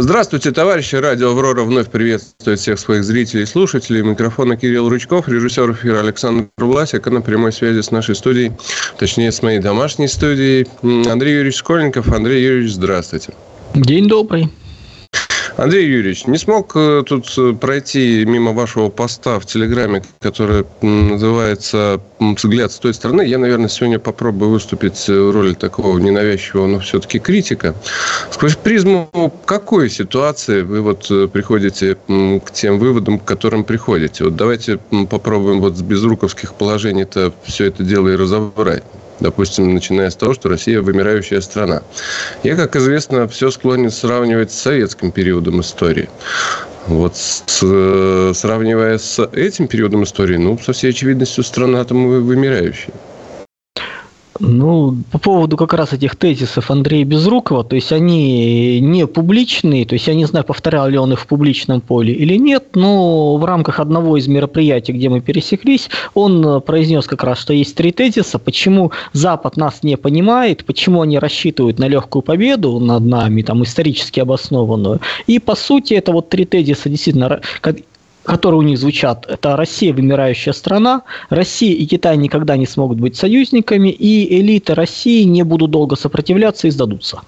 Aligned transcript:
Здравствуйте, 0.00 0.52
товарищи. 0.52 0.94
Радио 0.94 1.30
«Аврора» 1.32 1.64
вновь 1.64 1.88
приветствует 1.90 2.60
всех 2.60 2.78
своих 2.78 3.02
зрителей 3.02 3.42
и 3.42 3.46
слушателей. 3.46 4.02
Микрофона 4.02 4.56
Кирилл 4.56 4.88
Ручков, 4.88 5.28
режиссер 5.28 5.72
эфира 5.72 5.98
Александр 5.98 6.46
Власик, 6.56 7.04
а 7.08 7.10
на 7.10 7.20
прямой 7.20 7.52
связи 7.52 7.80
с 7.80 7.90
нашей 7.90 8.14
студией, 8.14 8.52
точнее, 8.96 9.32
с 9.32 9.42
моей 9.42 9.58
домашней 9.58 10.06
студией, 10.06 10.68
Андрей 11.10 11.34
Юрьевич 11.34 11.56
Школьников. 11.56 12.12
Андрей 12.12 12.44
Юрьевич, 12.44 12.74
здравствуйте. 12.74 13.34
День 13.74 14.06
добрый. 14.06 14.48
Андрей 15.58 15.88
Юрьевич, 15.88 16.26
не 16.26 16.38
смог 16.38 16.76
э, 16.76 17.02
тут 17.04 17.34
э, 17.36 17.52
пройти 17.52 18.24
мимо 18.24 18.52
вашего 18.52 18.90
поста 18.90 19.40
в 19.40 19.46
Телеграме, 19.46 20.04
который 20.20 20.64
называется 20.82 22.00
«Взгляд 22.20 22.70
с 22.70 22.78
той 22.78 22.94
стороны». 22.94 23.22
Я, 23.22 23.38
наверное, 23.38 23.68
сегодня 23.68 23.98
попробую 23.98 24.52
выступить 24.52 25.08
в 25.08 25.32
роли 25.32 25.54
такого 25.54 25.98
ненавязчивого, 25.98 26.68
но 26.68 26.78
все-таки 26.78 27.18
критика. 27.18 27.74
Сквозь 28.30 28.54
призму 28.54 29.10
какой 29.46 29.90
ситуации 29.90 30.62
вы 30.62 30.80
вот 30.80 31.10
э, 31.10 31.26
приходите 31.26 31.96
к 31.96 32.50
тем 32.52 32.78
выводам, 32.78 33.18
к 33.18 33.24
которым 33.24 33.64
приходите? 33.64 34.22
Вот 34.22 34.36
давайте 34.36 34.78
попробуем 35.10 35.60
вот 35.60 35.76
с 35.76 35.82
безруковских 35.82 36.54
положений-то 36.54 37.32
все 37.42 37.64
это 37.64 37.82
дело 37.82 38.06
и 38.10 38.14
разобрать 38.14 38.84
допустим, 39.20 39.74
начиная 39.74 40.10
с 40.10 40.16
того, 40.16 40.34
что 40.34 40.48
Россия 40.48 40.80
вымирающая 40.80 41.40
страна. 41.40 41.82
Я, 42.42 42.56
как 42.56 42.76
известно, 42.76 43.26
все 43.28 43.50
склонен 43.50 43.90
сравнивать 43.90 44.52
с 44.52 44.58
советским 44.58 45.10
периодом 45.12 45.60
истории. 45.60 46.08
Вот 46.86 47.16
с, 47.16 47.58
сравнивая 48.34 48.98
с 48.98 49.22
этим 49.32 49.68
периодом 49.68 50.04
истории, 50.04 50.36
ну, 50.36 50.58
со 50.58 50.72
всей 50.72 50.90
очевидностью, 50.90 51.44
страна 51.44 51.84
там 51.84 52.08
вымирающая. 52.08 52.94
Ну, 54.40 54.96
по 55.10 55.18
поводу 55.18 55.56
как 55.56 55.74
раз 55.74 55.92
этих 55.92 56.14
тезисов 56.16 56.70
Андрея 56.70 57.04
Безрукова, 57.04 57.64
то 57.64 57.74
есть 57.74 57.92
они 57.92 58.80
не 58.80 59.06
публичные, 59.06 59.84
то 59.84 59.94
есть 59.94 60.06
я 60.06 60.14
не 60.14 60.26
знаю, 60.26 60.44
повторял 60.44 60.88
ли 60.88 60.96
он 60.96 61.12
их 61.12 61.20
в 61.20 61.26
публичном 61.26 61.80
поле 61.80 62.12
или 62.12 62.36
нет, 62.36 62.68
но 62.74 63.36
в 63.36 63.44
рамках 63.44 63.80
одного 63.80 64.16
из 64.16 64.28
мероприятий, 64.28 64.92
где 64.92 65.08
мы 65.08 65.20
пересеклись, 65.20 65.90
он 66.14 66.62
произнес 66.62 67.06
как 67.06 67.24
раз, 67.24 67.38
что 67.40 67.52
есть 67.52 67.74
три 67.74 67.90
тезиса, 67.90 68.38
почему 68.38 68.92
Запад 69.12 69.56
нас 69.56 69.82
не 69.82 69.96
понимает, 69.96 70.64
почему 70.64 71.02
они 71.02 71.18
рассчитывают 71.18 71.78
на 71.78 71.88
легкую 71.88 72.22
победу 72.22 72.78
над 72.78 73.04
нами, 73.04 73.42
там, 73.42 73.64
исторически 73.64 74.20
обоснованную. 74.20 75.00
И, 75.26 75.38
по 75.40 75.56
сути, 75.56 75.94
это 75.94 76.12
вот 76.12 76.28
три 76.28 76.44
тезиса 76.44 76.88
действительно 76.88 77.40
которые 78.28 78.60
у 78.60 78.62
них 78.62 78.78
звучат, 78.78 79.26
это 79.26 79.56
Россия 79.56 79.92
вымирающая 79.92 80.52
страна, 80.52 81.02
Россия 81.30 81.74
и 81.74 81.86
Китай 81.86 82.16
никогда 82.16 82.56
не 82.56 82.66
смогут 82.66 83.00
быть 83.00 83.16
союзниками, 83.16 83.88
и 83.88 84.40
элиты 84.40 84.74
России 84.74 85.24
не 85.24 85.42
будут 85.42 85.70
долго 85.70 85.96
сопротивляться 85.96 86.68
и 86.68 86.70
сдадутся. 86.70 87.22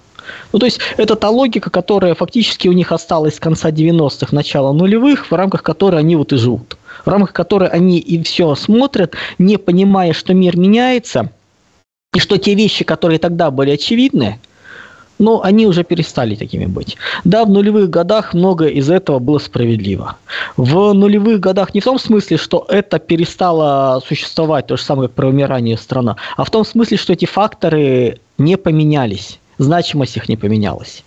Ну, 0.53 0.59
то 0.59 0.65
есть, 0.65 0.79
это 0.97 1.15
та 1.15 1.29
логика, 1.29 1.71
которая 1.71 2.13
фактически 2.13 2.67
у 2.67 2.71
них 2.73 2.91
осталась 2.91 3.35
с 3.35 3.39
конца 3.39 3.71
90-х, 3.71 4.27
начала 4.35 4.71
нулевых, 4.71 5.31
в 5.31 5.33
рамках 5.33 5.63
которой 5.63 5.99
они 5.99 6.15
вот 6.15 6.31
и 6.33 6.37
живут. 6.37 6.77
В 7.03 7.09
рамках 7.09 7.33
которой 7.33 7.69
они 7.69 7.97
и 7.97 8.21
все 8.21 8.53
смотрят, 8.53 9.15
не 9.39 9.57
понимая, 9.57 10.13
что 10.13 10.35
мир 10.35 10.55
меняется, 10.55 11.31
и 12.13 12.19
что 12.19 12.37
те 12.37 12.53
вещи, 12.53 12.85
которые 12.85 13.17
тогда 13.17 13.49
были 13.49 13.71
очевидны, 13.71 14.39
но 15.21 15.41
они 15.43 15.67
уже 15.67 15.83
перестали 15.83 16.35
такими 16.35 16.65
быть. 16.65 16.97
Да, 17.23 17.45
в 17.45 17.49
нулевых 17.49 17.89
годах 17.89 18.33
многое 18.33 18.69
из 18.69 18.89
этого 18.89 19.19
было 19.19 19.37
справедливо. 19.37 20.17
В 20.57 20.93
нулевых 20.93 21.39
годах 21.39 21.73
не 21.73 21.79
в 21.79 21.83
том 21.83 21.99
смысле, 21.99 22.37
что 22.37 22.65
это 22.67 22.99
перестало 22.99 24.01
существовать, 24.05 24.67
то 24.67 24.77
же 24.77 24.83
самое, 24.83 25.07
как 25.07 25.15
про 25.15 25.27
вымирание 25.27 25.77
страна, 25.77 26.17
а 26.35 26.43
в 26.43 26.49
том 26.49 26.65
смысле, 26.65 26.97
что 26.97 27.13
эти 27.13 27.25
факторы 27.25 28.19
не 28.37 28.57
поменялись, 28.57 29.39
значимость 29.59 30.17
их 30.17 30.27
не 30.27 30.37
поменялась. 30.37 31.03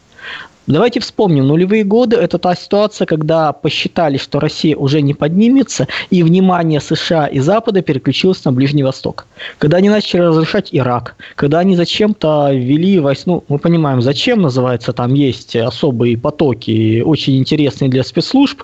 Давайте 0.66 0.98
вспомним, 1.00 1.46
нулевые 1.46 1.84
годы– 1.84 2.16
это 2.18 2.38
та 2.38 2.54
ситуация, 2.54 3.06
когда 3.06 3.52
посчитали, 3.52 4.16
что 4.16 4.40
Россия 4.40 4.74
уже 4.74 5.02
не 5.02 5.12
поднимется, 5.12 5.88
и 6.08 6.22
внимание 6.22 6.80
США 6.80 7.26
и 7.26 7.38
Запада 7.38 7.82
переключилось 7.82 8.42
на 8.46 8.52
Ближний 8.52 8.82
Восток. 8.82 9.26
Когда 9.58 9.76
они 9.76 9.90
начали 9.90 10.22
разрешать 10.22 10.70
Ирак, 10.72 11.16
когда 11.36 11.58
они 11.58 11.76
зачем-то 11.76 12.50
ввели 12.50 12.98
войск, 12.98 13.26
ну, 13.26 13.44
мы 13.48 13.58
понимаем, 13.58 14.00
зачем 14.00 14.40
называется, 14.40 14.94
там 14.94 15.12
есть 15.12 15.54
особые 15.54 16.16
потоки, 16.16 17.02
очень 17.02 17.36
интересные 17.36 17.90
для 17.90 18.02
спецслужб, 18.02 18.62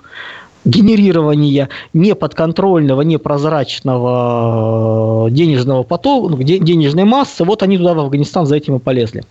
генерирования 0.65 1.69
неподконтрольного, 1.93 3.03
непрозрачного 3.03 5.29
денежного 5.29 5.83
потока, 5.83 6.35
ну, 6.35 6.41
денежной 6.41 7.03
массы, 7.03 7.43
вот 7.43 7.61
они 7.61 7.77
туда 7.77 7.93
в 7.93 7.99
Афганистан 7.99 8.47
за 8.47 8.55
этим 8.55 8.77
и 8.77 8.79
полезли. 8.79 9.23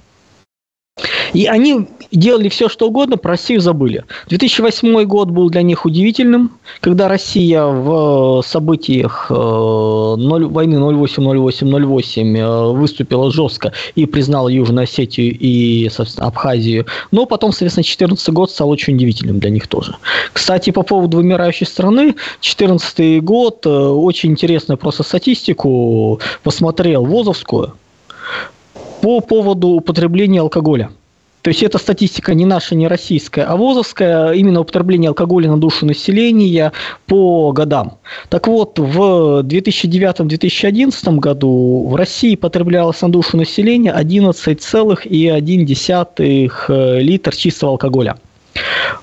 И 1.33 1.47
они 1.47 1.87
делали 2.11 2.49
все, 2.49 2.69
что 2.69 2.89
угодно, 2.89 3.17
про 3.17 3.33
Россию 3.33 3.61
забыли. 3.61 4.05
2008 4.29 5.05
год 5.05 5.31
был 5.31 5.51
для 5.51 5.63
них 5.63 5.87
удивительным, 5.87 6.53
когда 6.81 7.09
Россия 7.09 7.65
в 7.65 8.43
событиях 8.45 9.27
0, 9.31 10.47
войны 10.47 10.75
08-08-08 10.77 12.73
выступила 12.73 13.31
жестко 13.31 13.73
и 13.95 14.07
признала 14.07 14.49
Южную 14.49 14.85
Осетию 14.85 15.37
и, 15.39 15.89
собственно, 15.91 16.27
Абхазию. 16.27 16.87
Но 17.11 17.27
потом, 17.27 17.53
соответственно, 17.53 17.85
2014 17.85 18.29
год 18.31 18.51
стал 18.51 18.71
очень 18.71 18.95
удивительным 18.95 19.39
для 19.39 19.51
них 19.51 19.69
тоже. 19.69 19.97
Кстати, 20.33 20.71
по 20.71 20.83
поводу 20.83 21.19
вымирающей 21.19 21.67
страны, 21.67 22.15
2014 22.41 23.21
год, 23.23 23.67
э, 23.67 23.71
очень 23.71 24.33
интересную 24.33 24.79
просто 24.79 25.03
статистику 25.03 26.21
посмотрел, 26.43 27.05
Возовскую, 27.05 27.75
по 29.01 29.21
поводу 29.21 29.69
употребления 29.69 30.41
алкоголя. 30.41 30.91
То 31.43 31.49
есть 31.49 31.63
эта 31.63 31.79
статистика 31.79 32.35
не 32.35 32.45
наша, 32.45 32.75
не 32.75 32.87
российская, 32.87 33.45
а 33.45 33.57
ВОЗовская, 33.57 34.33
именно 34.33 34.61
употребление 34.61 35.09
алкоголя 35.09 35.51
на 35.51 35.57
душу 35.57 35.87
населения 35.87 36.73
по 37.07 37.53
годам. 37.53 37.97
Так 38.29 38.47
вот, 38.47 38.79
в 38.79 39.41
2009-2011 39.43 41.17
году 41.17 41.87
в 41.89 41.95
России 41.95 42.37
потреблялось 42.37 43.01
на 43.01 43.11
душу 43.11 43.39
населения 43.39 43.95
11,1 43.97 46.53
э, 46.69 47.01
литр 47.01 47.35
чистого 47.35 47.73
алкоголя. 47.73 48.17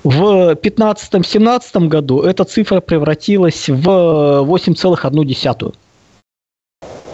В 0.03 0.51
2015-2017 0.51 1.87
году 1.87 2.21
эта 2.21 2.43
цифра 2.43 2.81
превратилась 2.81 3.67
в 3.67 3.87
8,1. 3.87 5.73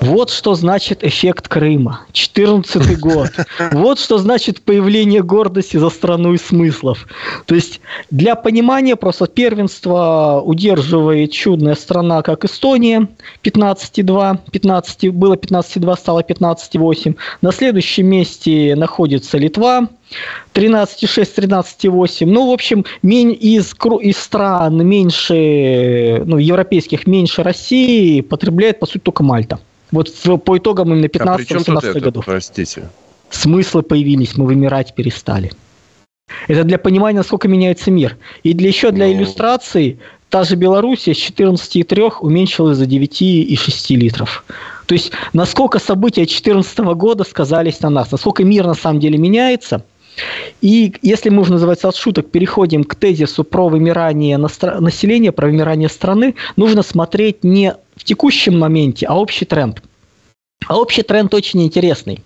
Вот 0.04 0.30
что 0.30 0.54
значит 0.54 1.02
эффект 1.02 1.48
Крыма. 1.48 2.02
14 2.12 3.00
год. 3.00 3.30
Вот 3.72 4.00
что 4.00 4.18
значит 4.18 4.62
появление 4.62 5.24
гордости 5.24 5.78
за 5.78 5.90
страну 5.90 6.34
и 6.34 6.38
смыслов. 6.38 7.08
То 7.46 7.56
есть 7.56 7.80
для 8.12 8.36
понимания 8.36 8.98
просто 8.98 9.28
первенство 9.28 10.42
удерживает 10.44 11.32
чудная 11.32 11.76
страна, 11.76 12.22
как 12.22 12.44
Эстония, 12.44 13.08
15,2. 13.44 14.40
15, 14.52 15.10
было 15.14 15.36
15,2, 15.36 15.98
стало 15.98 16.20
15,8. 16.20 17.16
На 17.42 17.54
следующем 17.54 18.08
месте 18.08 18.76
находится 18.76 19.38
Литва, 19.38 19.88
13,6, 20.54 21.30
13,8. 21.38 22.26
Ну, 22.26 22.50
в 22.50 22.52
общем, 22.52 22.84
из, 23.04 23.74
из 24.02 24.18
стран 24.18 24.86
меньше, 24.86 26.24
ну, 26.26 26.38
европейских 26.40 27.08
меньше 27.08 27.42
России 27.42 28.20
потребляет, 28.20 28.82
по 28.82 28.86
сути, 28.86 29.00
только 29.00 29.24
Мальта. 29.24 29.60
Вот 29.94 30.10
в, 30.10 30.38
по 30.38 30.58
итогам 30.58 30.92
именно 30.92 31.06
15-17 31.06 31.98
а 31.98 32.00
годов. 32.00 32.26
Простите. 32.26 32.90
Смыслы 33.30 33.84
появились, 33.84 34.36
мы 34.36 34.46
вымирать 34.46 34.96
перестали. 34.96 35.52
Это 36.48 36.64
для 36.64 36.80
понимания, 36.80 37.18
насколько 37.18 37.48
меняется 37.48 37.92
мир. 37.92 38.18
И 38.42 38.54
для 38.54 38.70
еще 38.70 38.90
для 38.90 39.06
ну... 39.06 39.14
иллюстрации, 39.14 40.00
та 40.30 40.46
же 40.46 40.56
Белоруссия 40.56 41.14
с 41.14 41.18
14,3 41.18 42.14
уменьшилась 42.22 42.78
за 42.78 42.86
9,6 42.86 43.96
литров. 43.96 44.44
То 44.88 44.96
есть, 44.96 45.12
насколько 45.32 45.78
события 45.78 46.22
2014 46.22 46.80
года 46.96 47.24
сказались 47.24 47.80
на 47.82 47.92
нас, 47.92 48.12
насколько 48.12 48.44
мир 48.44 48.66
на 48.66 48.74
самом 48.74 49.00
деле 49.00 49.20
меняется. 49.20 49.86
И 50.62 50.94
если 51.04 51.30
мы 51.30 51.42
уже, 51.42 51.54
называется, 51.54 51.88
от 51.88 51.96
шуток 51.96 52.32
переходим 52.32 52.84
к 52.84 52.96
тезису 52.96 53.44
про 53.44 53.70
вымирание 53.70 54.38
населения, 54.38 55.32
про 55.32 55.48
вымирание 55.48 55.90
страны, 55.90 56.34
нужно 56.56 56.82
смотреть 56.82 57.44
не 57.44 57.76
в 57.96 58.04
текущем 58.04 58.60
моменте, 58.60 59.06
а 59.08 59.16
общий 59.16 59.46
тренд. 59.46 59.82
А 60.68 60.78
общий 60.78 61.04
тренд 61.04 61.34
очень 61.34 61.64
интересный. 61.64 62.24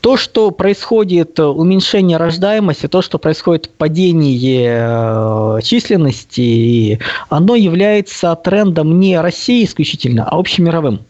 То, 0.00 0.16
что 0.16 0.50
происходит 0.50 1.38
э, 1.38 1.44
уменьшение 1.44 2.16
рождаемости, 2.16 2.88
то, 2.88 3.02
что 3.02 3.18
происходит 3.18 3.68
падение 3.70 5.58
э, 5.58 5.62
численности, 5.62 6.98
оно 7.28 7.54
является 7.54 8.34
трендом 8.36 8.98
не 8.98 9.20
России 9.20 9.64
исключительно, 9.64 10.24
а 10.24 10.38
общемировым. 10.38 11.00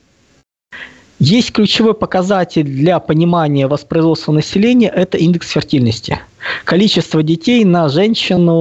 Есть 1.20 1.52
ключевой 1.52 1.93
показатель 1.93 2.64
для 2.64 2.99
понимания 2.99 3.66
воспроизводства 3.69 4.32
населения– 4.32 4.88
это 4.96 5.19
индекс 5.19 5.50
фертильности. 5.50 6.19
Количество 6.64 7.23
детей 7.23 7.62
на 7.64 7.90
женщину, 7.90 8.52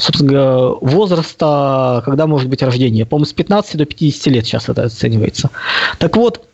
собственно, 0.00 0.68
возраста, 0.80 2.02
когда 2.04 2.26
может 2.26 2.48
быть 2.48 2.62
рождение. 2.62 3.06
По-моему, 3.06 3.26
с 3.26 3.32
15 3.32 3.76
до 3.76 3.84
50 3.84 4.26
лет 4.26 4.46
сейчас 4.46 4.68
это 4.68 4.84
оценивается. 4.84 5.50
Так 5.98 6.16
вот, 6.16 6.46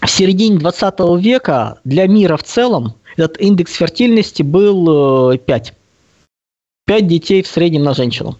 в 0.00 0.10
середине 0.10 0.58
20 0.58 0.94
века 1.18 1.78
для 1.84 2.06
мира 2.06 2.36
в 2.36 2.42
целом 2.42 2.94
этот 3.16 3.40
индекс 3.40 3.74
фертильности 3.74 4.42
был 4.42 5.36
5. 5.38 5.70
Э, 5.70 5.72
5 6.86 7.06
детей 7.06 7.42
в 7.42 7.46
среднем 7.46 7.84
на 7.84 7.94
женщину 7.94 8.36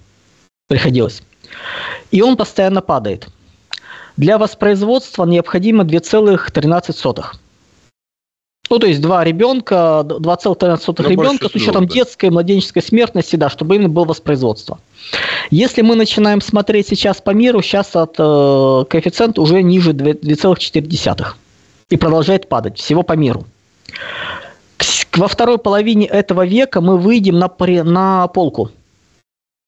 приходилось. 0.69 1.23
И 2.11 2.23
он 2.23 2.37
постоянно 2.37 2.82
падает. 2.82 3.29
Для 4.17 4.38
воспроизводства 4.38 5.25
необходимо 5.25 5.85
2,13. 5.85 7.25
Ну, 8.71 8.79
то 8.79 8.87
есть 8.87 9.01
два 9.01 9.23
ребенка, 9.25 10.05
2,13 10.07 10.95
ну, 10.99 11.09
ребенка 11.09 11.49
с 11.49 11.55
учетом 11.55 11.87
да. 11.87 11.95
детской 11.95 12.27
и 12.27 12.31
младенческой 12.31 12.83
смертности, 12.83 13.37
да, 13.37 13.51
чтобы 13.51 13.77
именно 13.77 13.91
было 13.91 14.05
воспроизводство. 14.05 14.79
Если 15.51 15.83
мы 15.83 15.97
начинаем 15.97 16.41
смотреть 16.41 16.89
сейчас 16.89 17.21
по 17.21 17.31
миру, 17.31 17.61
сейчас 17.61 17.95
от 17.95 18.15
э, 18.19 18.85
коэффициент 18.89 19.39
уже 19.39 19.63
ниже 19.63 19.93
2,4 19.93 21.27
и 21.91 21.97
продолжает 21.97 22.49
падать 22.49 22.79
всего 22.79 23.03
по 23.03 23.13
миру. 23.13 23.45
Во 25.13 25.29
второй 25.29 25.59
половине 25.59 26.07
этого 26.07 26.47
века 26.47 26.81
мы 26.81 26.99
выйдем 26.99 27.39
на, 27.39 27.51
на 27.85 28.29
полку– 28.29 28.71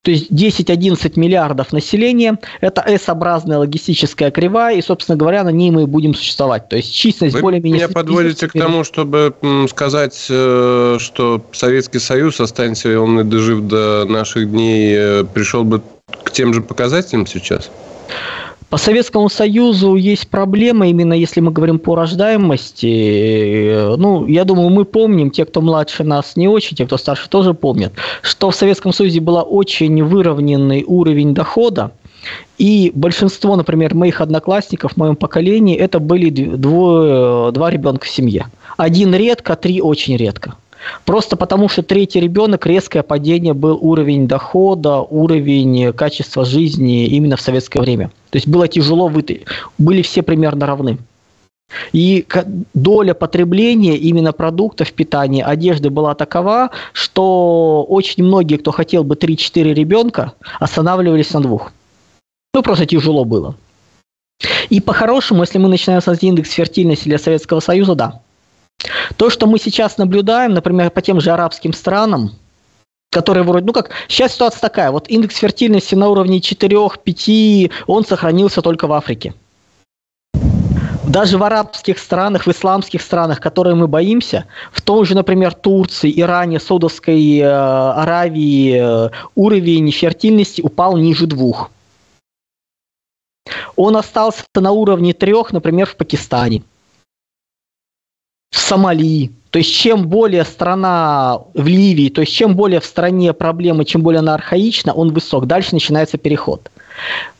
то 0.06 0.12
есть 0.12 0.30
10-11 0.30 1.18
миллиардов 1.18 1.72
населения– 1.72 2.38
это 2.60 2.80
S-образная 2.80 3.58
логистическая 3.58 4.30
кривая, 4.30 4.76
и, 4.76 4.80
собственно 4.80 5.18
говоря, 5.18 5.42
на 5.42 5.48
ней 5.48 5.72
мы 5.72 5.88
будем 5.88 6.14
существовать. 6.14 6.68
То 6.68 6.76
есть 6.76 6.94
численность 6.94 7.34
Вы 7.34 7.42
более-менее... 7.42 7.80
меня 7.80 7.88
подводите 7.88 8.46
к 8.46 8.52
тому, 8.52 8.84
чтобы 8.84 9.34
сказать, 9.68 10.26
э, 10.30 10.98
что 11.00 11.44
Советский 11.50 11.98
Союз, 11.98 12.40
останется 12.40 13.00
он 13.00 13.18
и 13.18 13.24
дожив 13.24 13.62
до 13.62 14.04
наших 14.04 14.48
дней, 14.48 14.94
э, 14.96 15.24
пришел 15.24 15.64
бы 15.64 15.82
к 16.22 16.30
тем 16.30 16.54
же 16.54 16.60
показателям 16.62 17.26
сейчас? 17.26 17.68
По 18.68 18.78
Советскому 18.78 19.28
Союзу 19.28 19.94
есть 19.94 20.28
проблема, 20.28 20.88
именно 20.88 21.12
если 21.12 21.40
мы 21.40 21.52
говорим 21.52 21.78
по 21.78 21.94
рождаемости. 21.94 23.96
Ну, 23.96 24.26
я 24.26 24.44
думаю, 24.44 24.70
мы 24.70 24.84
помним, 24.84 25.30
те, 25.30 25.44
кто 25.44 25.60
младше 25.60 26.02
нас 26.02 26.36
не 26.36 26.48
очень, 26.48 26.76
те, 26.76 26.84
кто 26.84 26.96
старше 26.96 27.28
тоже 27.28 27.54
помнят, 27.54 27.92
что 28.22 28.50
в 28.50 28.56
Советском 28.56 28.92
Союзе 28.92 29.20
был 29.20 29.40
очень 29.48 30.02
выровненный 30.02 30.84
уровень 30.84 31.32
дохода, 31.32 31.92
и 32.58 32.90
большинство, 32.94 33.54
например, 33.54 33.94
моих 33.94 34.20
одноклассников 34.20 34.94
в 34.94 34.96
моем 34.96 35.14
поколении, 35.14 35.76
это 35.76 36.00
были 36.00 36.30
двое, 36.30 37.52
два 37.52 37.70
ребенка 37.70 38.06
в 38.06 38.08
семье. 38.08 38.46
Один 38.76 39.14
редко, 39.14 39.54
три 39.54 39.80
очень 39.80 40.16
редко. 40.16 40.56
Просто 41.04 41.36
потому, 41.36 41.68
что 41.68 41.82
третий 41.82 42.20
ребенок, 42.20 42.66
резкое 42.66 43.02
падение 43.02 43.54
был 43.54 43.78
уровень 43.80 44.28
дохода, 44.28 45.00
уровень 45.00 45.92
качества 45.92 46.44
жизни 46.44 47.06
именно 47.06 47.36
в 47.36 47.40
советское 47.40 47.80
время. 47.80 48.10
То 48.36 48.38
есть 48.38 48.48
было 48.48 48.68
тяжело 48.68 49.08
выйти, 49.08 49.46
были 49.78 50.02
все 50.02 50.22
примерно 50.22 50.66
равны. 50.66 50.98
И 51.94 52.26
доля 52.74 53.14
потребления 53.14 53.96
именно 53.96 54.34
продуктов 54.34 54.92
питания, 54.92 55.42
одежды 55.42 55.88
была 55.88 56.14
такова, 56.14 56.68
что 56.92 57.86
очень 57.88 58.24
многие, 58.24 58.58
кто 58.58 58.72
хотел 58.72 59.04
бы 59.04 59.14
3-4 59.14 59.72
ребенка, 59.72 60.34
останавливались 60.60 61.32
на 61.32 61.40
двух. 61.40 61.72
Ну, 62.52 62.62
просто 62.62 62.84
тяжело 62.84 63.24
было. 63.24 63.54
И 64.68 64.82
по-хорошему, 64.82 65.40
если 65.40 65.56
мы 65.56 65.70
начинаем 65.70 66.02
с 66.02 66.22
индекс 66.22 66.50
фертильности 66.50 67.08
для 67.08 67.18
Советского 67.18 67.60
Союза, 67.60 67.94
да, 67.94 68.20
то, 69.16 69.30
что 69.30 69.46
мы 69.46 69.58
сейчас 69.58 69.96
наблюдаем, 69.96 70.52
например, 70.52 70.90
по 70.90 71.00
тем 71.00 71.22
же 71.22 71.30
арабским 71.30 71.72
странам, 71.72 72.32
которые 73.16 73.44
вроде, 73.44 73.64
ну 73.64 73.72
как, 73.72 73.92
сейчас 74.08 74.34
ситуация 74.34 74.60
такая, 74.60 74.90
вот 74.90 75.08
индекс 75.08 75.36
фертильности 75.36 75.94
на 75.94 76.10
уровне 76.10 76.38
4-5, 76.38 77.70
он 77.86 78.04
сохранился 78.04 78.60
только 78.60 78.86
в 78.86 78.92
Африке. 78.92 79.32
Даже 81.08 81.38
в 81.38 81.42
арабских 81.42 81.98
странах, 81.98 82.46
в 82.46 82.50
исламских 82.50 83.00
странах, 83.00 83.40
которые 83.40 83.74
мы 83.74 83.88
боимся, 83.88 84.44
в 84.70 84.82
том 84.82 85.06
же, 85.06 85.14
например, 85.14 85.54
Турции, 85.54 86.12
Иране, 86.20 86.60
Саудовской 86.60 87.38
э, 87.38 87.46
Аравии 87.46 89.06
э, 89.06 89.10
уровень 89.34 89.90
фертильности 89.92 90.60
упал 90.60 90.98
ниже 90.98 91.26
двух. 91.26 91.70
Он 93.76 93.96
остался 93.96 94.44
на 94.56 94.72
уровне 94.72 95.14
трех, 95.14 95.54
например, 95.54 95.86
в 95.86 95.96
Пакистане 95.96 96.62
в 98.50 98.58
Сомали. 98.58 99.30
То 99.56 99.60
есть 99.60 99.74
чем 99.74 100.06
более 100.08 100.44
страна 100.44 101.40
в 101.54 101.66
Ливии, 101.66 102.10
то 102.10 102.20
есть 102.20 102.34
чем 102.34 102.56
более 102.56 102.78
в 102.78 102.84
стране 102.84 103.32
проблемы, 103.32 103.86
чем 103.86 104.02
более 104.02 104.18
она 104.18 104.34
архаична, 104.34 104.92
он 104.92 105.14
высок. 105.14 105.46
Дальше 105.46 105.70
начинается 105.72 106.18
переход. 106.18 106.70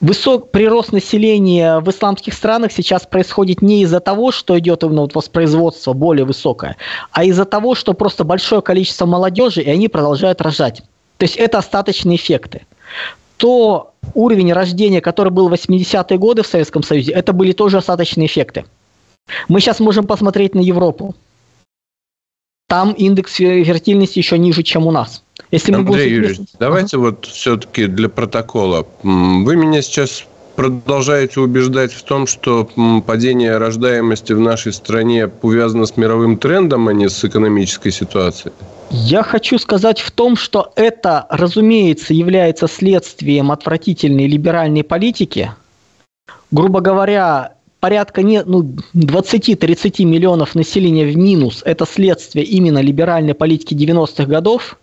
Высок 0.01 0.51
прирост 0.51 0.93
населения 0.93 1.79
в 1.81 1.91
исламских 1.91 2.33
странах 2.33 2.73
сейчас 2.73 3.05
происходит 3.05 3.61
не 3.61 3.83
из-за 3.83 4.01
того, 4.01 4.33
что 4.33 4.59
идет 4.59 4.83
именно 4.83 5.03
вот 5.03 5.15
воспроизводство 5.15 5.93
более 5.93 6.25
высокое, 6.25 6.79
а 7.11 7.23
из-за 7.25 7.45
того, 7.45 7.75
что 7.75 7.93
просто 7.93 8.25
большое 8.25 8.63
количество 8.63 9.05
молодежи, 9.05 9.61
и 9.61 9.69
они 9.69 9.89
продолжают 9.89 10.41
рожать. 10.41 10.83
То 11.19 11.25
есть 11.25 11.37
это 11.37 11.59
остаточные 11.59 12.17
эффекты. 12.17 12.63
То 13.37 13.93
уровень 14.15 14.55
рождения, 14.55 15.03
который 15.03 15.33
был 15.33 15.51
в 15.51 15.53
80-е 15.53 16.17
годы 16.17 16.43
в 16.45 16.47
Советском 16.47 16.83
Союзе, 16.83 17.13
это 17.13 17.35
были 17.35 17.53
тоже 17.53 17.77
остаточные 17.77 18.27
эффекты. 18.27 18.65
Мы 19.49 19.61
сейчас 19.61 19.81
можем 19.81 20.07
посмотреть 20.07 20.55
на 20.55 20.61
Европу. 20.61 21.15
Там 22.69 22.93
индекс 22.93 23.35
фертильности 23.35 24.19
еще 24.19 24.39
ниже, 24.39 24.63
чем 24.63 24.87
у 24.87 24.91
нас. 24.91 25.23
Если 25.51 25.73
Андрей 25.73 25.85
мы 25.85 25.91
будем... 25.91 26.09
Юрьевич, 26.09 26.49
давайте 26.59 26.97
uh-huh. 26.97 27.01
вот 27.01 27.27
все-таки 27.27 27.87
для 27.87 28.09
протокола. 28.09 28.87
Вы 29.03 29.57
меня 29.57 29.83
сейчас 29.83 30.25
продолжаете 30.57 31.41
убеждать 31.41 31.93
в 31.93 32.03
том, 32.03 32.27
что 32.27 32.69
падение 33.07 33.59
рождаемости 33.59 34.33
в 34.33 34.41
нашей 34.41 34.73
стране 34.73 35.31
увязано 35.43 35.87
с 35.87 35.97
мировым 35.97 36.39
трендом, 36.39 36.89
а 36.89 36.93
не 36.93 37.09
с 37.09 37.25
экономической 37.25 37.93
ситуацией? 37.93 38.53
Я 38.91 39.23
хочу 39.23 39.59
сказать 39.59 40.01
в 40.01 40.11
том, 40.11 40.35
что 40.37 40.73
это, 40.75 41.27
разумеется, 41.29 42.15
является 42.15 42.67
следствием 42.67 43.53
отвратительной 43.53 44.27
либеральной 44.27 44.83
политики. 44.83 45.53
Грубо 46.51 46.81
говоря, 46.81 47.56
порядка 47.81 48.23
не, 48.23 48.43
ну, 48.43 48.63
20-30 48.95 50.05
миллионов 50.05 50.55
населения 50.55 51.07
в 51.07 51.17
минус– 51.17 51.63
это 51.65 51.87
следствие 51.87 52.45
именно 52.45 52.81
либеральной 52.81 53.35
политики 53.35 53.75
90-х 53.75 54.25
годов, 54.25 54.79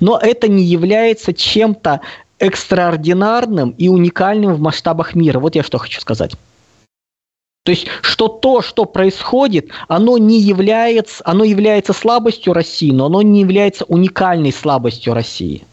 но 0.00 0.18
это 0.18 0.48
не 0.48 0.64
является 0.64 1.32
чем-то 1.32 2.00
экстраординарным 2.38 3.70
и 3.70 3.88
уникальным 3.88 4.54
в 4.54 4.60
масштабах 4.60 5.14
мира. 5.14 5.38
Вот 5.38 5.54
я 5.54 5.62
что 5.62 5.78
хочу 5.78 6.00
сказать. 6.00 6.32
То 7.64 7.70
есть, 7.70 7.86
что 8.00 8.26
то, 8.26 8.60
что 8.60 8.84
происходит, 8.84 9.70
оно 9.86 10.18
не 10.18 10.40
является, 10.40 11.22
оно 11.24 11.44
является 11.44 11.92
слабостью 11.92 12.52
России, 12.52 12.90
но 12.90 13.06
оно 13.06 13.22
не 13.22 13.40
является 13.40 13.84
уникальной 13.84 14.52
слабостью 14.52 15.14
России. 15.14 15.64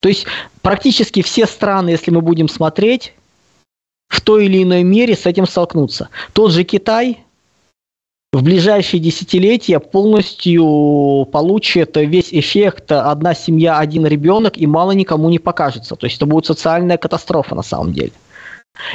То 0.00 0.08
есть, 0.08 0.26
практически 0.62 1.20
все 1.20 1.44
страны, 1.46 1.90
если 1.90 2.10
мы 2.10 2.22
будем 2.22 2.48
смотреть, 2.48 3.12
в 4.08 4.20
той 4.20 4.46
или 4.46 4.62
иной 4.62 4.82
мере 4.82 5.14
с 5.14 5.26
этим 5.26 5.46
столкнуться. 5.46 6.08
Тот 6.32 6.52
же 6.52 6.64
Китай 6.64 7.24
в 8.32 8.42
ближайшие 8.42 9.00
десятилетия 9.00 9.80
полностью 9.80 11.26
получит 11.32 11.96
весь 11.96 12.32
эффект 12.32 12.92
одна 12.92 13.34
семья, 13.34 13.78
один 13.78 14.06
ребенок, 14.06 14.58
и 14.58 14.66
мало 14.66 14.92
никому 14.92 15.30
не 15.30 15.38
покажется. 15.38 15.96
То 15.96 16.06
есть 16.06 16.16
это 16.16 16.26
будет 16.26 16.46
социальная 16.46 16.98
катастрофа 16.98 17.54
на 17.54 17.62
самом 17.62 17.92
деле. 17.92 18.12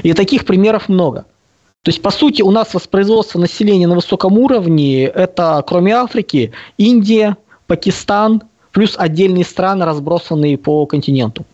И 0.04 0.14
таких 0.14 0.46
примеров 0.46 0.88
много. 0.88 1.26
То 1.84 1.90
есть, 1.90 2.02
по 2.02 2.12
сути, 2.12 2.42
у 2.42 2.52
нас 2.52 2.74
воспроизводство 2.74 3.40
населения 3.40 3.88
на 3.88 3.96
высоком 3.96 4.38
уровне– 4.38 5.04
это, 5.06 5.64
кроме 5.68 5.94
Африки, 5.94 6.54
Индия, 6.78 7.36
Пакистан, 7.68 8.44
плюс 8.72 8.96
отдельные 8.98 9.44
страны, 9.44 9.84
разбросанные 9.84 10.58
по 10.58 10.86
континенту. 10.86 11.46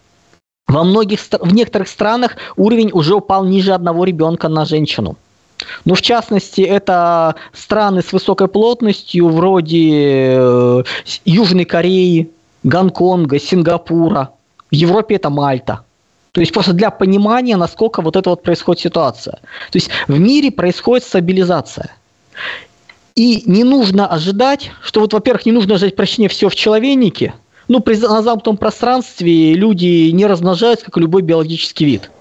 Во 0.70 0.84
многих, 0.84 1.20
в 1.42 1.54
некоторых 1.54 1.88
странах 1.88 2.38
уровень 2.56 2.92
уже 2.94 3.16
упал 3.16 3.44
ниже 3.44 3.74
одного 3.74 4.06
ребенка 4.06 4.50
на 4.50 4.66
женщину. 4.66 5.18
Ну, 5.84 5.96
в 5.96 6.02
частности, 6.02 6.62
это 6.62 7.36
страны 7.54 8.04
с 8.04 8.14
высокой 8.14 8.48
плотностью, 8.48 9.30
вроде 9.30 10.36
э, 10.38 10.84
Южной 11.26 11.66
Кореи, 11.66 12.30
Гонконга, 12.64 13.40
Сингапура. 13.40 14.30
В 14.70 14.76
Европе 14.76 15.16
это 15.16 15.32
Мальта. 15.32 15.84
То 16.34 16.42
есть 16.42 16.54
просто 16.54 16.74
для 16.74 16.92
понимания, 16.92 17.58
насколько 17.58 18.04
вот 18.04 18.16
это 18.16 18.30
вот 18.30 18.44
происходит 18.44 18.84
ситуация. 18.84 19.40
То 19.72 19.76
есть 19.76 19.90
в 20.08 20.20
мире 20.20 20.52
происходит 20.52 21.04
стабилизация. 21.04 21.96
И 23.16 23.42
не 23.48 23.64
нужно 23.64 24.06
ожидать, 24.06 24.72
что 24.84 25.02
вот, 25.02 25.14
во-первых, 25.14 25.48
не 25.48 25.52
нужно 25.52 25.76
ожидать 25.76 25.96
прощения 25.96 26.30
все 26.30 26.48
в 26.48 26.56
человейнике– 26.56 27.34
ну, 27.70 27.80
при, 27.80 27.96
на 27.96 28.22
замкнутом 28.22 28.58
пространстве 28.58 29.54
люди 29.54 30.10
не 30.10 30.26
размножаются, 30.26 30.86
как 30.86 30.98
любой 30.98 31.22
биологический 31.22 31.86
вид. 31.86 32.12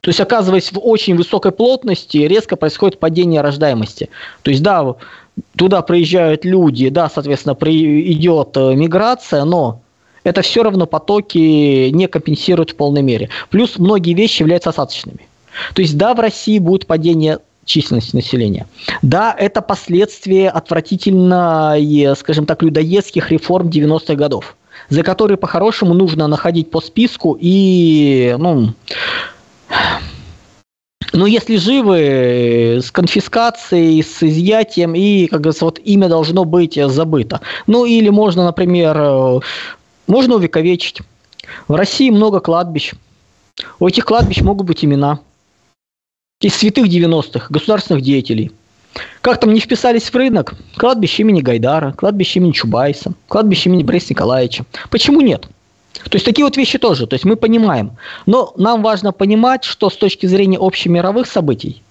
То 0.00 0.10
есть, 0.10 0.20
оказываясь 0.20 0.70
в 0.70 0.78
очень 0.78 1.16
высокой 1.16 1.50
плотности, 1.50 2.18
резко 2.18 2.54
происходит 2.54 3.00
падение 3.00 3.40
рождаемости. 3.40 4.10
То 4.42 4.50
есть, 4.50 4.62
да, 4.62 4.94
туда 5.56 5.82
приезжают 5.82 6.44
люди, 6.44 6.88
да, 6.90 7.10
соответственно, 7.12 7.54
при, 7.54 8.12
идет 8.12 8.56
э, 8.56 8.74
миграция, 8.74 9.44
но 9.44 9.80
это 10.24 10.42
все 10.42 10.62
равно 10.62 10.86
потоки 10.86 11.88
не 11.88 12.06
компенсируют 12.06 12.70
в 12.70 12.76
полной 12.76 13.02
мере. 13.02 13.30
Плюс 13.50 13.78
многие 13.78 14.12
вещи 14.14 14.42
являются 14.42 14.70
осадочными. 14.70 15.26
То 15.74 15.82
есть, 15.82 15.96
да, 15.96 16.14
в 16.14 16.20
России 16.20 16.58
будет 16.58 16.86
падение 16.86 17.38
численности 17.64 18.14
населения. 18.14 18.66
Да, 19.02 19.34
это 19.36 19.62
последствия 19.62 20.48
отвратительно, 20.50 21.76
скажем 22.16 22.46
так, 22.46 22.62
людоедских 22.62 23.30
реформ 23.30 23.68
90-х 23.68 24.14
годов, 24.14 24.56
за 24.88 25.02
которые 25.02 25.36
по-хорошему 25.36 25.94
нужно 25.94 26.26
находить 26.28 26.70
по 26.70 26.80
списку 26.80 27.36
и, 27.40 28.34
ну, 28.38 28.74
ну, 31.12 31.26
если 31.26 31.56
живы, 31.56 32.80
с 32.82 32.90
конфискацией, 32.90 34.02
с 34.02 34.22
изъятием, 34.22 34.94
и, 34.94 35.26
как 35.26 35.40
говорится, 35.40 35.64
вот 35.64 35.80
имя 35.82 36.08
должно 36.08 36.44
быть 36.44 36.78
забыто. 36.90 37.40
Ну, 37.66 37.86
или 37.86 38.08
можно, 38.08 38.44
например, 38.44 39.42
можно 40.06 40.34
увековечить. 40.36 41.00
В 41.66 41.74
России 41.74 42.10
много 42.10 42.40
кладбищ. 42.40 42.92
У 43.80 43.88
этих 43.88 44.04
кладбищ 44.04 44.42
могут 44.42 44.66
быть 44.66 44.84
имена. 44.84 45.20
Из 46.40 46.54
святых 46.54 46.86
90-х, 46.86 47.46
государственных 47.50 48.02
деятелей. 48.02 48.52
Как 49.20 49.40
там 49.40 49.52
не 49.52 49.60
вписались 49.60 50.10
в 50.10 50.14
рынок? 50.14 50.54
Кладбище 50.76 51.22
имени 51.22 51.40
Гайдара, 51.40 51.92
кладбище 51.92 52.40
имени 52.40 52.52
Чубайса, 52.52 53.12
кладбище 53.28 53.68
имени 53.68 53.82
Бориса 53.82 54.08
Николаевича. 54.10 54.64
Почему 54.90 55.20
нет? 55.20 55.48
То 56.04 56.14
есть 56.14 56.24
такие 56.24 56.44
вот 56.44 56.56
вещи 56.56 56.78
тоже, 56.78 57.06
то 57.06 57.14
есть 57.14 57.24
мы 57.24 57.36
понимаем. 57.36 57.92
Но 58.26 58.52
нам 58.56 58.82
важно 58.82 59.12
понимать, 59.12 59.64
что 59.64 59.90
с 59.90 59.96
точки 59.96 60.26
зрения 60.26 60.58
общемировых 60.58 61.26
событий, 61.26 61.82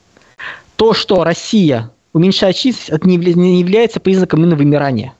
то, 0.76 0.94
что 0.94 1.24
Россия 1.24 1.92
уменьшает 2.14 2.56
численность, 2.56 3.06
не 3.06 3.60
является 3.60 4.00
признаком 4.00 4.42
именно 4.42 4.56
вымирания. 4.56 5.14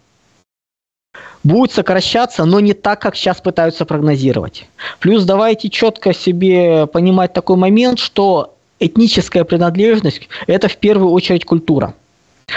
Будет 1.44 1.72
сокращаться, 1.72 2.46
но 2.46 2.60
не 2.60 2.74
так, 2.74 3.02
как 3.02 3.16
сейчас 3.16 3.40
пытаются 3.40 3.86
прогнозировать. 3.86 4.68
Плюс 5.00 5.24
давайте 5.24 5.70
четко 5.70 6.14
себе 6.14 6.88
понимать 6.88 7.34
такой 7.34 7.56
момент, 7.56 8.00
что 8.00 8.57
этническая 8.80 9.44
принадлежность– 9.44 10.30
это 10.48 10.68
в 10.68 10.78
первую 10.78 11.12
очередь 11.12 11.46
культура. 11.46 11.94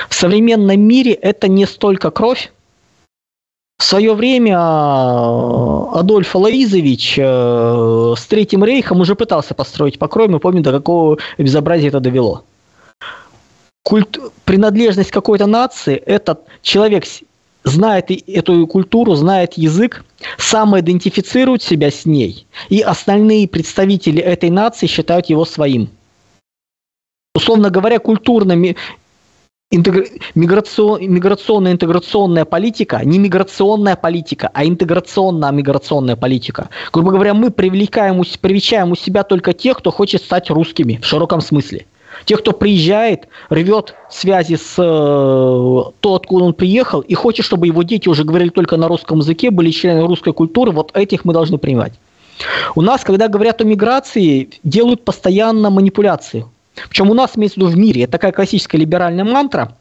В 0.09 0.15
современном 0.15 0.81
мире 0.81 1.13
это 1.13 1.49
не 1.49 1.67
столько 1.67 2.11
кровь, 2.11 2.53
в 3.81 3.83
свое 3.83 4.13
время 4.13 4.53
э, 4.53 5.99
Адольф 5.99 6.37
Алаизович 6.37 7.15
э, 7.19 8.15
с 8.15 8.27
Третьим 8.27 8.63
Рейхом 8.63 9.01
уже 9.01 9.15
пытался 9.15 9.55
построить 9.55 9.99
покрой, 9.99 10.29
мы 10.29 10.39
помним, 10.39 10.63
до 10.63 10.71
какого 10.71 11.17
безобразия 11.39 11.89
это 11.89 11.99
довело. 11.99 12.45
Культ... 13.83 14.19
Принадлежность 14.45 15.11
какой-то 15.11 15.47
нации– 15.47 15.97
это 16.07 16.41
человек 16.61 17.05
знает 17.65 18.11
эту 18.11 18.67
культуру, 18.67 19.15
знает 19.15 19.55
язык, 19.55 20.05
самоидентифицирует 20.37 21.63
себя 21.63 21.91
с 21.91 22.05
ней, 22.05 22.47
и 22.69 22.83
остальные 22.83 23.49
представители 23.49 24.21
этой 24.21 24.51
нации 24.51 24.89
считают 24.89 25.31
его 25.31 25.47
своим. 25.47 25.89
Условно 27.35 27.71
говоря, 27.71 28.01
культурными 28.01 28.77
интегр... 29.71 30.05
миграцион... 30.35 31.01
миграционная 31.03 31.73
интеграционная 31.73 32.45
политика, 32.45 33.01
не 33.05 33.19
миграционная 33.19 33.95
политика, 33.95 34.51
а 34.53 34.65
интеграционная 34.65 35.53
миграционная 35.53 36.17
политика. 36.17 36.71
Грубо 36.93 37.13
говоря, 37.13 37.35
мы 37.35 37.51
привлекаем, 37.51 38.23
привечаем 38.41 38.91
у 38.91 38.97
себя 38.97 39.23
только 39.23 39.53
тех, 39.53 39.79
кто 39.79 39.93
хочет 39.93 40.23
стать 40.23 40.51
русскими 40.51 40.99
в 41.01 41.07
широком 41.07 41.41
смысле. 41.41 41.87
Тех, 42.25 42.41
кто 42.41 42.51
приезжает, 42.51 43.29
рвет 43.49 43.95
связи 44.11 44.57
с 44.57 44.75
э, 44.77 44.83
то, 44.83 46.15
откуда 46.15 46.45
он 46.45 46.53
приехал, 46.53 47.01
и 47.01 47.15
хочет, 47.15 47.47
чтобы 47.47 47.69
его 47.69 47.85
дети 47.85 48.09
уже 48.09 48.25
говорили 48.25 48.49
только 48.51 48.77
на 48.77 48.89
русском 48.89 49.21
языке, 49.21 49.53
были 49.53 49.71
членами 49.71 50.07
русской 50.07 50.33
культуры, 50.33 50.73
вот 50.73 50.91
этих 50.95 51.25
мы 51.25 51.33
должны 51.33 51.59
принимать. 51.59 51.93
У 52.75 52.83
нас, 52.83 53.05
когда 53.05 53.29
говорят 53.29 53.61
о 53.61 53.65
миграции, 53.65 54.51
делают 54.65 55.05
постоянно 55.05 55.71
манипуляции. 55.71 56.47
Причем 56.89 57.11
у 57.11 57.15
нас 57.15 57.37
имеется 57.37 57.61
в 57.61 57.63
виду 57.63 57.71
в 57.71 57.79
мире, 57.79 58.03
это 58.05 58.13
такая 58.13 58.33
классическая 58.33 58.79
либеральная 58.79 59.25
мантра, 59.25 59.77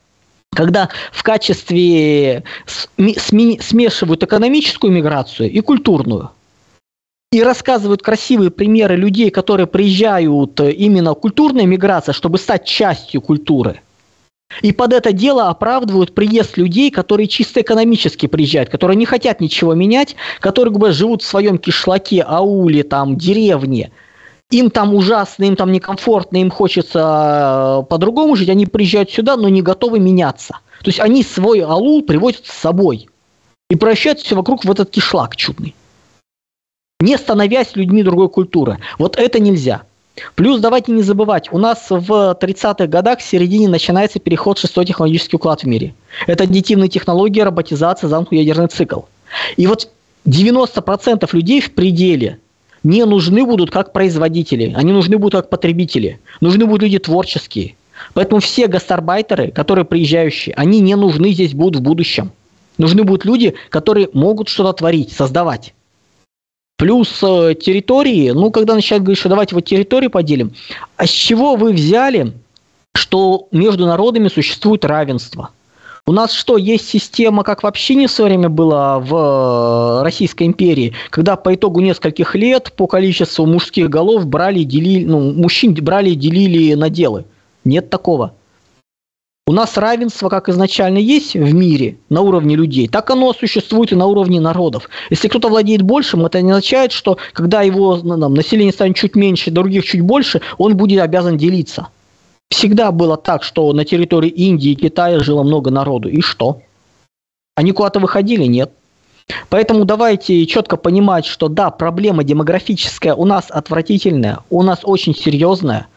когда 0.56 0.90
в 1.12 1.24
качестве 1.24 2.44
смешивают 2.98 4.24
экономическую 4.24 4.92
миграцию 4.92 5.52
и 5.52 5.60
культурную. 5.62 6.32
И 7.32 7.44
рассказывают 7.44 8.02
красивые 8.02 8.50
примеры 8.50 8.96
людей, 8.96 9.30
которые 9.30 9.68
приезжают 9.68 10.60
именно 10.60 11.14
культурная 11.14 11.66
миграция, 11.66 12.14
чтобы 12.14 12.40
стать 12.40 12.66
частью 12.66 13.22
культуры. 13.22 13.82
И 14.64 14.72
под 14.72 14.94
это 14.94 15.12
дело 15.14 15.50
оправдывают 15.50 16.16
приезд 16.16 16.58
людей, 16.58 16.90
которые 16.90 17.28
чисто 17.28 17.62
экономически 17.62 18.26
приезжают, 18.26 18.70
которые 18.70 18.98
не 18.98 19.06
хотят 19.06 19.42
ничего 19.42 19.76
менять, 19.76 20.16
которые 20.40 20.74
как 20.74 20.82
бы, 20.82 20.92
живут 20.92 21.22
в 21.22 21.28
своем 21.28 21.60
кишлаке, 21.60 22.24
ауле, 22.28 22.84
там, 22.84 23.16
деревне– 23.16 23.92
им 24.52 24.72
там 24.72 24.94
ужасно, 24.96 25.44
им 25.44 25.56
там 25.56 25.72
некомфортно, 25.72 26.38
им 26.38 26.50
хочется 26.50 27.82
э, 27.82 27.88
по-другому 27.88 28.36
жить, 28.36 28.50
они 28.50 28.66
приезжают 28.66 29.12
сюда, 29.12 29.38
но 29.38 29.48
не 29.50 29.62
готовы 29.62 30.00
меняться. 30.00 30.60
То 30.82 30.90
есть 30.90 31.00
они 31.00 31.24
свой 31.24 31.62
аул 31.62 32.02
приводят 32.02 32.46
с 32.46 32.54
собой 32.54 33.10
и 33.70 33.76
превращают 33.76 34.20
все 34.20 34.36
вокруг 34.36 34.66
в 34.66 34.72
этот 34.72 34.90
кишлак 34.90 35.36
чудный. 35.36 35.76
Не 37.00 37.18
становясь 37.18 37.76
людьми 37.76 38.04
другой 38.04 38.30
культуры. 38.30 38.80
Вот 38.98 39.18
это 39.18 39.40
нельзя. 39.40 39.84
Плюс 40.36 40.60
давайте 40.60 40.92
не 40.92 41.02
забывать, 41.02 41.48
у 41.54 41.58
нас 41.58 41.86
в 41.90 42.38
30-х 42.42 42.88
годах 42.88 43.20
в 43.20 43.24
середине 43.24 43.70
начинается 43.70 44.20
переход 44.20 44.58
в 44.58 44.62
шестой 44.62 44.86
технологический 44.86 45.38
уклад 45.38 45.64
в 45.64 45.68
мире. 45.68 45.94
Это 46.28 46.44
аддитивные 46.44 46.90
технологии, 46.90 47.40
роботизация, 47.40 48.10
замкнутый 48.10 48.40
ядерный 48.40 48.68
цикл. 48.68 49.02
И 49.56 49.66
вот 49.66 49.90
90% 50.26 51.30
людей 51.32 51.62
в 51.62 51.74
пределе 51.74 52.40
не 52.84 53.06
нужны 53.06 53.46
будут 53.46 53.72
как 53.72 53.94
производители, 53.94 54.74
они 54.76 54.92
нужны 54.92 55.18
будут 55.18 55.42
как 55.42 55.50
потребители, 55.50 56.20
нужны 56.42 56.66
будут 56.66 56.84
люди 56.84 57.00
творческие. 57.00 57.76
Поэтому 58.14 58.40
все 58.40 58.68
гастарбайтеры, 58.68 59.52
которые 59.52 59.86
приезжающие, 59.86 60.56
они 60.56 60.80
не 60.80 60.96
нужны 60.96 61.32
здесь 61.32 61.54
будут 61.54 61.82
в 61.82 61.84
будущем. 61.84 62.32
Нужны 62.78 63.04
будут 63.04 63.26
люди, 63.26 63.56
которые 63.70 64.10
могут 64.14 64.48
что-то 64.48 64.72
творить, 64.74 65.12
создавать. 65.12 65.74
Плюс 66.78 67.20
э, 67.22 67.56
территории, 67.56 68.32
ну, 68.32 68.52
когда 68.52 68.74
начинают 68.74 69.04
говорить, 69.04 69.20
что 69.20 69.28
давайте 69.28 69.54
вот 69.54 69.66
территории 69.66 70.08
поделим, 70.08 70.54
а 70.96 71.06
с 71.06 71.10
чего 71.10 71.58
вы 71.58 71.74
взяли, 71.74 72.32
что 72.96 73.50
между 73.52 73.86
народами 73.86 74.30
существует 74.30 74.86
равенство– 74.86 75.50
у 76.10 76.12
нас 76.12 76.34
что, 76.34 76.58
есть 76.58 76.90
система, 76.90 77.44
как 77.44 77.62
вообще 77.62 77.94
не 77.94 78.08
в 78.08 78.12
свое 78.12 78.32
время 78.32 78.50
было 78.50 78.98
в 79.00 79.14
э, 79.14 80.04
Российской 80.04 80.48
империи, 80.48 80.94
когда 81.12 81.36
по 81.36 81.54
итогу 81.54 81.82
нескольких 81.82 82.34
лет 82.34 82.74
по 82.76 82.88
количеству 82.88 83.46
мужских 83.46 83.92
голов 83.92 84.26
брали 84.26 84.62
и 84.62 84.64
делили, 84.64 85.06
ну, 85.06 85.34
мужчин 85.34 85.76
брали 85.76 86.10
и 86.10 86.16
делили 86.16 86.74
наделы? 86.74 87.26
Нет 87.64 87.92
такого. 87.92 88.34
У 89.46 89.52
нас 89.52 89.78
равенство, 89.78 90.30
как 90.30 90.50
изначально 90.50 90.98
есть 90.98 91.36
в 91.36 91.54
мире, 91.54 91.98
на 92.10 92.22
уровне 92.22 92.56
людей, 92.56 92.88
так 92.88 93.12
оно 93.12 93.32
существует 93.34 93.92
и 93.92 93.96
на 93.96 94.08
уровне 94.08 94.40
народов. 94.40 94.90
Если 95.12 95.28
кто-то 95.28 95.48
владеет 95.48 95.84
большим, 95.84 96.26
это 96.26 96.42
не 96.42 96.50
означает, 96.50 96.92
что 96.92 97.20
когда 97.34 97.62
его 97.62 98.00
ну, 98.02 98.20
там, 98.20 98.34
население 98.34 98.74
станет 98.74 98.96
чуть 98.96 99.16
меньше, 99.16 99.52
других 99.52 99.86
чуть 99.86 100.02
больше, 100.02 100.42
он 100.58 100.76
будет 100.76 101.02
обязан 101.02 101.38
делиться. 101.38 101.90
Всегда 102.50 102.92
было 102.92 103.16
так, 103.16 103.44
что 103.44 103.72
на 103.74 103.86
территории 103.86 104.30
Индии 104.30 104.72
и 104.72 104.76
Китая 104.76 105.20
жило 105.20 105.44
много 105.44 105.70
народу. 105.70 106.10
И 106.10 106.22
что? 106.22 106.62
Они 107.56 107.72
куда-то 107.72 108.00
выходили? 108.00 108.46
Нет. 108.46 108.72
Поэтому 109.50 109.86
давайте 109.86 110.46
четко 110.48 110.76
понимать, 110.76 111.26
что 111.26 111.48
да, 111.48 111.70
проблема 111.70 112.24
демографическая 112.24 113.14
у 113.14 113.26
нас 113.26 113.46
отвратительная, 113.50 114.40
у 114.50 114.64
нас 114.64 114.80
очень 114.84 115.16
серьезная. 115.16 115.88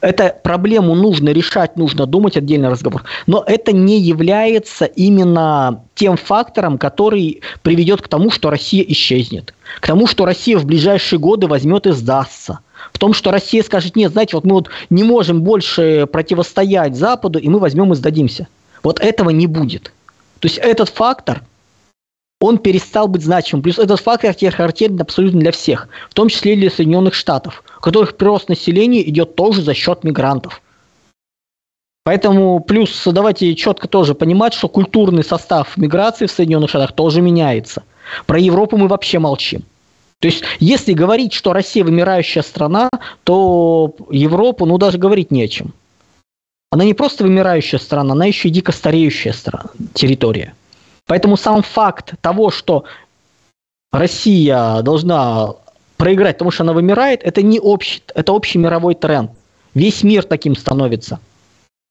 Эту 0.00 0.30
проблему 0.44 0.94
нужно 0.94 1.30
решать, 1.30 1.76
нужно 1.76 2.06
думать, 2.06 2.36
отдельный 2.36 2.68
разговор. 2.68 3.02
Но 3.26 3.42
это 3.44 3.72
не 3.72 3.98
является 3.98 4.84
именно 4.84 5.82
тем 5.96 6.16
фактором, 6.16 6.78
который 6.78 7.40
приведет 7.62 8.02
к 8.02 8.08
тому, 8.08 8.30
что 8.30 8.50
Россия 8.50 8.84
исчезнет. 8.86 9.54
К 9.80 9.86
тому, 9.86 10.06
что 10.06 10.24
Россия 10.24 10.58
в 10.58 10.66
ближайшие 10.66 11.18
годы 11.18 11.48
возьмет 11.48 11.86
и 11.86 11.92
сдастся 11.92 12.60
в 12.96 12.98
том, 12.98 13.12
что 13.12 13.30
Россия 13.30 13.62
скажет, 13.62 13.94
нет, 13.94 14.12
знаете, 14.12 14.36
вот 14.36 14.46
мы 14.46 14.54
вот 14.54 14.70
не 14.88 15.04
можем 15.04 15.42
больше 15.42 16.08
противостоять 16.10 16.96
Западу, 16.96 17.38
и 17.38 17.46
мы 17.46 17.58
возьмем 17.58 17.92
и 17.92 17.94
сдадимся. 17.94 18.48
Вот 18.82 19.00
этого 19.00 19.28
не 19.28 19.46
будет. 19.46 19.92
То 20.40 20.48
есть 20.48 20.56
этот 20.56 20.88
фактор, 20.88 21.42
он 22.40 22.56
перестал 22.56 23.06
быть 23.06 23.22
значимым. 23.22 23.62
Плюс 23.62 23.78
этот 23.78 24.00
фактор 24.00 24.34
характерен 24.50 24.98
абсолютно 24.98 25.40
для 25.40 25.52
всех, 25.52 25.88
в 26.08 26.14
том 26.14 26.30
числе 26.30 26.54
и 26.54 26.56
для 26.56 26.70
Соединенных 26.70 27.12
Штатов, 27.12 27.62
у 27.76 27.80
которых 27.82 28.16
прирост 28.16 28.48
населения 28.48 29.06
идет 29.06 29.36
тоже 29.36 29.60
за 29.60 29.74
счет 29.74 30.02
мигрантов. 30.02 30.62
Поэтому 32.04 32.60
плюс 32.60 33.02
давайте 33.04 33.54
четко 33.56 33.88
тоже 33.88 34.14
понимать, 34.14 34.54
что 34.54 34.68
культурный 34.68 35.22
состав 35.22 35.76
миграции 35.76 36.24
в 36.24 36.30
Соединенных 36.30 36.70
Штатах 36.70 36.92
тоже 36.94 37.20
меняется. 37.20 37.82
Про 38.24 38.38
Европу 38.38 38.78
мы 38.78 38.88
вообще 38.88 39.18
молчим. 39.18 39.64
То 40.20 40.28
есть, 40.28 40.42
если 40.60 40.92
говорить, 40.92 41.32
что 41.32 41.52
Россия 41.52 41.84
вымирающая 41.84 42.42
страна, 42.42 42.88
то 43.24 43.94
Европу, 44.10 44.64
ну, 44.64 44.78
даже 44.78 44.98
говорить 44.98 45.30
не 45.30 45.42
о 45.44 45.48
чем. 45.48 45.72
Она 46.70 46.84
не 46.84 46.94
просто 46.94 47.24
вымирающая 47.24 47.78
страна, 47.78 48.12
она 48.12 48.26
еще 48.26 48.48
и 48.48 48.50
дико 48.50 48.72
стареющая 48.72 49.32
страна, 49.32 49.70
территория. 49.94 50.54
Поэтому 51.06 51.36
сам 51.36 51.62
факт 51.62 52.14
того, 52.20 52.50
что 52.50 52.84
Россия 53.92 54.82
должна 54.82 55.54
проиграть, 55.96 56.36
потому 56.36 56.50
что 56.50 56.64
она 56.64 56.72
вымирает, 56.72 57.22
это 57.22 57.42
не 57.42 57.60
общий, 57.60 58.02
это 58.14 58.32
общий 58.32 58.58
мировой 58.58 58.94
тренд. 58.94 59.30
Весь 59.74 60.02
мир 60.02 60.24
таким 60.24 60.56
становится. 60.56 61.20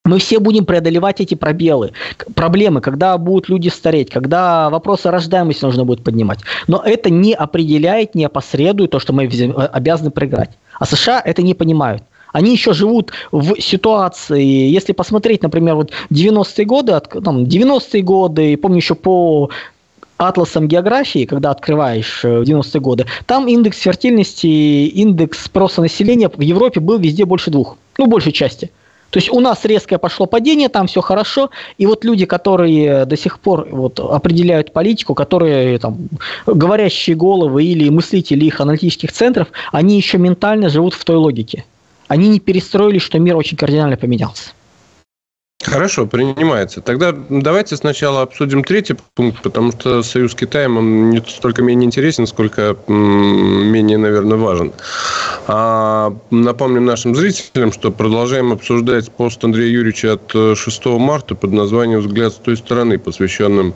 Мы 0.05 0.19
все 0.19 0.39
будем 0.39 0.65
преодолевать 0.65 1.19
эти 1.19 1.35
пробелы, 1.35 1.91
проблемы, 2.35 2.79
когда 2.79 3.17
будут 3.17 3.49
люди 3.49 3.69
стареть, 3.69 4.09
когда 4.09 4.69
вопросы 4.69 5.11
рождаемости 5.11 5.65
нужно 5.65 5.83
будет 5.83 6.03
поднимать. 6.03 6.39
Но 6.67 6.81
это 6.85 7.09
не 7.09 7.33
определяет, 7.33 8.15
не 8.15 8.25
опосредует 8.25 8.91
то, 8.91 8.99
что 8.99 9.11
мы 9.13 9.23
обязаны 9.25 10.11
проиграть. 10.11 10.51
А 10.79 10.85
США 10.85 11.21
это 11.23 11.41
не 11.41 11.53
понимают. 11.53 12.03
Они 12.31 12.51
еще 12.51 12.73
живут 12.73 13.13
в 13.31 13.61
ситуации, 13.61 14.43
если 14.43 14.91
посмотреть, 14.91 15.41
например, 15.41 15.75
вот 15.75 15.91
90-е 16.11 16.65
годы, 16.65 16.99
там, 17.23 17.43
90-е 17.45 18.01
годы, 18.01 18.57
помню 18.57 18.77
еще 18.77 18.93
по 18.93 19.49
атласом 20.17 20.67
географии, 20.67 21.25
когда 21.25 21.51
открываешь 21.51 22.23
э, 22.23 22.39
в 22.39 22.43
90-е 22.43 22.81
годы, 22.81 23.05
там 23.25 23.47
индекс 23.47 23.79
фертильности, 23.79 24.47
индекс 24.47 25.45
спроса 25.45 25.81
населения 25.81 26.29
в 26.29 26.41
Европе 26.41 26.79
был 26.79 26.99
везде 26.99 27.25
больше 27.25 27.51
двух, 27.51 27.77
ну, 27.97 28.07
большей 28.07 28.31
части. 28.31 28.69
То 29.09 29.19
есть 29.19 29.29
у 29.31 29.39
нас 29.39 29.63
резкое 29.63 29.97
пошло 29.97 30.25
падение, 30.25 30.67
там 30.67 30.87
все 30.87 31.01
хорошо, 31.01 31.49
и 31.77 31.85
вот 31.85 32.03
люди, 32.03 32.25
которые 32.25 33.05
до 33.05 33.15
сих 33.15 33.39
пор 33.39 33.67
вот 33.71 33.99
определяют 33.99 34.73
политику, 34.73 35.13
которые 35.13 35.79
там 35.79 35.97
говорящие 36.45 37.15
головы 37.15 37.63
или 37.63 37.89
мыслители 37.89 38.45
их 38.45 38.59
аналитических 38.59 39.11
центров, 39.11 39.47
они 39.71 39.95
еще 39.95 40.17
ментально 40.17 40.69
живут 40.69 40.93
в 40.93 41.05
той 41.05 41.15
логике. 41.15 41.63
Они 42.07 42.27
не 42.27 42.39
перестроились, 42.39 43.01
что 43.01 43.19
мир 43.19 43.37
очень 43.37 43.57
кардинально 43.57 43.97
поменялся. 43.97 44.51
Хорошо, 45.65 46.05
принимается. 46.05 46.81
Тогда 46.81 47.13
давайте 47.29 47.75
сначала 47.75 48.21
обсудим 48.21 48.63
третий 48.63 48.95
пункт, 49.15 49.41
потому 49.41 49.71
что 49.71 50.03
союз 50.03 50.33
с 50.33 50.35
Китаем 50.35 50.77
он 50.77 51.09
не 51.09 51.21
столько 51.27 51.61
менее 51.61 51.87
интересен, 51.87 52.27
сколько 52.27 52.75
менее, 52.87 53.97
наверное, 53.97 54.37
важен. 54.37 54.73
А, 55.47 56.15
напомним 56.29 56.85
нашим 56.85 57.15
зрителям, 57.15 57.71
что 57.71 57.91
продолжаем 57.91 58.51
обсуждать 58.51 59.11
пост 59.11 59.43
Андрея 59.43 59.69
Юрьевича 59.69 60.13
от 60.13 60.57
6 60.57 60.85
марта 60.85 61.35
под 61.35 61.51
названием 61.51 62.01
«Взгляд 62.01 62.33
с 62.33 62.37
той 62.37 62.57
стороны», 62.57 62.99
посвященным 62.99 63.73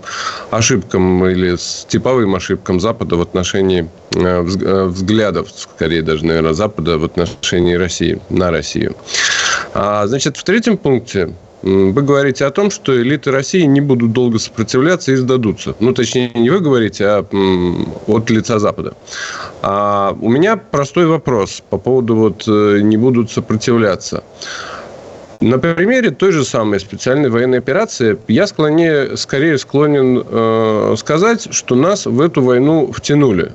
ошибкам 0.52 1.26
или 1.26 1.56
типовым 1.88 2.36
ошибкам 2.36 2.80
Запада 2.80 3.16
в 3.16 3.22
отношении 3.22 3.90
э, 4.16 4.20
э, 4.20 4.84
взглядов, 4.86 5.50
скорее 5.56 6.02
даже, 6.02 6.26
наверное, 6.26 6.54
Запада 6.54 6.98
в 6.98 7.04
отношении 7.04 7.74
России, 7.74 8.20
на 8.30 8.52
Россию. 8.52 8.96
А, 9.74 10.06
значит, 10.08 10.38
в 10.38 10.44
третьем 10.44 10.78
пункте 10.78 11.34
вы 11.62 12.02
говорите 12.02 12.46
о 12.46 12.52
том, 12.52 12.72
что 12.72 13.02
элиты 13.02 13.32
России 13.32 13.64
не 13.64 13.82
будут 13.82 14.14
долго 14.14 14.40
сопротивляться 14.40 15.12
и 15.12 15.16
сдадутся. 15.16 15.76
Ну, 15.80 15.94
точнее, 15.94 16.32
не 16.34 16.50
вы 16.50 16.60
говорите, 16.60 17.06
а 17.06 17.26
от 18.08 18.30
лица 18.30 18.60
Запада. 18.60 18.94
А 19.62 20.16
у 20.22 20.30
меня 20.30 20.58
простой 20.58 21.06
вопрос 21.06 21.62
по 21.70 21.78
поводу 21.78 22.16
вот 22.16 22.48
э, 22.48 22.80
не 22.82 22.98
будут 22.98 23.32
сопротивляться. 23.32 24.24
На 25.42 25.58
примере 25.58 26.12
той 26.12 26.32
же 26.32 26.44
самой 26.44 26.80
специальной 26.80 27.30
военной 27.30 27.60
операции 27.60 28.18
я 28.28 28.46
склоне, 28.46 29.16
скорее 29.16 29.58
склонен 29.58 30.24
э, 30.26 30.96
сказать, 30.98 31.54
что 31.54 31.76
нас 31.76 32.06
в 32.06 32.20
эту 32.20 32.42
войну 32.42 32.92
втянули. 32.92 33.54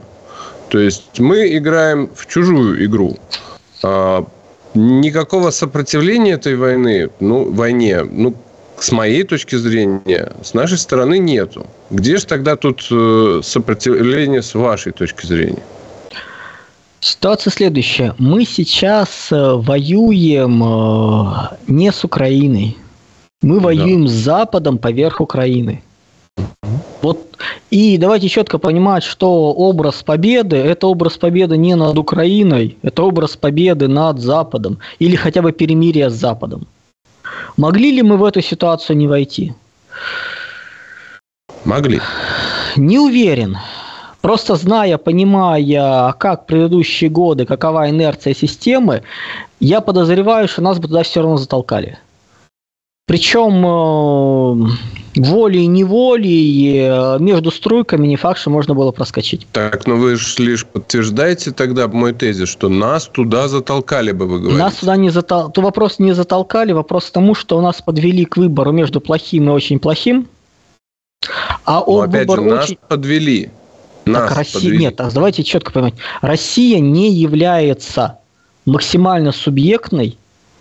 То 0.68 0.78
есть 0.78 1.20
мы 1.20 1.56
играем 1.56 2.10
в 2.14 2.26
чужую 2.26 2.84
игру. 2.84 3.16
Никакого 4.74 5.50
сопротивления 5.50 6.32
этой 6.32 6.56
войны, 6.56 7.10
ну, 7.20 7.50
войне, 7.50 8.02
ну, 8.02 8.34
с 8.78 8.90
моей 8.90 9.22
точки 9.22 9.54
зрения, 9.54 10.32
с 10.42 10.52
нашей 10.52 10.78
стороны 10.78 11.18
нету. 11.18 11.66
Где 11.90 12.16
же 12.16 12.26
тогда 12.26 12.56
тут 12.56 12.86
э, 12.90 13.40
сопротивление 13.42 14.42
с 14.42 14.54
вашей 14.54 14.92
точки 14.92 15.26
зрения? 15.26 15.62
Ситуация 17.00 17.50
следующая. 17.50 18.14
Мы 18.18 18.44
сейчас 18.44 19.28
э, 19.30 19.54
воюем 19.54 20.62
э, 20.64 21.56
не 21.68 21.92
с 21.92 22.02
Украиной. 22.02 22.76
Мы 23.42 23.60
воюем 23.60 24.06
да. 24.06 24.10
с 24.10 24.14
Западом 24.14 24.78
поверх 24.78 25.20
Украины. 25.20 25.82
Вот 27.04 27.36
и 27.70 27.98
давайте 27.98 28.30
четко 28.30 28.56
понимать, 28.56 29.02
что 29.02 29.52
образ 29.52 30.02
победы– 30.02 30.56
это 30.72 30.86
образ 30.86 31.18
победы 31.18 31.58
не 31.58 31.76
над 31.76 31.98
Украиной, 31.98 32.78
это 32.80 33.02
образ 33.02 33.36
победы 33.36 33.88
над 33.88 34.20
Западом 34.20 34.78
или 34.98 35.14
хотя 35.14 35.42
бы 35.42 35.52
перемирия 35.52 36.08
с 36.08 36.14
Западом. 36.14 36.66
Могли 37.58 37.90
ли 37.92 38.02
мы 38.02 38.16
в 38.16 38.24
эту 38.24 38.40
ситуацию 38.40 38.96
не 38.96 39.06
войти? 39.06 39.52
Могли. 41.66 42.00
Не 42.76 42.98
уверен. 42.98 43.58
Просто 44.22 44.56
зная, 44.56 44.96
понимая, 44.96 46.14
как 46.14 46.46
предыдущие 46.46 47.10
годы, 47.10 47.44
какова 47.44 47.90
инерция 47.90 48.32
системы, 48.32 49.02
я 49.60 49.82
подозреваю, 49.82 50.48
что 50.48 50.62
нас 50.62 50.78
бы 50.78 50.88
туда 50.88 51.02
все 51.02 51.20
равно 51.20 51.36
затолкали. 51.36 51.98
Причем 53.06 53.64
э, 53.66 54.70
волей-неволей 55.16 56.86
э, 56.88 57.18
между 57.20 57.50
струйками 57.50 58.06
не 58.06 58.16
факт, 58.16 58.40
что 58.40 58.48
можно 58.48 58.74
было 58.74 58.92
проскочить. 58.92 59.46
Так, 59.52 59.86
но 59.86 59.96
вы 59.96 60.16
же 60.16 60.42
лишь 60.42 60.64
подтверждаете 60.64 61.50
тогда 61.52 61.86
мой 61.86 62.14
тезис, 62.14 62.48
что 62.48 62.70
нас 62.70 63.06
туда 63.06 63.48
затолкали 63.48 64.12
бы, 64.12 64.26
вы 64.26 64.38
говорите. 64.38 64.58
Нас 64.58 64.76
туда 64.76 64.96
не 64.96 65.10
затолкали. 65.10 65.52
То 65.52 65.60
вопрос 65.60 65.98
не 65.98 66.14
затолкали, 66.14 66.72
вопрос 66.72 67.06
к 67.06 67.10
тому, 67.10 67.34
что 67.34 67.58
у 67.58 67.60
нас 67.60 67.82
подвели 67.82 68.24
к 68.24 68.38
выбору 68.38 68.72
между 68.72 69.00
плохим 69.00 69.48
и 69.48 69.52
очень 69.52 69.78
плохим. 69.78 70.26
А 71.64 71.82
но 71.86 72.00
опять 72.00 72.30
же, 72.30 72.40
нас 72.40 72.64
очень... 72.64 72.78
подвели. 72.88 73.50
Нас 74.06 74.28
так, 74.28 74.38
Россия... 74.38 74.54
подвели. 74.54 74.78
Нет, 74.78 74.96
давайте 74.96 75.44
четко 75.44 75.72
понимать. 75.72 75.94
Россия 76.22 76.80
не 76.80 77.10
является 77.10 78.18
максимально 78.64 79.32
субъектной 79.32 80.16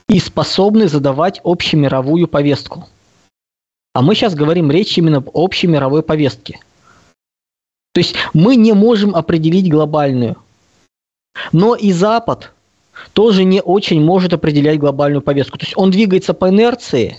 и 0.10 0.20
способной 0.20 0.88
задавать 0.88 1.42
общемировую 1.44 2.28
повестку. 2.28 2.88
А 3.94 4.02
мы 4.02 4.16
сейчас 4.16 4.34
говорим 4.34 4.72
речь 4.72 4.98
именно 4.98 5.18
об 5.18 5.30
общей 5.34 5.68
мировой 5.68 6.02
повестке. 6.04 6.60
То 7.94 8.00
есть 8.00 8.16
мы 8.34 8.56
не 8.56 8.74
можем 8.74 9.16
определить 9.16 9.70
глобальную. 9.70 10.38
Но 11.52 11.76
и 11.76 11.92
Запад 11.92 12.52
тоже 13.14 13.44
не 13.44 13.62
очень 13.62 14.02
может 14.04 14.34
определять 14.34 14.80
глобальную 14.80 15.22
повестку. 15.22 15.58
То 15.58 15.66
есть 15.66 15.78
он 15.78 15.92
двигается 15.92 16.34
по 16.34 16.50
инерции. 16.50 17.18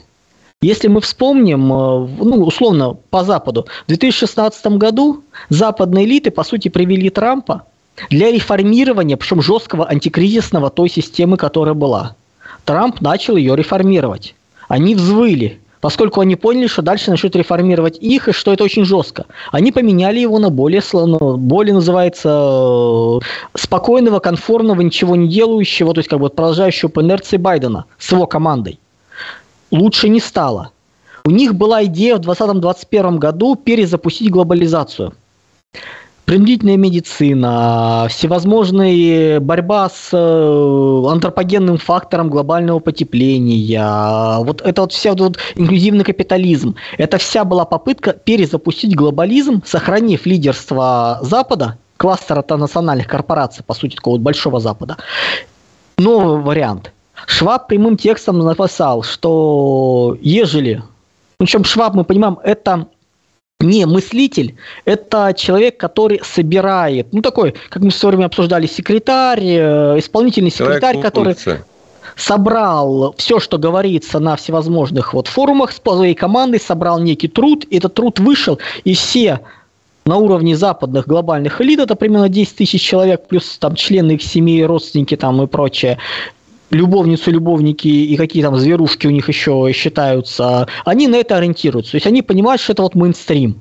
Если 0.60 0.88
мы 0.88 1.00
вспомним, 1.00 1.72
э, 1.72 2.08
ну, 2.18 2.44
условно, 2.44 2.96
по 3.10 3.22
Западу, 3.22 3.66
в 3.84 3.88
2016 3.88 4.78
году 4.78 5.22
западные 5.48 6.06
элиты, 6.06 6.30
по 6.30 6.42
сути, 6.42 6.68
привели 6.68 7.10
Трампа 7.10 7.64
для 8.08 8.32
реформирования, 8.32 9.16
причем 9.16 9.42
жесткого 9.42 9.88
антикризисного 9.88 10.70
той 10.70 10.88
системы, 10.88 11.36
которая 11.36 11.74
была. 11.74 12.16
Трамп 12.64 13.00
начал 13.00 13.36
ее 13.36 13.56
реформировать. 13.56 14.34
Они 14.68 14.94
взвыли 14.94 15.60
поскольку 15.84 16.22
они 16.22 16.34
поняли, 16.34 16.66
что 16.66 16.80
дальше 16.80 17.10
начнут 17.10 17.36
реформировать 17.36 17.98
их, 17.98 18.26
и 18.28 18.32
что 18.32 18.54
это 18.54 18.64
очень 18.64 18.86
жестко. 18.86 19.26
Они 19.52 19.70
поменяли 19.70 20.18
его 20.18 20.38
на 20.38 20.48
более, 20.48 20.80
более 21.36 21.74
называется, 21.74 22.30
э, 22.30 23.18
спокойного, 23.54 24.18
конформного, 24.18 24.80
ничего 24.80 25.14
не 25.14 25.28
делающего, 25.28 25.92
то 25.92 26.00
есть 26.00 26.08
как 26.08 26.20
бы 26.20 26.30
продолжающего 26.30 26.88
по 26.88 27.02
инерции 27.02 27.36
Байдена 27.36 27.84
с 27.98 28.10
его 28.12 28.26
командой. 28.26 28.78
Лучше 29.70 30.08
не 30.08 30.20
стало. 30.20 30.70
У 31.26 31.30
них 31.30 31.54
была 31.54 31.84
идея 31.84 32.16
в 32.16 32.20
2020-2021 32.20 33.18
году 33.18 33.54
перезапустить 33.54 34.30
глобализацию– 34.30 35.12
принудительная 36.24 36.76
медицина, 36.76 38.06
всевозможные 38.08 39.40
борьба 39.40 39.88
с 39.88 40.08
э, 40.12 41.10
антропогенным 41.10 41.78
фактором 41.78 42.30
глобального 42.30 42.78
потепления, 42.78 44.38
вот 44.44 44.62
это 44.62 44.82
вот 44.82 44.92
вся 44.92 45.14
вот 45.14 45.38
инклюзивный 45.54 46.04
капитализм, 46.04 46.76
это 46.96 47.18
вся 47.18 47.44
была 47.44 47.64
попытка 47.64 48.12
перезапустить 48.12 48.96
глобализм, 48.96 49.62
сохранив 49.64 50.26
лидерство 50.26 51.18
Запада, 51.22 51.78
кластера 51.96 52.44
национальных 52.48 53.06
корпораций, 53.06 53.64
по 53.64 53.74
сути, 53.74 53.96
такого 53.96 54.14
вот 54.14 54.22
большого 54.22 54.60
Запада. 54.60 54.96
Новый 55.98 56.40
вариант. 56.40 56.92
Шваб 57.26 57.68
прямым 57.68 57.96
текстом 57.96 58.38
написал, 58.38 59.02
что 59.02 60.16
ежели, 60.20 60.82
причем 61.38 61.64
Шваб, 61.64 61.94
мы 61.94 62.04
понимаем, 62.04 62.38
это 62.42 62.88
не 63.60 63.86
мыслитель, 63.86 64.56
это 64.84 65.32
человек, 65.36 65.76
который 65.76 66.20
собирает, 66.22 67.12
ну 67.12 67.22
такой, 67.22 67.54
как 67.70 67.82
мы 67.82 67.90
в 67.90 67.94
свое 67.94 68.16
время 68.16 68.26
обсуждали, 68.26 68.66
секретарь, 68.66 69.44
э, 69.44 69.98
исполнительный 69.98 70.50
секретарь, 70.50 71.00
который 71.00 71.36
собрал 72.16 73.14
все, 73.16 73.40
что 73.40 73.58
говорится 73.58 74.20
на 74.20 74.36
всевозможных 74.36 75.14
вот 75.14 75.26
форумах 75.26 75.72
с 75.72 75.80
своей 75.80 76.14
командой, 76.14 76.60
собрал 76.60 77.00
некий 77.00 77.28
труд, 77.28 77.64
и 77.68 77.78
этот 77.78 77.94
труд 77.94 78.20
вышел, 78.20 78.58
и 78.84 78.94
все 78.94 79.40
на 80.06 80.16
уровне 80.16 80.54
западных 80.54 81.06
глобальных 81.06 81.60
элит, 81.60 81.80
это 81.80 81.96
примерно 81.96 82.28
10 82.28 82.56
тысяч 82.56 82.82
человек, 82.82 83.26
плюс 83.26 83.56
там 83.58 83.74
члены 83.74 84.12
их 84.12 84.22
семей, 84.22 84.64
родственники 84.64 85.16
там 85.16 85.42
и 85.42 85.46
прочее, 85.46 85.98
любовницы, 86.70 87.30
любовники 87.30 87.88
и 87.88 88.16
какие 88.16 88.42
там 88.42 88.56
зверушки 88.56 89.06
у 89.06 89.10
них 89.10 89.28
еще 89.28 89.70
считаются, 89.74 90.66
они 90.84 91.08
на 91.08 91.16
это 91.16 91.36
ориентируются. 91.36 91.92
То 91.92 91.96
есть 91.96 92.06
они 92.06 92.22
понимают, 92.22 92.60
что 92.60 92.72
это 92.72 92.82
вот 92.82 92.94
мейнстрим. 92.94 93.60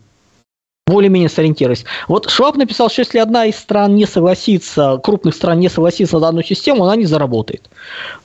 Более-менее 0.86 1.30
сориентируюсь. 1.30 1.86
Вот 2.10 2.30
Шваб 2.30 2.58
написал, 2.58 2.90
что 2.90 3.02
если 3.04 3.18
одна 3.18 3.46
из 3.46 3.56
стран 3.56 3.96
не 3.96 4.06
согласится, 4.06 5.00
крупных 5.02 5.34
стран 5.34 5.60
не 5.62 5.70
согласится 5.70 6.16
на 6.16 6.22
данную 6.22 6.44
систему, 6.44 6.84
она 6.84 6.98
не 6.98 7.06
заработает. 7.06 7.70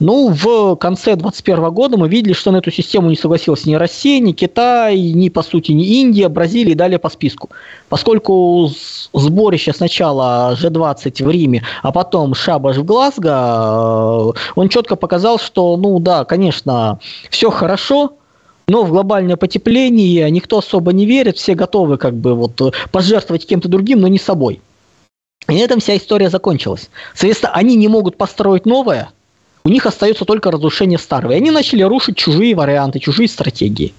Ну, 0.00 0.30
в 0.30 0.74
конце 0.74 1.14
2021 1.14 1.70
года 1.70 1.96
мы 1.96 2.08
видели, 2.08 2.32
что 2.32 2.50
на 2.50 2.56
эту 2.56 2.72
систему 2.72 3.10
не 3.10 3.16
согласилась 3.16 3.64
ни 3.64 3.76
Россия, 3.76 4.18
ни 4.18 4.32
Китай, 4.32 4.98
ни, 4.98 5.28
по 5.28 5.44
сути, 5.44 5.70
ни 5.70 6.00
Индия, 6.00 6.28
Бразилия 6.28 6.72
и 6.72 6.74
далее 6.74 6.98
по 6.98 7.10
списку. 7.10 7.48
Поскольку 7.88 8.68
сборище 9.12 9.72
сначала 9.72 10.56
G20 10.60 11.24
в 11.24 11.30
Риме, 11.30 11.62
а 11.82 11.92
потом 11.92 12.34
Шабаш 12.34 12.78
в 12.78 12.84
Глазго, 12.84 14.34
э, 14.34 14.50
он 14.56 14.68
четко 14.68 14.96
показал, 14.96 15.38
что, 15.38 15.76
ну 15.76 16.00
да, 16.00 16.24
конечно, 16.24 16.98
все 17.30 17.50
хорошо, 17.50 18.14
но 18.68 18.84
в 18.84 18.90
глобальное 18.90 19.36
потепление 19.36 20.30
никто 20.30 20.58
особо 20.58 20.92
не 20.92 21.06
верит, 21.06 21.38
все 21.38 21.54
готовы 21.54 21.96
как 21.96 22.14
бы 22.14 22.34
вот 22.34 22.60
э, 22.60 22.70
пожертвовать 22.92 23.46
кем-то 23.46 23.68
другим, 23.68 24.00
но 24.00 24.08
не 24.08 24.18
собой. 24.18 24.60
И 25.48 25.52
на 25.52 25.58
этом 25.58 25.80
вся 25.80 25.96
история 25.96 26.28
закончилась. 26.28 26.90
Соответственно, 27.14 27.54
они 27.54 27.74
не 27.76 27.88
могут 27.88 28.16
построить 28.16 28.66
новое, 28.66 29.10
у 29.64 29.70
них 29.70 29.84
остается 29.84 30.24
только 30.24 30.50
разрушение 30.50 30.98
старого. 30.98 31.32
И 31.32 31.36
они 31.36 31.50
начали 31.50 31.82
рушить 31.82 32.16
чужие 32.16 32.54
варианты, 32.54 33.00
чужие 33.00 33.28
стратегии. 33.28 33.92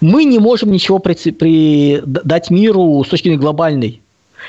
Мы 0.00 0.24
не 0.24 0.38
можем 0.38 0.70
ничего 0.70 0.98
при, 0.98 1.14
при, 1.30 2.02
дать 2.04 2.50
миру 2.50 3.02
с 3.04 3.08
точки 3.08 3.28
зрения 3.28 3.40
глобальной. 3.40 4.02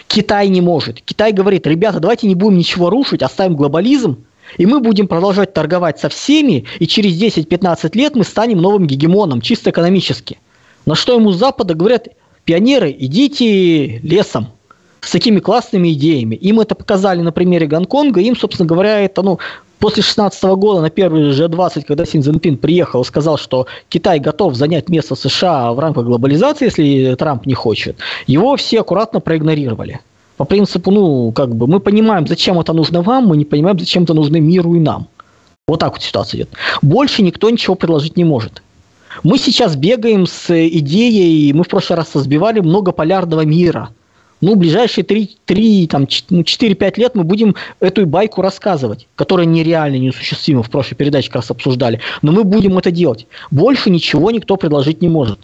Китай 0.07 0.47
не 0.49 0.61
может. 0.61 1.01
Китай 1.01 1.33
говорит, 1.33 1.67
ребята, 1.67 1.99
давайте 1.99 2.27
не 2.27 2.35
будем 2.35 2.57
ничего 2.57 2.89
рушить, 2.89 3.21
оставим 3.21 3.55
глобализм, 3.55 4.23
и 4.57 4.65
мы 4.65 4.79
будем 4.79 5.07
продолжать 5.07 5.53
торговать 5.53 5.99
со 5.99 6.09
всеми, 6.09 6.65
и 6.79 6.87
через 6.87 7.19
10-15 7.21 7.97
лет 7.97 8.15
мы 8.15 8.23
станем 8.23 8.61
новым 8.61 8.87
гегемоном, 8.87 9.41
чисто 9.41 9.69
экономически. 9.69 10.39
На 10.85 10.95
что 10.95 11.13
ему 11.13 11.31
с 11.31 11.37
Запада 11.37 11.73
говорят, 11.73 12.07
пионеры, 12.45 12.95
идите 12.97 13.99
лесом 13.99 14.47
с 15.01 15.11
такими 15.11 15.39
классными 15.39 15.91
идеями. 15.93 16.35
Им 16.35 16.59
это 16.59 16.75
показали 16.75 17.21
на 17.21 17.31
примере 17.31 17.67
Гонконга, 17.67 18.21
им, 18.21 18.35
собственно 18.35 18.67
говоря, 18.67 18.99
это, 19.01 19.21
ну, 19.21 19.39
после 19.79 20.01
16 20.01 20.43
года 20.55 20.81
на 20.81 20.89
первый 20.89 21.31
G20, 21.31 21.83
когда 21.85 22.05
Син 22.05 22.21
Цзиньпин 22.21 22.57
приехал 22.57 23.01
и 23.01 23.05
сказал, 23.05 23.37
что 23.37 23.67
Китай 23.89 24.19
готов 24.19 24.55
занять 24.55 24.87
место 24.87 25.15
США 25.15 25.73
в 25.73 25.79
рамках 25.79 26.05
глобализации, 26.05 26.65
если 26.65 27.15
Трамп 27.15 27.45
не 27.45 27.53
хочет, 27.53 27.97
его 28.25 28.55
все 28.55 28.79
аккуратно 28.79 29.19
проигнорировали. 29.19 29.99
По 30.37 30.45
принципу, 30.45 30.91
ну, 30.91 31.31
как 31.31 31.55
бы, 31.55 31.67
мы 31.67 31.79
понимаем, 31.79 32.27
зачем 32.27 32.59
это 32.59 32.73
нужно 32.73 33.01
вам, 33.01 33.27
мы 33.27 33.37
не 33.37 33.45
понимаем, 33.45 33.77
зачем 33.79 34.03
это 34.03 34.13
нужно 34.13 34.37
миру 34.37 34.75
и 34.75 34.79
нам. 34.79 35.07
Вот 35.67 35.79
так 35.79 35.93
вот 35.93 36.01
ситуация 36.01 36.39
идет. 36.39 36.49
Больше 36.81 37.21
никто 37.21 37.49
ничего 37.49 37.75
предложить 37.75 38.17
не 38.17 38.23
может. 38.23 38.61
Мы 39.23 39.37
сейчас 39.37 39.75
бегаем 39.75 40.25
с 40.25 40.49
идеей, 40.49 41.53
мы 41.53 41.63
в 41.63 41.67
прошлый 41.67 41.97
раз 41.97 42.15
разбивали 42.15 42.59
многополярного 42.59 43.41
мира. 43.41 43.89
Ну, 44.41 44.55
ближайшие 44.55 45.05
3, 45.05 45.37
3 45.45 45.87
там, 45.87 46.03
4-5 46.03 46.23
ну, 46.31 47.01
лет 47.01 47.15
мы 47.15 47.23
будем 47.23 47.55
эту 47.79 48.05
байку 48.05 48.41
рассказывать, 48.41 49.07
которая 49.15 49.45
нереально 49.45 49.95
неосуществима, 49.97 50.63
в 50.63 50.69
прошлой 50.69 50.95
передаче 50.95 51.27
как 51.27 51.37
раз 51.37 51.51
обсуждали. 51.51 52.01
Но 52.21 52.33
мы 52.33 52.43
будем 52.43 52.77
это 52.77 52.91
делать. 52.91 53.25
Больше 53.51 53.89
ничего 53.89 54.31
никто 54.31 54.57
предложить 54.57 55.01
не 55.01 55.07
может. 55.07 55.39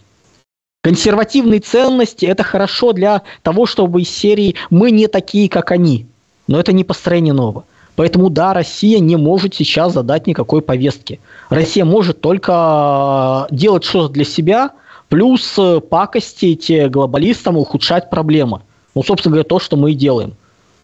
Консервативные 0.81 1.59
ценности– 1.59 2.25
это 2.27 2.43
хорошо 2.43 2.93
для 2.93 3.23
того, 3.43 3.65
чтобы 3.65 4.01
из 4.01 4.09
серии 4.09 4.55
«мы 4.69 4.91
не 4.91 5.07
такие, 5.07 5.49
как 5.49 5.71
они». 5.71 6.05
Но 6.47 6.57
это 6.57 6.71
не 6.71 6.85
построение 6.85 7.33
нового. 7.33 7.65
Поэтому 7.97 8.29
да, 8.29 8.53
Россия 8.53 8.99
не 8.99 9.17
может 9.17 9.53
сейчас 9.53 9.93
задать 9.93 10.25
никакой 10.25 10.61
повестки. 10.61 11.19
Россия 11.49 11.83
может 11.83 12.21
только 12.21 13.45
делать 13.51 13.83
что-то 13.83 14.13
для 14.13 14.23
себя, 14.23 14.71
плюс 15.09 15.59
пакостить 15.89 16.71
глобалистам, 16.89 17.57
ухудшать 17.57 18.09
проблемы. 18.09 18.61
Ну, 18.95 19.03
собственно 19.03 19.33
говоря, 19.33 19.47
то, 19.47 19.59
что 19.59 19.75
мы 19.75 19.91
и 19.91 19.95
делаем. 19.95 20.33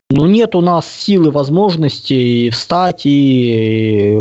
Но 0.09 0.27
нет 0.27 0.55
у 0.55 0.61
нас 0.61 0.85
силы, 0.91 1.31
возможности 1.31 2.49
встать 2.49 3.03
и, 3.05 4.19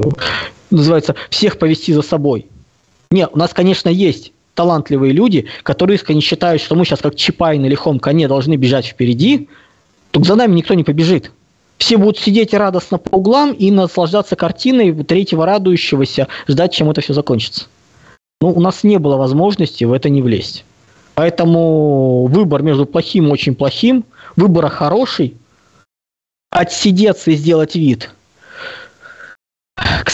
называется, 0.71 1.17
всех 1.31 1.59
повести 1.59 1.93
за 1.93 2.03
собой. 2.03 2.47
Нет, 3.11 3.31
у 3.33 3.39
нас, 3.39 3.53
конечно, 3.53 3.89
есть 3.89 4.34
талантливые 4.55 5.13
люди, 5.13 5.47
которые 5.63 5.97
искренне 5.97 6.21
считают, 6.21 6.63
что 6.63 6.75
мы 6.75 6.85
сейчас 6.85 7.01
как 7.01 7.17
Чапай 7.17 7.59
на 7.59 7.67
лихом 7.67 7.99
коне 7.99 8.29
должны 8.29 8.57
бежать 8.57 8.87
впереди, 8.87 9.49
то 10.11 10.23
за 10.23 10.37
нами 10.37 10.55
никто 10.55 10.75
не 10.75 10.85
побежит. 10.85 11.33
Все 11.79 11.97
будут 11.97 12.19
сидеть 12.19 12.55
радостно 12.55 12.99
по 12.99 13.17
углам 13.17 13.53
и 13.53 13.71
наслаждаться 13.71 14.37
картиной 14.37 14.93
третьего 15.05 15.45
радующегося, 15.45 16.29
ждать, 16.49 16.73
чем 16.73 16.91
это 16.91 17.01
все 17.01 17.13
закончится. 17.13 17.67
Ну, 18.41 18.51
у 18.51 18.61
нас 18.61 18.85
не 18.85 18.99
было 18.99 19.17
возможности 19.17 19.85
в 19.85 19.93
это 19.93 20.09
не 20.09 20.23
влезть. 20.23 20.65
Поэтому 21.15 22.27
выбор 22.27 22.63
между 22.63 22.87
плохим 22.87 23.29
и 23.29 23.31
очень 23.31 23.55
плохим, 23.55 24.05
выбора 24.37 24.69
хороший, 24.69 25.35
отсидеться 26.51 27.33
и 27.33 27.35
сделать 27.35 27.75
вид– 27.75 28.11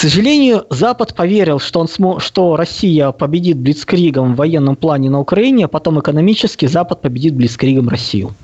сожалению, 0.01 0.67
Запад 0.71 1.15
поверил, 1.15 1.59
что, 1.59 1.81
он 1.81 1.89
смо... 1.89 2.21
что 2.21 2.57
Россия 2.57 3.11
победит 3.13 3.59
Блицкригом 3.59 4.33
в 4.35 4.37
военном 4.37 4.77
плане 4.77 5.11
на 5.11 5.21
Украине, 5.21 5.67
а 5.67 5.69
потом 5.69 6.01
экономически 6.01 6.67
Запад 6.67 7.03
победит 7.03 7.35
Блицкригом 7.35 7.89
Россию. 7.89 8.35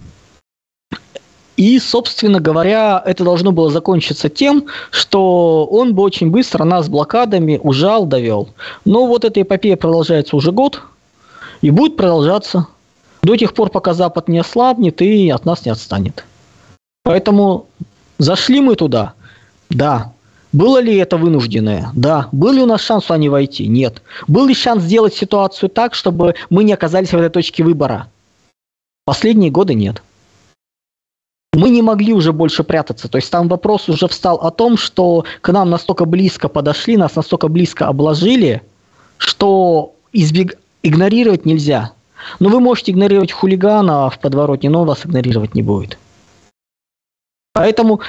И, 1.57 1.79
собственно 1.79 2.39
говоря, 2.39 3.03
это 3.05 3.25
должно 3.25 3.51
было 3.51 3.71
закончиться 3.71 4.29
тем, 4.29 4.67
что 4.91 5.65
он 5.65 5.95
бы 5.95 6.03
очень 6.03 6.31
быстро 6.31 6.65
нас 6.65 6.89
блокадами 6.91 7.59
ужал, 7.63 8.05
довел. 8.05 8.51
Но 8.85 9.07
вот 9.07 9.25
эта 9.25 9.41
эпопея 9.41 9.77
продолжается 9.77 10.37
уже 10.37 10.53
год 10.53 10.83
и 11.63 11.71
будет 11.71 11.97
продолжаться 11.97 12.67
до 13.23 13.37
тех 13.37 13.55
пор, 13.55 13.71
пока 13.71 13.95
Запад 13.95 14.29
не 14.29 14.39
ослабнет 14.39 15.01
и 15.01 15.31
от 15.31 15.47
нас 15.47 15.65
не 15.65 15.73
отстанет. 15.73 16.27
Поэтому 17.03 17.67
зашли 18.19 18.61
мы 18.61 18.77
туда, 18.77 19.15
да, 19.71 20.13
было 20.57 20.81
ли 20.81 20.97
это 20.97 21.19
вынужденное? 21.19 21.91
Да. 21.95 22.31
Был 22.33 22.53
ли 22.53 22.63
у 22.63 22.67
нас 22.67 22.81
шанс 22.81 23.05
туда 23.05 23.19
не 23.19 23.29
войти? 23.29 23.69
Нет. 23.69 24.01
Был 24.27 24.47
ли 24.47 24.55
шанс 24.55 24.85
сделать 24.85 25.13
ситуацию 25.13 25.69
так, 25.69 25.95
чтобы 25.95 26.35
мы 26.49 26.65
не 26.65 26.73
оказались 26.73 27.11
в 27.11 27.15
этой 27.15 27.29
точке 27.29 27.63
выбора? 27.63 28.09
Последние 29.05 29.51
годы 29.51 29.75
нет. 29.75 30.03
Мы 31.53 31.69
не 31.69 31.83
могли 31.83 32.15
уже 32.15 32.33
больше 32.33 32.65
прятаться. 32.65 33.07
То 33.09 33.19
есть 33.19 33.31
там 33.31 33.49
вопрос 33.49 33.91
уже 33.91 34.09
встал 34.09 34.37
о 34.37 34.51
том, 34.51 34.79
что 34.79 35.27
к 35.43 35.53
нам 35.53 35.69
настолько 35.69 36.07
близко 36.07 36.49
подошли, 36.49 36.97
нас 36.97 37.17
настолько 37.17 37.49
близко 37.49 37.89
обложили, 37.89 38.63
что 39.19 39.95
избег... 40.15 40.59
игнорировать 40.83 41.45
нельзя. 41.45 41.93
Но 42.41 42.49
вы 42.49 42.61
можете 42.61 42.93
игнорировать 42.93 43.31
хулигана 43.31 44.09
в 44.09 44.19
подворотне, 44.19 44.71
но 44.71 44.81
он 44.81 44.89
вас 44.89 45.05
игнорировать 45.05 45.55
не 45.55 45.63
будет. 45.63 45.99
Поэтому 47.53 48.01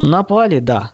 напали, 0.00 0.58
да. 0.58 0.92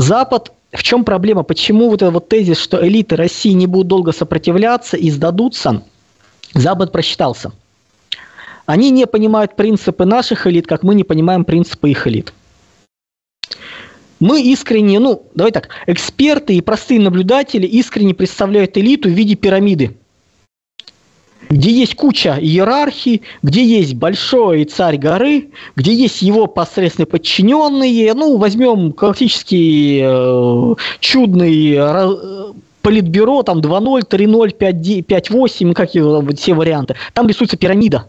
Запад 0.00 0.52
в 0.72 0.82
чем 0.82 1.04
проблема? 1.04 1.42
Почему 1.42 1.90
вот 1.90 2.00
этот 2.00 2.14
вот 2.14 2.28
тезис, 2.30 2.58
что 2.58 2.82
элиты 2.86 3.16
России 3.16 3.52
не 3.52 3.66
будут 3.66 3.88
долго 3.88 4.12
сопротивляться 4.12 4.96
и 4.96 5.10
сдадутся, 5.10 5.82
Запад 6.54 6.90
просчитался. 6.90 7.52
Они 8.64 8.90
не 8.90 9.06
понимают 9.06 9.56
принципы 9.56 10.06
наших 10.06 10.46
элит, 10.46 10.66
как 10.66 10.84
мы 10.84 10.94
не 10.94 11.04
понимаем 11.04 11.44
принципы 11.44 11.90
их 11.90 12.06
элит. 12.06 12.32
Мы 14.20 14.40
искренне, 14.40 14.98
ну, 15.00 15.26
давай 15.34 15.52
так, 15.52 15.68
эксперты 15.86 16.54
и 16.54 16.62
простые 16.62 16.98
наблюдатели 16.98 17.66
искренне 17.66 18.14
представляют 18.14 18.78
элиту 18.78 19.10
в 19.10 19.12
виде 19.12 19.34
пирамиды 19.34 19.98
где 21.50 21.72
есть 21.72 21.96
куча 21.96 22.38
иерархий, 22.40 23.22
где 23.42 23.64
есть 23.64 23.94
большой 23.94 24.64
царь 24.64 24.96
горы, 24.96 25.50
где 25.74 25.92
есть 25.92 26.22
его 26.22 26.46
посредственные 26.46 27.08
подчиненные. 27.08 28.14
Ну, 28.14 28.36
возьмем 28.38 28.92
классический 28.92 30.00
э, 30.02 30.74
чудный 31.00 31.74
э, 31.76 32.52
политбюро, 32.82 33.42
там 33.42 33.58
2.0, 33.58 34.08
3.0, 34.08 35.02
5.8, 35.02 35.74
как 35.74 35.94
его, 35.94 36.24
все 36.36 36.54
варианты. 36.54 36.94
Там 37.12 37.26
рисуется 37.26 37.56
пирамида, 37.56 38.08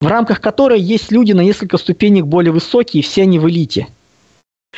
в 0.00 0.06
рамках 0.06 0.40
которой 0.40 0.80
есть 0.80 1.10
люди 1.10 1.32
на 1.32 1.40
несколько 1.40 1.78
ступенек 1.78 2.26
более 2.26 2.52
высокие, 2.52 3.02
все 3.02 3.22
они 3.22 3.40
в 3.40 3.48
элите. 3.48 3.88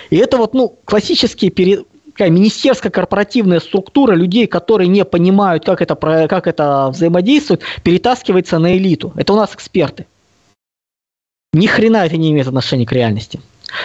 И 0.08 0.16
это 0.16 0.38
вот, 0.38 0.54
ну, 0.54 0.76
классические 0.86 1.50
пере 1.50 1.84
такая 2.14 2.30
министерская 2.30 2.92
корпоративная 2.92 3.58
структура 3.58 4.14
людей, 4.14 4.46
которые 4.46 4.86
не 4.86 5.04
понимают, 5.04 5.64
как 5.64 5.82
это, 5.82 5.96
как 5.96 6.46
это 6.46 6.88
взаимодействует, 6.90 7.62
перетаскивается 7.82 8.58
на 8.60 8.76
элиту. 8.76 9.12
Это 9.16 9.32
у 9.32 9.36
нас 9.36 9.52
эксперты. 9.52 10.06
Ни 11.52 11.66
хрена 11.66 12.06
это 12.06 12.16
не 12.16 12.30
имеет 12.30 12.46
отношения 12.46 12.86
к 12.86 12.92
реальности. 12.92 13.40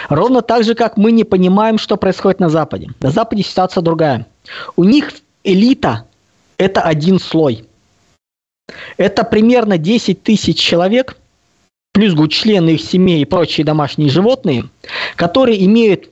Ровно 0.10 0.44
так 0.44 0.64
же, 0.64 0.76
как 0.76 0.96
мы 0.98 1.12
не 1.12 1.24
понимаем, 1.24 1.80
что 1.80 1.98
происходит 1.98 2.40
на 2.40 2.50
Западе. 2.50 2.92
На 3.00 3.10
Западе 3.10 3.42
ситуация 3.42 3.82
другая. 3.82 4.28
У 4.76 4.84
них 4.84 5.12
элита– 5.44 6.06
это 6.58 6.82
один 6.82 7.20
слой. 7.20 7.66
Это 8.98 9.24
примерно 9.24 9.80
10 9.80 10.22
тысяч 10.22 10.60
человек, 10.60 11.18
плюс 11.94 12.14
члены 12.30 12.72
их 12.72 12.82
семей 12.82 13.24
и 13.24 13.26
прочие 13.26 13.66
домашние 13.66 14.12
животные, 14.12 14.66
которые 15.16 15.66
имеют 15.66 16.10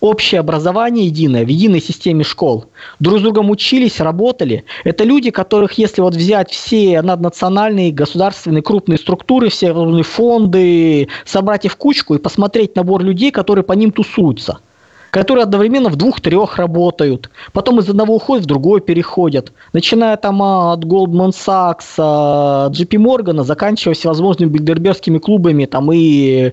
общее 0.00 0.40
образование 0.40 1.06
единое 1.06 1.44
в 1.44 1.48
единой 1.48 1.80
системе 1.80 2.24
школ. 2.24 2.66
Друг 2.98 3.18
с 3.18 3.22
другом 3.22 3.50
учились, 3.50 4.00
работали. 4.00 4.64
Это 4.84 5.04
люди, 5.04 5.30
которых, 5.30 5.74
если 5.74 6.00
вот 6.00 6.14
взять 6.14 6.50
все 6.50 7.00
наднациональные, 7.02 7.92
государственные, 7.92 8.62
крупные 8.62 8.98
структуры, 8.98 9.48
все 9.48 9.72
фонды, 10.02 11.08
собрать 11.24 11.64
их 11.64 11.72
в 11.72 11.76
кучку 11.76 12.14
и 12.14 12.18
посмотреть 12.18 12.74
набор 12.76 13.02
людей, 13.02 13.30
которые 13.30 13.64
по 13.64 13.72
ним 13.72 13.92
тусуются– 13.92 14.58
которые 15.10 15.42
одновременно 15.42 15.88
в 15.88 15.96
двух-трех 15.96 16.56
работают, 16.56 17.30
потом 17.52 17.80
из 17.80 17.88
одного 17.88 18.16
уходят, 18.16 18.44
в 18.44 18.48
другой 18.48 18.80
переходят, 18.80 19.52
начиная 19.72 20.16
там 20.16 20.42
от 20.42 20.84
Goldman 20.84 21.32
Sachs, 21.32 21.96
JP 21.98 22.96
Morgan, 22.96 23.44
заканчивая 23.44 23.94
всевозможными 23.94 24.50
бильдербергскими 24.50 25.18
клубами 25.18 25.66
там 25.66 25.90
и 25.92 26.52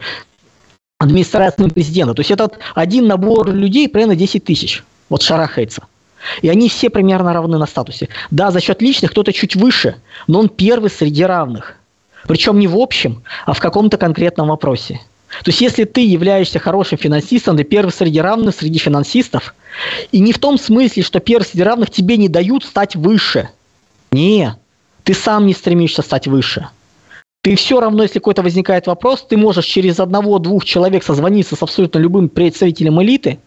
администрацией 1.00 1.70
президента. 1.70 2.14
То 2.14 2.22
есть 2.22 2.32
этот 2.32 2.60
один 2.76 3.08
набор 3.08 3.52
людей 3.52 3.88
примерно 3.88 4.16
10 4.16 4.44
тысяч. 4.44 4.84
Вот 5.10 5.22
шарахается. 5.22 5.84
И 6.42 6.50
они 6.50 6.70
все 6.70 6.90
примерно 6.90 7.34
равны 7.34 7.58
на 7.58 7.68
статусе. 7.68 8.10
Да, 8.32 8.52
за 8.52 8.60
счет 8.60 8.82
личных 8.82 9.12
кто-то 9.12 9.32
чуть 9.32 9.56
выше, 9.56 9.96
но 10.28 10.40
он 10.40 10.50
первый 10.50 10.90
среди 10.90 11.24
равных. 11.24 11.76
Причем 12.28 12.60
не 12.60 12.68
в 12.68 12.76
общем, 12.76 13.24
а 13.46 13.54
в 13.54 13.60
каком-то 13.60 13.98
конкретном 13.98 14.48
вопросе. 14.48 15.00
То 15.44 15.52
есть, 15.52 15.62
если 15.62 15.84
ты 15.84 16.06
являешься 16.06 16.58
хорошим 16.58 16.98
финансистом, 16.98 17.58
ты 17.58 17.64
первый 17.64 17.92
среди 17.92 18.20
равных 18.20 18.56
среди 18.56 18.80
финансистов, 18.80 19.54
и 20.12 20.20
не 20.20 20.32
в 20.32 20.40
том 20.40 20.58
смысле, 20.58 21.04
что 21.04 21.20
первый 21.20 21.44
среди 21.44 21.64
равных 21.64 21.92
тебе 21.92 22.18
не 22.18 22.30
дают 22.30 22.64
стать 22.64 22.96
выше. 22.96 23.50
Не, 24.12 24.56
ты 25.04 25.14
сам 25.14 25.46
не 25.46 25.54
стремишься 25.54 26.02
стать 26.02 26.28
выше. 26.28 26.70
Ты 27.48 27.56
все 27.56 27.80
равно, 27.80 28.04
если 28.04 28.20
какой-то 28.20 28.44
возникает 28.44 28.88
вопрос, 28.88 29.26
ты 29.26 29.38
можешь 29.38 29.64
через 29.64 30.02
одного-двух 30.02 30.66
человек 30.66 31.02
созвониться 31.02 31.56
с 31.56 31.64
абсолютно 31.64 31.98
любым 31.98 32.28
представителем 32.28 33.02
элиты, 33.02 33.40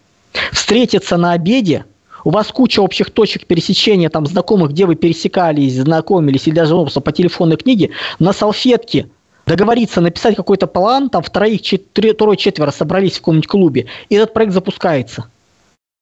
встретиться 0.53 1.19
на 1.19 1.33
обеде, 1.33 1.85
у 2.25 2.31
вас 2.31 2.47
куча 2.47 2.81
общих 2.81 3.11
точек 3.11 3.45
пересечения, 3.45 4.09
там, 4.09 4.25
знакомых, 4.25 4.71
где 4.71 4.87
вы 4.87 4.95
пересекались, 4.95 5.75
знакомились, 5.75 6.47
или 6.47 6.55
даже 6.55 6.73
просто 6.73 7.03
по 7.03 7.13
телефонной 7.13 7.59
книге, 7.59 7.91
на 8.19 8.33
салфетке 8.33 9.11
договориться, 9.47 10.01
написать 10.01 10.35
какой-то 10.35 10.67
план, 10.67 11.11
там 11.11 11.23
втроих, 11.23 11.61
четыре, 11.61 12.15
трое, 12.15 12.39
четверо 12.39 12.71
собрались 12.71 13.17
в 13.17 13.19
каком-нибудь 13.19 13.49
клубе, 13.49 13.87
и 14.09 14.15
этот 14.15 14.33
проект 14.33 14.55
запускается. 14.55 15.27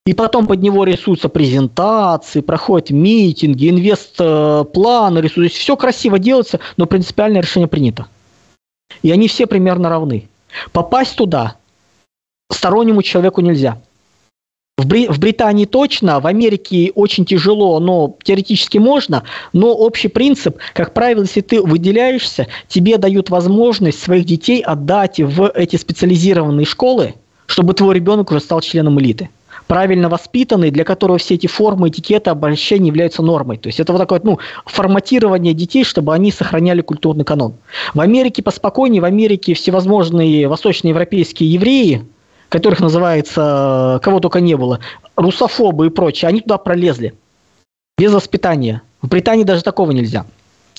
И 0.09 0.15
потом 0.15 0.47
под 0.47 0.63
него 0.63 0.85
рисуются 0.85 1.29
презентации, 1.29 2.41
проходят 2.41 2.89
митинги, 2.89 3.69
инвест-планы 3.69 5.19
рисуются. 5.19 5.59
Все 5.59 5.77
красиво 5.77 6.19
делается, 6.19 6.61
но 6.79 6.87
принципиальное 6.87 7.43
решение 7.43 7.69
принято. 7.69 8.07
И 9.03 9.11
они 9.11 9.29
все 9.29 9.47
примерно 9.47 9.91
равны. 9.91 10.27
Попасть 10.73 11.15
туда 11.15 11.57
стороннему 12.51 13.03
человеку 13.03 13.43
нельзя. 13.43 13.83
В, 14.79 14.87
Бри- 14.87 15.13
в 15.13 15.19
Британии 15.19 15.67
точно, 15.67 16.21
в 16.21 16.27
Америке 16.27 16.91
очень 16.95 17.27
тяжело, 17.27 17.79
но 17.79 18.17
теоретически 18.23 18.79
можно, 18.79 19.25
но 19.53 19.75
общий 19.75 20.09
принцип, 20.09 20.57
как 20.73 20.95
правило, 20.95 21.21
если 21.21 21.43
ты 21.43 21.61
выделяешься, 21.61 22.47
тебе 22.67 22.97
дают 22.97 23.29
возможность 23.29 24.01
своих 24.01 24.25
детей 24.25 24.63
отдать 24.63 25.21
в 25.21 25.53
эти 25.55 25.77
специализированные 25.77 26.65
школы, 26.65 27.15
чтобы 27.45 27.75
твой 27.75 27.95
ребенок 27.95 28.31
уже 28.31 28.41
стал 28.41 28.63
членом 28.63 28.99
элиты 29.01 29.29
правильно 29.69 30.09
воспитанный, 30.09 30.71
для 30.71 30.83
которого 30.83 31.19
все 31.19 31.35
эти 31.35 31.47
формы, 31.47 31.91
этикеты, 31.91 32.31
обращения 32.31 32.89
являются 32.89 33.23
нормой. 33.23 33.59
То 33.59 33.69
есть 33.69 33.79
это 33.79 33.93
вот 33.93 33.99
такое 33.99 34.21
ну, 34.25 34.39
форматирование 34.65 35.55
детей, 35.55 35.85
чтобы 35.85 36.15
они 36.15 36.33
сохраняли 36.33 36.81
культурный 36.81 37.25
канон. 37.25 37.55
В 37.95 38.01
Америке 38.01 38.43
поспокойнее, 38.43 39.03
в 39.03 39.05
Америке 39.05 39.55
всевозможные 39.55 40.49
восточноевропейские 40.49 41.53
евреи, 41.53 42.05
которых 42.49 42.81
называется, 42.81 44.01
кого 44.03 44.21
только 44.21 44.41
не 44.41 44.57
было, 44.57 44.81
русофобы 45.17 45.87
и 45.87 45.91
прочее, 45.91 46.31
они 46.31 46.41
туда 46.41 46.59
пролезли. 46.59 47.15
Без 47.99 48.13
воспитания. 48.13 48.83
В 49.03 49.09
Британии 49.09 49.45
даже 49.45 49.63
такого 49.63 49.93
нельзя. 49.93 50.25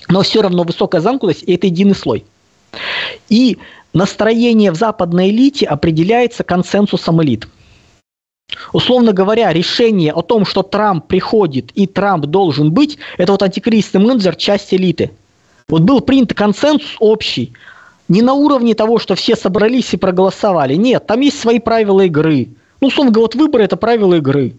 Но 0.08 0.23
все 0.23 0.41
равно 0.41 0.63
высокая 0.63 0.99
замкнутость– 0.99 1.43
это 1.47 1.67
единый 1.67 1.95
слой. 1.95 2.25
И 3.30 3.60
настроение 3.93 4.71
в 4.71 4.75
западной 4.75 5.30
элите 5.30 5.67
определяется 5.67 6.43
консенсусом 6.43 7.21
элит. 7.21 7.47
Условно 8.73 9.13
говоря, 9.13 9.53
решение 9.53 10.12
о 10.12 10.21
том, 10.21 10.45
что 10.45 10.63
Трамп 10.63 11.07
приходит 11.07 11.71
и 11.75 11.88
Трамп 11.88 12.25
должен 12.25 12.71
быть, 12.71 12.97
это 13.17 13.31
вот 13.31 13.43
антикризисный 13.43 14.01
менеджер, 14.01 14.35
часть 14.35 14.73
элиты. 14.73 15.12
Вот 15.67 15.81
был 15.83 16.01
принят 16.01 16.33
консенсус 16.33 16.95
общий 16.99 17.53
не 18.07 18.23
на 18.23 18.33
уровне 18.33 18.73
того, 18.73 18.97
что 18.97 19.15
все 19.15 19.35
собрались 19.35 19.93
и 19.93 19.97
проголосовали. 19.97 20.73
Нет, 20.73 21.05
там 21.05 21.19
есть 21.21 21.39
свои 21.39 21.59
правила 21.59 22.01
игры. 22.01 22.49
Ну, 22.81 22.88
условно 22.88 23.12
говоря, 23.12 23.25
вот 23.25 23.35
выборы– 23.35 23.63
это 23.65 23.77
правила 23.77 24.15
игры. 24.15 24.55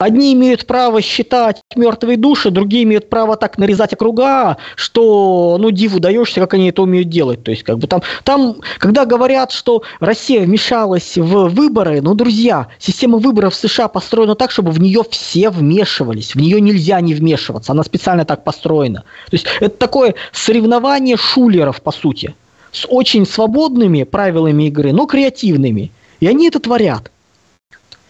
Одни 0.00 0.32
имеют 0.32 0.66
право 0.66 1.02
считать 1.02 1.60
мертвые 1.76 2.16
души, 2.16 2.50
другие 2.50 2.84
имеют 2.84 3.10
право 3.10 3.36
так 3.36 3.58
нарезать 3.58 3.92
округа, 3.92 4.56
что, 4.74 5.58
ну, 5.60 5.70
диву 5.70 6.00
даешься, 6.00 6.40
как 6.40 6.54
они 6.54 6.70
это 6.70 6.80
умеют 6.80 7.10
делать. 7.10 7.44
То 7.44 7.50
есть, 7.50 7.64
как 7.64 7.76
бы 7.76 7.86
там, 7.86 8.00
там, 8.24 8.56
когда 8.78 9.04
говорят, 9.04 9.52
что 9.52 9.82
Россия 10.00 10.40
вмешалась 10.40 11.18
в 11.18 11.48
выборы, 11.48 12.00
ну, 12.00 12.14
друзья, 12.14 12.68
система 12.78 13.18
выборов 13.18 13.52
в 13.52 13.56
США 13.58 13.88
построена 13.88 14.36
так, 14.36 14.52
чтобы 14.52 14.70
в 14.70 14.80
нее 14.80 15.02
все 15.10 15.50
вмешивались. 15.50 16.34
В 16.34 16.40
нее 16.40 16.62
нельзя 16.62 16.98
не 17.02 17.12
вмешиваться, 17.12 17.72
она 17.72 17.82
специально 17.82 18.24
так 18.24 18.42
построена. 18.42 19.00
То 19.00 19.34
есть, 19.34 19.44
это 19.60 19.76
такое 19.76 20.14
соревнование 20.32 21.18
шулеров, 21.18 21.82
по 21.82 21.92
сути 21.92 22.34
с 22.72 22.86
очень 22.88 23.26
свободными 23.26 24.04
правилами 24.04 24.68
игры, 24.68 24.92
но 24.92 25.04
креативными. 25.04 25.90
И 26.20 26.26
они 26.26 26.48
это 26.48 26.58
творят. 26.58 27.10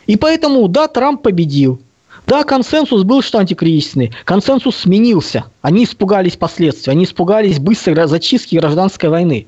И 0.07 0.17
поэтому, 0.17 0.67
да, 0.69 0.89
Трамп 0.89 1.23
победил. 1.23 1.81
Да, 2.27 2.45
консенсус 2.45 3.03
был, 3.03 3.23
что 3.23 3.39
антикризисный. 3.39 4.13
Консенсус 4.25 4.77
сменился. 4.77 5.45
Они 5.63 5.85
испугались 5.85 6.37
последствий. 6.37 6.93
Они 6.93 7.05
испугались 7.05 7.59
быстрой 7.59 8.07
зачистки 8.07 8.57
гражданской 8.57 9.09
войны. 9.09 9.47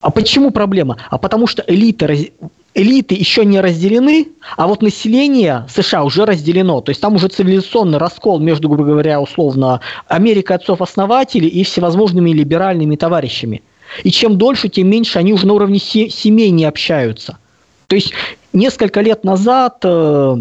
А 0.00 0.10
почему 0.10 0.50
проблема? 0.50 0.98
А 1.10 1.18
потому 1.18 1.46
что 1.46 1.64
элиты, 1.66 2.32
элиты 2.74 3.14
еще 3.14 3.44
не 3.44 3.60
разделены, 3.60 4.28
а 4.56 4.66
вот 4.66 4.82
население 4.82 5.66
США 5.68 6.04
уже 6.04 6.26
разделено. 6.26 6.80
То 6.80 6.90
есть 6.90 7.00
там 7.00 7.14
уже 7.14 7.28
цивилизационный 7.28 7.98
раскол 7.98 8.38
между, 8.38 8.68
грубо 8.68 8.84
говоря, 8.84 9.20
условно, 9.20 9.80
Америкой 10.06 10.56
отцов-основателей 10.56 11.48
и 11.48 11.64
всевозможными 11.64 12.30
либеральными 12.30 12.96
товарищами. 12.96 13.62
И 14.04 14.10
чем 14.10 14.36
дольше, 14.36 14.68
тем 14.68 14.90
меньше 14.90 15.18
они 15.18 15.32
уже 15.32 15.46
на 15.46 15.54
уровне 15.54 15.78
семей 15.78 16.50
не 16.50 16.64
общаются. 16.64 17.38
То 17.86 17.96
есть 17.96 18.12
несколько 18.52 19.00
лет 19.00 19.24
назад 19.24 19.78
э, 19.84 20.36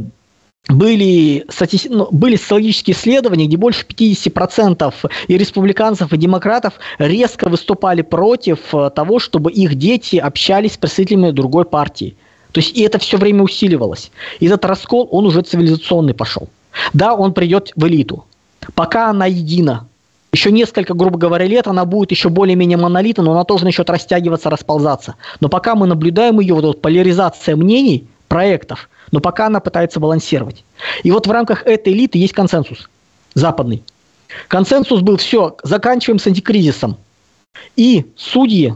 были, 0.70 1.46
стати... 1.50 1.88
ну, 1.90 2.08
были 2.12 2.36
социологические 2.36 2.96
исследования, 2.96 3.46
где 3.46 3.58
больше 3.58 3.86
50% 3.86 4.94
и 5.28 5.38
республиканцев, 5.38 6.12
и 6.12 6.18
демократов 6.18 6.74
резко 6.98 7.50
выступали 7.50 8.02
против 8.02 8.74
э, 8.74 8.90
того, 8.96 9.20
чтобы 9.20 9.52
их 9.52 9.76
дети 9.76 10.18
общались 10.18 10.74
с 10.74 10.78
представителями 10.78 11.32
другой 11.32 11.66
партии. 11.66 12.16
То 12.52 12.62
есть 12.62 12.78
и 12.78 12.82
это 12.82 13.00
все 13.00 13.18
время 13.18 13.44
усиливалось. 13.44 14.12
И 14.40 14.46
этот 14.46 14.66
раскол, 14.66 15.08
он 15.12 15.26
уже 15.26 15.42
цивилизационный 15.42 16.14
пошел. 16.14 16.48
Да, 16.94 17.14
он 17.14 17.34
придет 17.34 17.72
в 17.76 17.86
элиту. 17.86 18.26
Пока 18.74 19.10
она 19.10 19.26
едина, 19.26 19.88
еще 20.36 20.52
несколько, 20.52 20.94
грубо 20.94 21.18
говоря, 21.18 21.46
лет 21.46 21.66
она 21.66 21.86
будет 21.86 22.12
еще 22.12 22.28
более-менее 22.28 22.78
монолитна, 22.78 23.24
но 23.24 23.32
она 23.32 23.46
тоже 23.46 23.64
начнет 23.64 23.90
растягиваться, 23.90 24.50
расползаться. 24.50 25.16
Но 25.40 25.48
пока 25.48 25.76
мы 25.76 25.88
наблюдаем 25.88 26.42
ее, 26.42 26.56
вот, 26.56 26.66
вот 26.66 26.82
поляризация 26.82 27.56
мнений, 27.56 28.10
проектов, 28.28 28.90
но 29.14 29.22
пока 29.22 29.48
она 29.48 29.62
пытается 29.62 30.02
балансировать. 30.02 30.66
И 31.04 31.12
вот 31.12 31.26
в 31.26 31.32
рамках 31.32 31.66
этой 31.66 31.94
элиты 31.94 32.18
есть 32.18 32.34
консенсус 32.34 32.90
западный. 33.34 33.82
Консенсус 34.50 35.00
был, 35.00 35.16
все, 35.16 35.56
заканчиваем 35.64 36.20
с 36.20 36.28
антикризисом. 36.28 36.98
И 37.78 38.06
судьи 38.18 38.74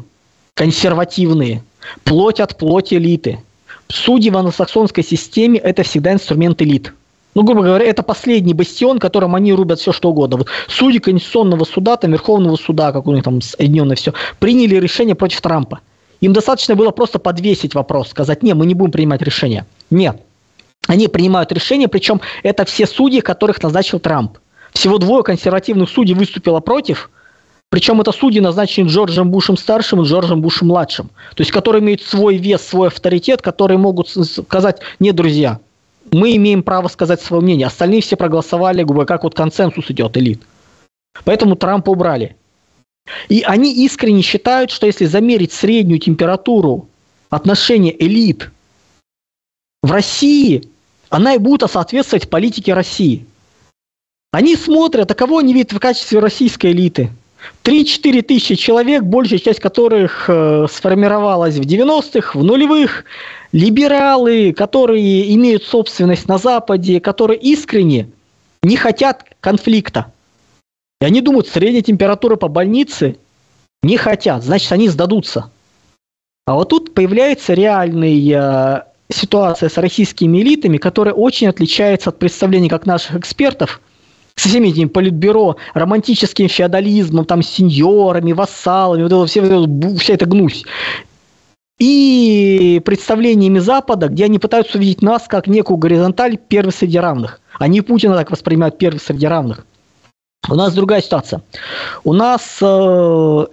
консервативные, 0.54 1.62
плоть 2.06 2.39
от 2.39 2.58
плоти 2.58 2.95
элиты. 2.95 3.39
Судьи 3.89 4.30
в 4.30 4.38
англосаксонской 4.38 5.04
системе– 5.04 5.60
это 5.63 5.84
всегда 5.84 6.13
инструмент 6.13 6.62
элит– 6.62 6.93
ну, 7.36 7.44
грубо 7.44 7.63
говоря, 7.63 7.86
это 7.86 8.02
последний 8.02 8.54
бастион, 8.54 9.00
которым 9.00 9.36
они 9.36 9.54
рубят 9.54 9.80
все 9.80 9.92
что 9.92 10.10
угодно. 10.10 10.38
Вот 10.38 10.48
судьи 10.68 11.00
Конституционного 11.00 11.63
суда, 11.63 11.96
там, 11.98 12.12
Верховного 12.12 12.56
суда, 12.56 12.92
как 12.92 13.08
у 13.08 13.13
них 13.13 13.24
там 13.24 13.42
соединенное 13.42 13.96
все, 13.96 14.13
приняли 14.39 14.76
решение 14.76 15.15
против 15.15 15.42
Трампа. 15.42 15.80
Им 16.22 16.34
достаточно 16.34 16.76
было 16.76 16.92
просто 16.92 17.20
подвесить 17.20 17.76
вопрос, 17.76 18.10
сказать, 18.10 18.44
нет, 18.44 18.58
мы 18.58 18.65
не 18.65 18.74
будем 18.74 18.92
принимать 18.92 19.22
решение. 19.22 19.65
Нет. 19.89 20.22
Они 20.88 21.08
принимают 21.08 21.52
решение, 21.52 21.88
причем 21.88 22.20
это 22.44 22.65
все 22.65 22.88
судьи, 22.88 23.22
которых 23.22 23.62
назначил 23.62 24.00
Трамп. 24.00 24.38
Всего 24.74 24.98
двое 24.98 25.24
консервативных 25.24 25.89
судей 25.89 26.15
выступило 26.15 26.60
против, 26.60 27.10
причем 27.70 28.02
это 28.02 28.12
судьи 28.12 28.42
назначены 28.42 28.88
Джорджем 28.88 29.30
Бушем 29.30 29.56
старшим 29.56 30.02
и 30.02 30.06
Джорджем 30.06 30.42
Бушем 30.42 30.70
младшим. 30.70 31.10
То 31.36 31.42
есть, 31.42 31.52
которые 31.52 31.82
имеют 31.84 32.02
свой 32.02 32.38
вес, 32.38 32.63
свой 32.63 32.88
авторитет, 32.88 33.44
которые 33.44 33.78
могут 33.78 34.10
сказать, 34.10 34.80
нет, 35.00 35.15
друзья, 35.15 35.60
мы 36.12 36.36
имеем 36.36 36.63
право 36.63 36.88
сказать 36.88 37.22
свое 37.22 37.41
мнение. 37.41 37.67
Остальные 37.67 38.02
все 38.02 38.15
проголосовали, 38.15 38.86
как 39.06 39.24
вот 39.24 39.36
консенсус 39.36 39.89
идет 39.91 40.17
элит. 40.17 40.41
Поэтому 41.26 41.56
Трампа 41.56 41.89
убрали. 41.89 42.36
И 43.28 43.41
они 43.41 43.86
искренне 43.86 44.22
считают, 44.22 44.72
что 44.72 44.86
если 44.86 45.06
замерить 45.06 45.52
среднюю 45.52 46.00
температуру 46.00 46.88
отношения 47.30 47.95
элит 47.98 48.52
в 49.82 49.91
России, 49.91 50.69
она 51.10 51.34
и 51.34 51.38
будет 51.38 51.69
соответствовать 51.69 52.30
политике 52.30 52.74
России. 52.74 53.26
Они 54.32 54.56
смотрят, 54.56 55.10
а 55.10 55.15
кого 55.15 55.39
они 55.39 55.54
видят 55.54 55.74
в 55.74 55.80
качестве 55.80 56.19
российской 56.19 56.72
элиты. 56.72 57.10
3-4 57.63 58.21
тысячи 58.21 58.56
человек, 58.56 59.04
большая 59.04 59.39
часть 59.39 59.60
которых 59.60 60.25
э, 60.28 60.67
сформировалась 60.71 61.56
в 61.56 61.62
90-х, 61.62 62.38
в 62.38 62.43
нулевых. 62.43 63.06
Либералы, 63.52 64.54
которые 64.54 65.34
имеют 65.36 65.63
собственность 65.63 66.28
на 66.28 66.38
Западе, 66.38 66.99
которые 66.99 67.39
искренне 67.39 68.10
не 68.62 68.75
хотят 68.75 69.25
конфликта. 69.39 70.12
И 71.02 71.06
они 71.06 71.21
думают, 71.21 71.47
средняя 71.47 71.82
температура 71.82 72.36
по 72.36 72.47
больнице 72.47 73.17
не 73.82 73.97
хотят, 73.97 74.43
значит, 74.43 74.71
они 74.71 74.89
сдадутся. 74.89 75.49
А 76.45 76.56
вот 76.56 76.69
тут 76.69 76.93
появляется 76.93 77.54
реальная 77.54 78.86
э, 78.89 79.13
ситуация 79.13 79.69
с 79.69 79.78
российскими 79.78 80.41
элитами, 80.41 80.78
которая 80.78 81.13
очень 81.13 81.47
отличается 81.47 82.10
от 82.10 82.19
представлений 82.19 82.69
как 82.69 82.86
наших 82.86 83.15
экспертов, 83.15 83.82
со 84.39 84.49
всеми 84.49 84.69
этими 84.69 84.86
политбюро, 84.86 85.58
романтическим 85.73 86.47
феодализмом, 86.47 87.25
там, 87.25 87.43
сеньорами, 87.43 88.32
вассалами, 88.32 89.04
вот 89.04 89.12
это, 89.12 89.25
все, 89.25 89.97
вся 89.97 90.13
эта 90.13 90.25
гнусь. 90.25 90.63
И 91.80 92.82
представлениями 92.84 93.60
Запада, 93.60 94.08
где 94.10 94.25
они 94.25 94.39
пытаются 94.39 94.78
увидеть 94.78 95.02
нас 95.02 95.28
как 95.28 95.47
некую 95.47 95.78
горизонталь 95.78 96.38
первый 96.38 96.71
среди 96.71 96.99
равных. 96.99 97.39
Они 97.58 97.82
Путина 97.82 98.15
так 98.15 98.32
воспринимают 98.32 98.78
первый 98.78 98.99
среди 98.99 99.28
равных. 99.28 99.65
У 100.47 100.56
нас 100.56 100.73
другая 100.73 101.02
ситуация. 101.02 101.41
У 102.04 102.13
нас 102.13 102.58
э, 102.62 102.65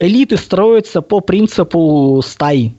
элиты 0.00 0.36
строятся 0.36 1.02
по 1.02 1.20
принципу 1.20 2.22
стаи. 2.24 2.72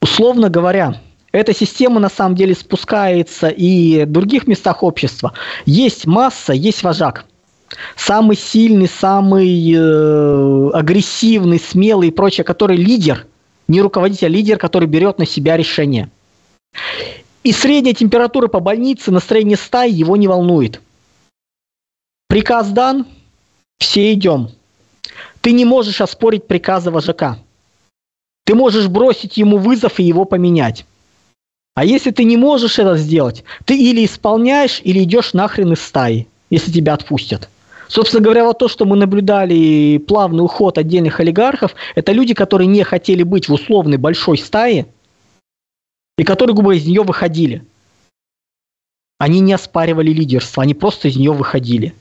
Условно 0.00 0.48
говоря, 0.48 1.00
эта 1.32 1.54
система 1.54 2.00
на 2.00 2.08
самом 2.08 2.34
деле 2.34 2.54
спускается 2.54 3.48
и 3.48 4.04
в 4.04 4.10
других 4.10 4.46
местах 4.46 4.82
общества. 4.82 5.34
Есть 5.66 6.06
масса, 6.06 6.52
есть 6.52 6.82
вожак. 6.82 7.26
Самый 7.96 8.36
сильный, 8.36 8.88
самый 8.88 9.72
э, 9.74 10.70
агрессивный, 10.72 11.60
смелый 11.60 12.08
и 12.08 12.12
прочее, 12.12 12.44
который 12.44 12.76
лидер, 12.76 13.26
не 13.68 13.82
руководитель, 13.82 14.26
а 14.26 14.30
лидер, 14.30 14.58
который 14.58 14.88
берет 14.88 15.18
на 15.18 15.26
себя 15.26 15.56
решение. 15.56 16.08
И 17.44 17.52
средняя 17.52 17.94
температура 17.94 18.48
по 18.48 18.60
больнице, 18.60 19.10
настроение 19.10 19.58
стаи 19.58 19.90
его 19.90 20.16
не 20.16 20.28
волнует. 20.28 20.80
Приказ 22.28 22.68
дан, 22.70 23.06
все 23.78 24.12
идем. 24.14 24.50
Ты 25.42 25.52
не 25.52 25.66
можешь 25.66 26.00
оспорить 26.00 26.46
приказы 26.46 26.90
вожака. 26.90 27.38
Ты 28.44 28.54
можешь 28.54 28.88
бросить 28.88 29.36
ему 29.36 29.58
вызов 29.58 30.00
и 30.00 30.04
его 30.04 30.24
поменять. 30.24 30.86
А 31.78 31.84
если 31.84 32.10
ты 32.10 32.24
не 32.24 32.36
можешь 32.36 32.80
это 32.80 32.96
сделать, 32.96 33.44
ты 33.64 33.78
или 33.78 34.04
исполняешь, 34.04 34.80
или 34.82 35.04
идешь 35.04 35.32
нахрен 35.32 35.74
из 35.74 35.80
стаи, 35.80 36.26
если 36.50 36.72
тебя 36.72 36.94
отпустят. 36.94 37.48
Собственно 37.86 38.20
говоря, 38.20 38.46
вот 38.46 38.58
то, 38.58 38.66
что 38.66 38.84
мы 38.84 38.96
наблюдали, 38.96 39.98
плавный 39.98 40.42
уход 40.42 40.76
отдельных 40.76 41.20
олигархов, 41.20 41.76
это 41.94 42.10
люди, 42.10 42.34
которые 42.34 42.66
не 42.66 42.82
хотели 42.82 43.22
быть 43.22 43.48
в 43.48 43.52
условной 43.52 43.96
большой 43.96 44.38
стае, 44.38 44.88
и 46.16 46.24
которые, 46.24 46.56
грубо 46.56 46.74
из 46.74 46.84
нее 46.84 47.04
выходили. 47.04 47.64
Они 49.20 49.38
не 49.38 49.52
оспаривали 49.52 50.10
лидерство, 50.10 50.64
они 50.64 50.74
просто 50.74 51.06
из 51.06 51.16
нее 51.16 51.30
выходили. 51.30 51.94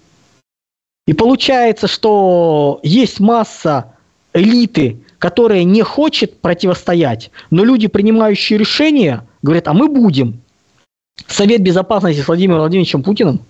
И 1.06 1.14
получается, 1.14 1.88
что 1.88 2.80
есть 2.82 3.20
масса 3.20 3.94
элиты, 4.34 5.04
которая 5.20 5.64
не 5.66 5.84
хочет 5.84 6.42
противостоять, 6.42 7.30
но 7.52 7.64
люди, 7.64 7.86
принимающие 7.86 8.58
решения, 8.58 9.27
говорят, 9.42 9.68
а 9.68 9.74
мы 9.74 9.88
будем. 9.88 10.42
Совет 11.28 11.62
Безопасности 11.62 12.22
с 12.22 12.28
Владимиром 12.28 12.60
Владимировичем 12.60 13.02
Путиным, 13.02 13.42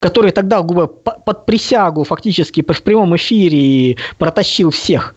который 0.00 0.32
тогда 0.32 0.62
под 0.62 1.46
присягу 1.46 2.04
фактически 2.04 2.62
в 2.62 2.82
прямом 2.82 3.14
эфире 3.16 3.98
протащил 4.18 4.70
всех, 4.70 5.14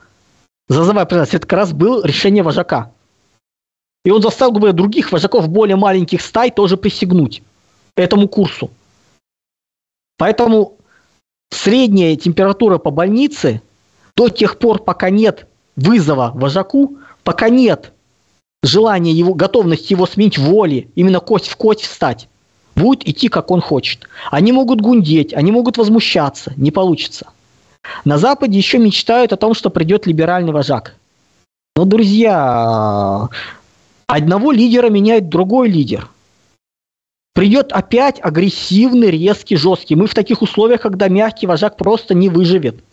зазывая 0.68 1.06
признать, 1.06 1.34
это 1.34 1.48
как 1.48 1.60
раз 1.60 1.74
было 1.74 2.06
решение 2.06 2.44
вожака. 2.44 2.92
И 4.04 4.12
он 4.12 4.22
заставил 4.22 4.54
губы, 4.54 4.74
других 4.74 5.12
вожаков 5.12 5.50
более 5.50 5.76
маленьких 5.76 6.22
стай 6.22 6.52
тоже 6.52 6.78
присягнуть 6.78 7.42
этому 7.96 8.28
курсу. 8.28 8.70
Поэтому 10.18 10.78
средняя 11.50 12.16
температура 12.16 12.78
по 12.78 12.92
больнице 12.92 13.62
до 14.16 14.30
тех 14.30 14.60
пор, 14.60 14.84
пока 14.84 15.10
нет 15.10 15.48
вызова 15.76 16.32
вожаку, 16.34 16.98
пока 17.24 17.50
нет 17.50 17.94
желания 18.68 19.12
его, 19.12 19.34
готовности 19.34 19.94
его 19.94 20.06
сменить 20.06 20.38
воли, 20.38 20.90
именно 20.96 21.20
кость 21.20 21.48
в 21.48 21.56
кость 21.56 21.82
встать, 21.82 22.28
будет 22.76 23.08
идти, 23.08 23.28
как 23.28 23.50
он 23.52 23.62
хочет. 23.62 24.08
Они 24.30 24.52
могут 24.52 24.82
гундеть, 24.82 25.34
они 25.34 25.52
могут 25.52 25.78
возмущаться, 25.78 26.54
не 26.58 26.72
получится. 26.72 27.28
На 28.06 28.18
Западе 28.18 28.58
еще 28.58 28.78
мечтают 28.78 29.34
о 29.34 29.38
том, 29.38 29.54
что 29.54 29.70
придет 29.70 30.06
либеральный 30.06 30.52
вожак. 30.52 30.96
Но, 31.76 31.86
друзья, 31.86 33.30
одного 34.08 34.52
лидера 34.52 34.90
меняет 34.90 35.30
другой 35.30 35.70
лидер. 35.70 36.10
Придет 37.34 37.72
опять 37.72 38.20
агрессивный, 38.20 39.12
резкий, 39.12 39.58
жесткий. 39.58 39.96
Мы 39.96 40.08
в 40.08 40.16
таких 40.16 40.42
условиях, 40.42 40.82
когда 40.82 41.08
мягкий 41.08 41.46
вожак 41.46 41.78
просто 41.78 42.16
не 42.16 42.30
выживет. 42.30 42.84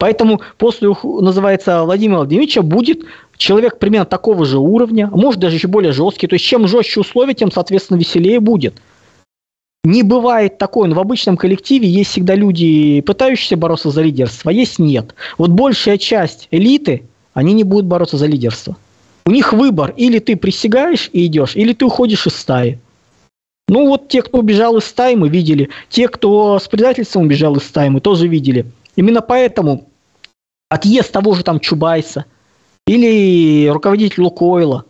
Поэтому 0.00 0.40
после, 0.56 0.90
называется, 1.04 1.84
Владимира 1.84 2.20
Владимировича 2.20 2.62
будет 2.62 3.02
человек 3.36 3.78
примерно 3.78 4.06
такого 4.06 4.46
же 4.46 4.58
уровня, 4.58 5.10
может 5.12 5.38
даже 5.38 5.56
еще 5.56 5.68
более 5.68 5.92
жесткий. 5.92 6.26
То 6.26 6.36
есть 6.36 6.44
чем 6.46 6.66
жестче 6.66 7.00
условия, 7.00 7.34
тем, 7.34 7.52
соответственно, 7.52 7.98
веселее 7.98 8.40
будет. 8.40 8.80
Не 9.84 10.02
бывает 10.02 10.56
такое, 10.56 10.88
но 10.88 10.94
в 10.94 11.00
обычном 11.00 11.36
коллективе 11.36 11.86
есть 11.86 12.12
всегда 12.12 12.34
люди, 12.34 13.02
пытающиеся 13.02 13.58
бороться 13.58 13.90
за 13.90 14.00
лидерство, 14.00 14.50
а 14.50 14.54
есть 14.54 14.78
нет. 14.78 15.14
Вот 15.36 15.50
большая 15.50 15.98
часть 15.98 16.48
элиты, 16.50 17.02
они 17.34 17.52
не 17.52 17.64
будут 17.64 17.84
бороться 17.84 18.16
за 18.16 18.24
лидерство. 18.24 18.78
У 19.26 19.30
них 19.30 19.52
выбор, 19.52 19.92
или 19.98 20.18
ты 20.18 20.34
присягаешь 20.34 21.10
и 21.12 21.26
идешь, 21.26 21.56
или 21.56 21.74
ты 21.74 21.84
уходишь 21.84 22.26
из 22.26 22.36
стаи. 22.36 22.78
Ну 23.68 23.86
вот 23.86 24.08
те, 24.08 24.22
кто 24.22 24.38
убежал 24.38 24.78
из 24.78 24.84
стаи, 24.84 25.14
мы 25.14 25.28
видели. 25.28 25.68
Те, 25.90 26.08
кто 26.08 26.58
с 26.58 26.68
предательством 26.68 27.24
убежал 27.24 27.56
из 27.56 27.64
стаи, 27.64 27.90
мы 27.90 28.00
тоже 28.00 28.28
видели. 28.28 28.64
Именно 28.96 29.20
поэтому 29.20 29.89
отъезд 30.70 31.12
того 31.12 31.34
же 31.34 31.42
там 31.42 31.60
Чубайса 31.60 32.24
или 32.86 33.68
руководитель 33.68 34.22
Лукойла, 34.22 34.84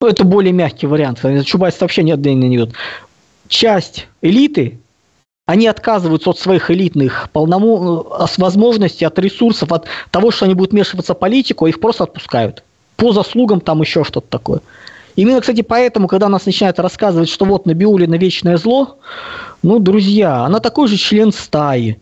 ну, 0.00 0.06
это 0.06 0.24
более 0.24 0.52
мягкий 0.52 0.86
вариант, 0.86 1.20
Чубайс 1.44 1.80
вообще 1.80 2.04
нет 2.04 2.20
денег 2.20 2.48
не 2.48 2.56
идет. 2.56 2.72
Часть 3.48 4.06
элиты, 4.20 4.78
они 5.46 5.66
отказываются 5.66 6.30
от 6.30 6.38
своих 6.38 6.70
элитных 6.70 7.28
полному, 7.32 8.06
э, 8.10 8.26
возможностей, 8.38 9.04
от 9.04 9.18
ресурсов, 9.18 9.72
от 9.72 9.86
того, 10.10 10.30
что 10.30 10.44
они 10.44 10.54
будут 10.54 10.72
вмешиваться 10.72 11.14
в 11.14 11.18
политику, 11.18 11.66
их 11.66 11.80
просто 11.80 12.04
отпускают. 12.04 12.62
По 12.96 13.12
заслугам 13.12 13.60
там 13.60 13.80
еще 13.80 14.04
что-то 14.04 14.28
такое. 14.28 14.60
Именно, 15.16 15.40
кстати, 15.40 15.60
поэтому, 15.62 16.08
когда 16.08 16.28
нас 16.28 16.46
начинают 16.46 16.78
рассказывать, 16.78 17.28
что 17.28 17.44
вот 17.44 17.66
Набиулина 17.66 18.14
вечное 18.14 18.56
зло, 18.56 18.98
ну, 19.62 19.78
друзья, 19.78 20.44
она 20.44 20.60
такой 20.60 20.88
же 20.88 20.96
член 20.96 21.32
стаи 21.32 21.98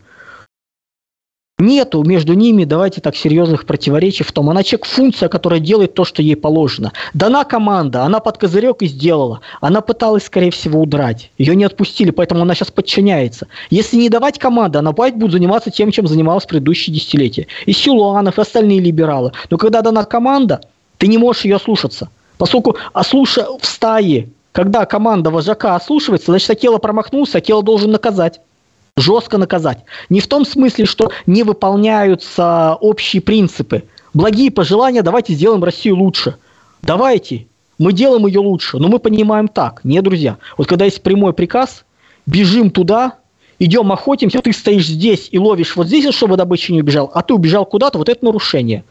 Нету 1.61 2.03
между 2.03 2.33
ними, 2.33 2.63
давайте 2.63 3.01
так, 3.01 3.15
серьезных 3.15 3.67
противоречий 3.67 4.23
в 4.23 4.31
том. 4.31 4.49
Она 4.49 4.63
человек 4.63 4.87
функция, 4.87 5.29
которая 5.29 5.59
делает 5.59 5.93
то, 5.93 6.05
что 6.05 6.23
ей 6.23 6.35
положено. 6.35 6.91
Дана 7.13 7.43
команда, 7.43 8.03
она 8.03 8.19
под 8.19 8.39
козырек 8.39 8.81
и 8.81 8.87
сделала. 8.87 9.41
Она 9.61 9.81
пыталась, 9.81 10.23
скорее 10.25 10.49
всего, 10.49 10.81
удрать. 10.81 11.29
Ее 11.37 11.55
не 11.55 11.63
отпустили, 11.63 12.09
поэтому 12.09 12.41
она 12.41 12.55
сейчас 12.55 12.71
подчиняется. 12.71 13.47
Если 13.69 13.97
не 13.97 14.09
давать 14.09 14.39
команды, 14.39 14.79
она 14.79 14.89
опять 14.89 15.15
будет 15.15 15.33
заниматься 15.33 15.69
тем, 15.69 15.91
чем 15.91 16.07
занималась 16.07 16.45
в 16.45 16.47
предыдущие 16.47 16.95
десятилетия. 16.95 17.45
И 17.67 17.73
Силуанов, 17.73 18.39
и 18.39 18.41
остальные 18.41 18.79
либералы. 18.79 19.31
Но 19.51 19.59
когда 19.59 19.83
дана 19.83 20.03
команда, 20.03 20.61
ты 20.97 21.05
не 21.05 21.19
можешь 21.19 21.45
ее 21.45 21.59
слушаться. 21.59 22.09
Поскольку 22.39 22.75
ослуша 22.91 23.45
в 23.61 23.67
стае, 23.67 24.29
когда 24.51 24.85
команда 24.85 25.29
вожака 25.29 25.75
ослушивается, 25.75 26.31
значит, 26.31 26.49
Акела 26.49 26.79
промахнулся, 26.79 27.37
Акела 27.37 27.61
должен 27.61 27.91
наказать 27.91 28.41
жестко 28.97 29.37
наказать. 29.37 29.83
Не 30.09 30.19
в 30.19 30.27
том 30.27 30.45
смысле, 30.45 30.85
что 30.85 31.11
не 31.25 31.43
выполняются 31.43 32.77
общие 32.79 33.21
принципы. 33.21 33.83
Благие 34.13 34.51
пожелания, 34.51 35.01
давайте 35.01 35.33
сделаем 35.33 35.63
Россию 35.63 35.97
лучше. 35.97 36.35
Давайте, 36.81 37.47
мы 37.77 37.93
делаем 37.93 38.25
ее 38.27 38.39
лучше. 38.39 38.77
Но 38.77 38.87
мы 38.87 38.99
понимаем 38.99 39.47
так, 39.47 39.81
не, 39.83 40.01
друзья. 40.01 40.37
Вот 40.57 40.67
когда 40.67 40.85
есть 40.85 41.01
прямой 41.01 41.33
приказ, 41.33 41.85
бежим 42.25 42.69
туда, 42.69 43.15
идем 43.59 43.91
охотимся, 43.91 44.41
ты 44.41 44.53
стоишь 44.53 44.87
здесь 44.87 45.29
и 45.31 45.39
ловишь 45.39 45.75
вот 45.75 45.87
здесь, 45.87 46.13
чтобы 46.13 46.35
добыча 46.35 46.73
не 46.73 46.81
убежал, 46.81 47.11
а 47.13 47.21
ты 47.21 47.33
убежал 47.33 47.65
куда-то, 47.65 47.97
вот 47.97 48.09
это 48.09 48.25
нарушение. 48.25 48.83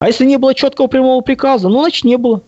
А 0.00 0.08
если 0.08 0.24
не 0.24 0.38
было 0.38 0.54
четкого 0.54 0.86
прямого 0.86 1.20
приказа, 1.22 1.68
ну, 1.68 1.80
значит, 1.80 2.04
не 2.04 2.16
было. 2.16 2.42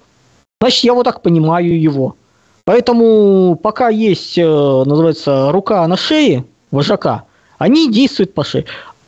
Значит, 0.60 0.84
я 0.84 0.94
вот 0.94 1.04
так 1.04 1.22
понимаю 1.22 1.80
его. 1.80 2.16
Поэтому 2.64 3.56
пока 3.56 3.88
есть, 3.88 4.38
э, 4.38 4.44
называется, 4.44 5.50
рука 5.50 5.86
на 5.88 5.96
шее, 5.96 6.44
вожака, 6.70 7.24
они 7.58 7.90
действуют 7.90 8.34
по 8.34 8.44
шее. 8.44 8.64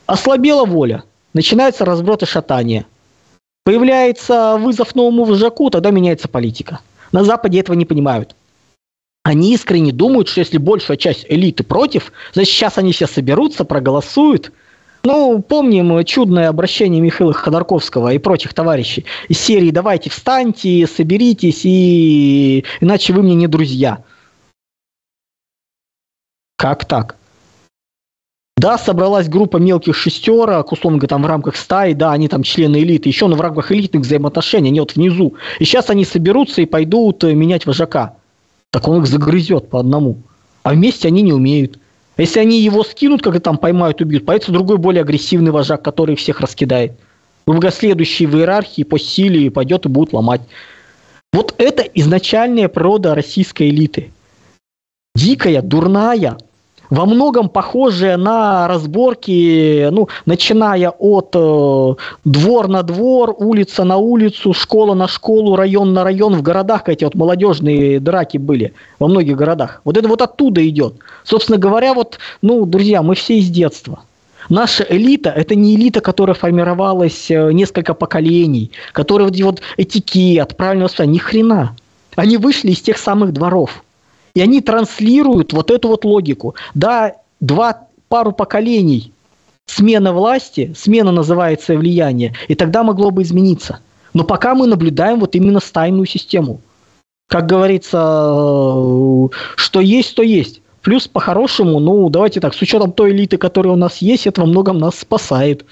Ослабела 0.06 0.64
воля, 0.64 1.04
начинается 1.32 1.84
разброд 1.84 2.22
и 2.22 2.26
шатание. 2.26 2.86
Появляется 3.64 4.56
вызов 4.58 4.94
новому 4.94 5.24
вожаку, 5.24 5.70
тогда 5.70 5.90
меняется 5.90 6.28
политика. 6.28 6.80
На 7.12 7.24
Западе 7.24 7.60
этого 7.60 7.76
не 7.76 7.84
понимают. 7.84 8.34
Они 9.24 9.54
искренне 9.54 9.92
думают, 9.92 10.28
что 10.28 10.40
если 10.40 10.58
большая 10.58 10.96
часть 10.96 11.26
элиты 11.28 11.62
против, 11.62 12.12
значит, 12.32 12.52
сейчас 12.52 12.78
они 12.78 12.92
все 12.92 13.06
соберутся, 13.06 13.64
проголосуют. 13.64 14.52
Ну, 15.04 15.40
помним 15.42 16.04
чудное 16.04 16.48
обращение 16.48 17.00
Михаила 17.00 17.32
Ходорковского 17.32 18.12
и 18.12 18.18
прочих 18.18 18.54
товарищей 18.54 19.04
из 19.28 19.38
серии 19.38 19.70
«Давайте 19.70 20.10
встаньте, 20.10 20.86
соберитесь, 20.86 21.60
и 21.64 22.64
иначе 22.80 23.12
вы 23.12 23.22
мне 23.22 23.34
не 23.34 23.46
друзья». 23.46 24.02
Как 26.56 26.84
так? 26.84 27.16
Да, 28.62 28.78
собралась 28.78 29.28
группа 29.28 29.56
мелких 29.56 29.96
шестерок, 29.96 30.70
условно 30.70 30.98
говоря, 30.98 31.08
там 31.08 31.24
в 31.24 31.26
рамках 31.26 31.56
стаи, 31.56 31.94
да, 31.94 32.12
они 32.12 32.28
там 32.28 32.44
члены 32.44 32.76
элиты, 32.76 33.08
еще 33.08 33.26
но 33.26 33.34
в 33.34 33.40
рамках 33.40 33.72
элитных 33.72 34.02
взаимоотношений, 34.02 34.68
они 34.68 34.78
вот 34.78 34.94
внизу. 34.94 35.34
И 35.58 35.64
сейчас 35.64 35.90
они 35.90 36.04
соберутся 36.04 36.62
и 36.62 36.66
пойдут 36.66 37.24
э, 37.24 37.34
менять 37.34 37.66
вожака. 37.66 38.14
Так 38.70 38.86
он 38.86 39.00
их 39.00 39.08
загрызет 39.08 39.68
по 39.68 39.80
одному. 39.80 40.18
А 40.62 40.74
вместе 40.74 41.08
они 41.08 41.22
не 41.22 41.32
умеют. 41.32 41.80
Если 42.16 42.38
они 42.38 42.60
его 42.60 42.84
скинут, 42.84 43.20
как 43.20 43.40
там 43.42 43.58
поймают, 43.58 44.00
убьют, 44.00 44.24
появится 44.24 44.52
другой 44.52 44.76
более 44.76 45.02
агрессивный 45.02 45.50
вожак, 45.50 45.82
который 45.82 46.14
всех 46.14 46.40
раскидает. 46.40 46.92
Грубо 47.48 47.72
следующий 47.72 48.26
в 48.26 48.36
иерархии 48.36 48.84
по 48.84 48.96
силе 48.96 49.50
пойдет 49.50 49.86
и 49.86 49.88
будет 49.88 50.12
ломать. 50.12 50.42
Вот 51.32 51.52
это 51.58 51.82
изначальная 51.82 52.68
природа 52.68 53.16
российской 53.16 53.70
элиты. 53.70 54.12
Дикая, 55.16 55.62
дурная, 55.62 56.38
во 56.92 57.06
многом 57.06 57.48
похожие 57.48 58.18
на 58.18 58.68
разборки, 58.68 59.88
ну, 59.90 60.08
начиная 60.26 60.90
от 60.90 61.30
э, 61.34 61.94
двор 62.26 62.68
на 62.68 62.82
двор, 62.82 63.34
улица 63.38 63.84
на 63.84 63.96
улицу, 63.96 64.52
школа 64.52 64.92
на 64.92 65.08
школу, 65.08 65.56
район 65.56 65.94
на 65.94 66.04
район. 66.04 66.34
В 66.34 66.42
городах 66.42 66.90
эти 66.90 67.04
вот 67.04 67.14
молодежные 67.14 67.98
драки 67.98 68.36
были, 68.36 68.74
во 68.98 69.08
многих 69.08 69.36
городах. 69.36 69.80
Вот 69.84 69.96
это 69.96 70.06
вот 70.06 70.20
оттуда 70.20 70.68
идет. 70.68 70.96
Собственно 71.24 71.56
говоря, 71.56 71.94
вот, 71.94 72.18
ну, 72.42 72.66
друзья, 72.66 73.00
мы 73.02 73.14
все 73.14 73.38
из 73.38 73.48
детства. 73.48 74.00
Наша 74.50 74.84
элита– 74.86 75.30
это 75.34 75.54
не 75.54 75.76
элита, 75.76 76.02
которая 76.02 76.34
формировалась 76.34 77.30
э, 77.30 77.52
несколько 77.52 77.94
поколений, 77.94 78.70
которая 78.92 79.28
вот, 79.28 79.40
вот 79.40 79.62
этикет, 79.78 80.58
правильно 80.58 80.84
воспитание, 80.84 81.14
ни 81.14 81.18
хрена. 81.18 81.74
Они 82.16 82.36
вышли 82.36 82.72
из 82.72 82.82
тех 82.82 82.98
самых 82.98 83.32
дворов. 83.32 83.82
И 84.34 84.40
они 84.40 84.60
транслируют 84.60 85.52
вот 85.52 85.70
эту 85.70 85.88
вот 85.88 86.04
логику. 86.04 86.54
Да, 86.74 87.14
два, 87.40 87.86
пару 88.08 88.32
поколений 88.32 89.12
смена 89.66 90.12
власти, 90.12 90.74
смена 90.76 91.12
называется 91.12 91.76
влияние, 91.76 92.34
и 92.48 92.54
тогда 92.54 92.82
могло 92.82 93.10
бы 93.10 93.22
измениться. 93.22 93.78
Но 94.14 94.24
пока 94.24 94.54
мы 94.54 94.66
наблюдаем 94.66 95.20
вот 95.20 95.34
именно 95.34 95.60
стайную 95.60 96.06
систему. 96.06 96.60
Как 97.28 97.46
говорится, 97.46 97.98
что 99.56 99.80
есть, 99.80 100.14
то 100.14 100.22
есть. 100.22 100.60
Плюс 100.82 101.06
по-хорошему, 101.06 101.78
ну, 101.78 102.10
давайте 102.10 102.40
так, 102.40 102.54
с 102.54 102.60
учетом 102.60 102.92
той 102.92 103.12
элиты, 103.12 103.38
которая 103.38 103.72
у 103.72 103.76
нас 103.76 103.98
есть, 103.98 104.26
это 104.26 104.40
во 104.40 104.46
многом 104.46 104.78
нас 104.78 104.98
спасает 104.98 105.64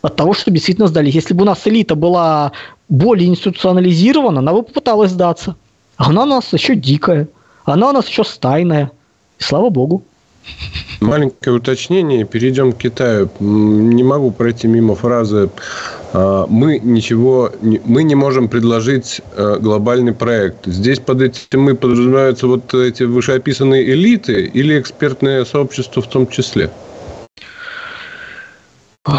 от 0.00 0.16
того, 0.16 0.32
что 0.32 0.50
действительно 0.50 0.88
сдались. 0.88 1.14
Если 1.14 1.34
бы 1.34 1.42
у 1.42 1.46
нас 1.46 1.66
элита 1.66 1.94
была 1.94 2.52
более 2.88 3.28
институционализирована, 3.28 4.40
она 4.40 4.52
бы 4.52 4.62
попыталась 4.62 5.10
сдаться. 5.10 5.54
А 5.96 6.08
она 6.08 6.22
у 6.22 6.26
нас 6.26 6.52
еще 6.52 6.74
дикая. 6.74 7.28
Она 7.72 7.90
у 7.90 7.92
нас 7.92 8.08
еще 8.08 8.24
стайная. 8.24 8.90
И 9.38 9.42
слава 9.42 9.68
богу. 9.68 10.02
Маленькое 11.00 11.56
уточнение, 11.56 12.24
перейдем 12.24 12.72
к 12.72 12.78
Китаю. 12.78 13.30
Не 13.38 14.02
могу 14.02 14.30
пройти 14.30 14.66
мимо 14.66 14.94
фразы 14.94 15.50
а, 16.12 16.46
«мы 16.48 16.78
ничего, 16.78 17.52
мы 17.60 18.02
не 18.02 18.14
можем 18.14 18.48
предложить 18.48 19.20
а, 19.36 19.58
глобальный 19.58 20.14
проект». 20.14 20.66
Здесь 20.66 20.98
под 20.98 21.20
этим 21.20 21.62
мы 21.62 21.74
подразумеваются 21.74 22.46
вот 22.46 22.72
эти 22.72 23.02
вышеописанные 23.02 23.92
элиты 23.92 24.46
или 24.46 24.80
экспертное 24.80 25.44
сообщество 25.44 26.00
в 26.00 26.08
том 26.08 26.26
числе? 26.26 26.70
Ой. 29.06 29.14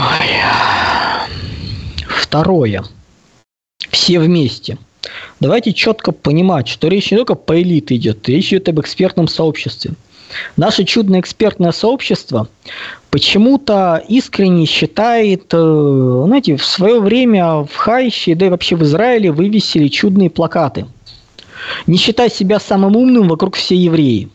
Второе. 2.07 2.83
Все 3.91 4.19
вместе– 4.19 4.79
Давайте 5.39 5.73
четко 5.73 6.11
понимать, 6.11 6.67
что 6.67 6.87
речь 6.87 7.11
не 7.11 7.17
только 7.17 7.35
по 7.35 7.61
элите 7.61 7.95
идет, 7.95 8.27
речь 8.27 8.49
идет 8.49 8.67
об 8.69 8.81
экспертном 8.81 9.27
сообществе. 9.27 9.93
Наше 10.57 10.83
чудное 10.83 11.21
экспертное 11.21 11.71
сообщество 11.71 12.47
почему-то 13.09 14.03
искренне 14.07 14.65
считает, 14.65 15.45
э, 15.53 16.23
знаете, 16.25 16.55
в 16.55 16.65
свое 16.65 16.99
время 16.99 17.63
в 17.63 17.75
Хайще, 17.75 18.35
да 18.35 18.45
и 18.45 18.49
вообще 18.49 18.75
в 18.75 18.83
Израиле 18.83 19.31
вывесили 19.31 19.87
чудные 19.87 20.29
плакаты. 20.29 20.85
Не 21.87 21.97
считай 21.97 22.29
себя 22.29 22.59
самым 22.59 22.95
умным, 22.95 23.27
вокруг 23.27 23.55
все 23.55 23.75
евреи. 23.75 24.29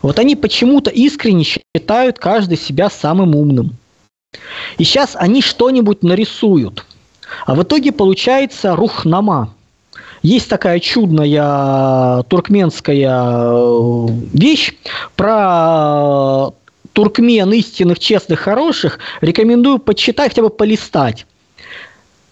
Вот 0.00 0.18
они 0.18 0.36
почему-то 0.36 0.90
искренне 0.90 1.44
считают 1.44 2.18
каждый 2.18 2.56
себя 2.56 2.88
самым 2.88 3.34
умным. 3.34 3.76
И 4.78 4.84
сейчас 4.84 5.16
они 5.16 5.42
что-нибудь 5.42 6.02
нарисуют. 6.02 6.86
А 7.46 7.54
в 7.54 7.62
итоге 7.62 7.92
получается 7.92 8.74
рухнама– 8.74 9.52
есть 10.24 10.48
такая 10.48 10.80
чудная 10.80 12.22
туркменская 12.24 13.42
э, 13.46 14.06
вещь 14.32 14.72
про 15.16 16.50
туркмен 16.94 17.52
истинных, 17.52 17.98
честных, 17.98 18.40
хороших. 18.40 18.98
Рекомендую 19.20 19.78
почитать, 19.78 20.30
хотя 20.30 20.42
бы 20.42 20.48
полистать. 20.48 21.26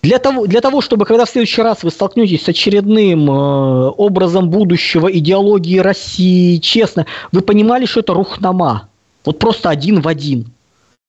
Для 0.03 0.19
того, 0.19 0.47
для 0.47 0.63
того, 0.63 0.81
чтобы 0.81 1.05
когда 1.05 1.27
в 1.27 1.31
следующий 1.31 1.61
раз 1.61 1.83
вы 1.83 1.91
столкнетесь 1.91 2.43
с 2.43 2.49
очередным 2.49 3.31
э, 3.31 3.91
образом 3.91 4.49
будущего, 4.49 5.13
идеологии 5.13 5.79
России, 5.79 6.57
честно, 6.57 7.05
вы 7.31 7.43
понимали, 7.43 7.85
что 7.85 8.01
это 8.01 8.15
рухнама. 8.15 8.89
Вот 9.27 9.39
просто 9.39 9.69
один 9.69 10.01
в 10.01 10.09
один. 10.09 10.47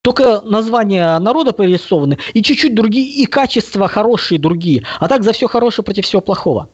Только 0.04 0.41
названия 0.41 1.18
народа 1.20 1.54
прорисованы, 1.54 2.18
и 2.34 2.43
чуть-чуть 2.43 2.76
другие, 2.76 3.08
и 3.08 3.26
качества 3.26 3.88
хорошие 3.88 4.38
другие. 4.38 4.84
А 4.99 5.08
так 5.08 5.24
за 5.24 5.32
все 5.32 5.47
хорошее 5.47 5.86
против 5.86 6.06
всего 6.06 6.22
плохого. 6.22 6.68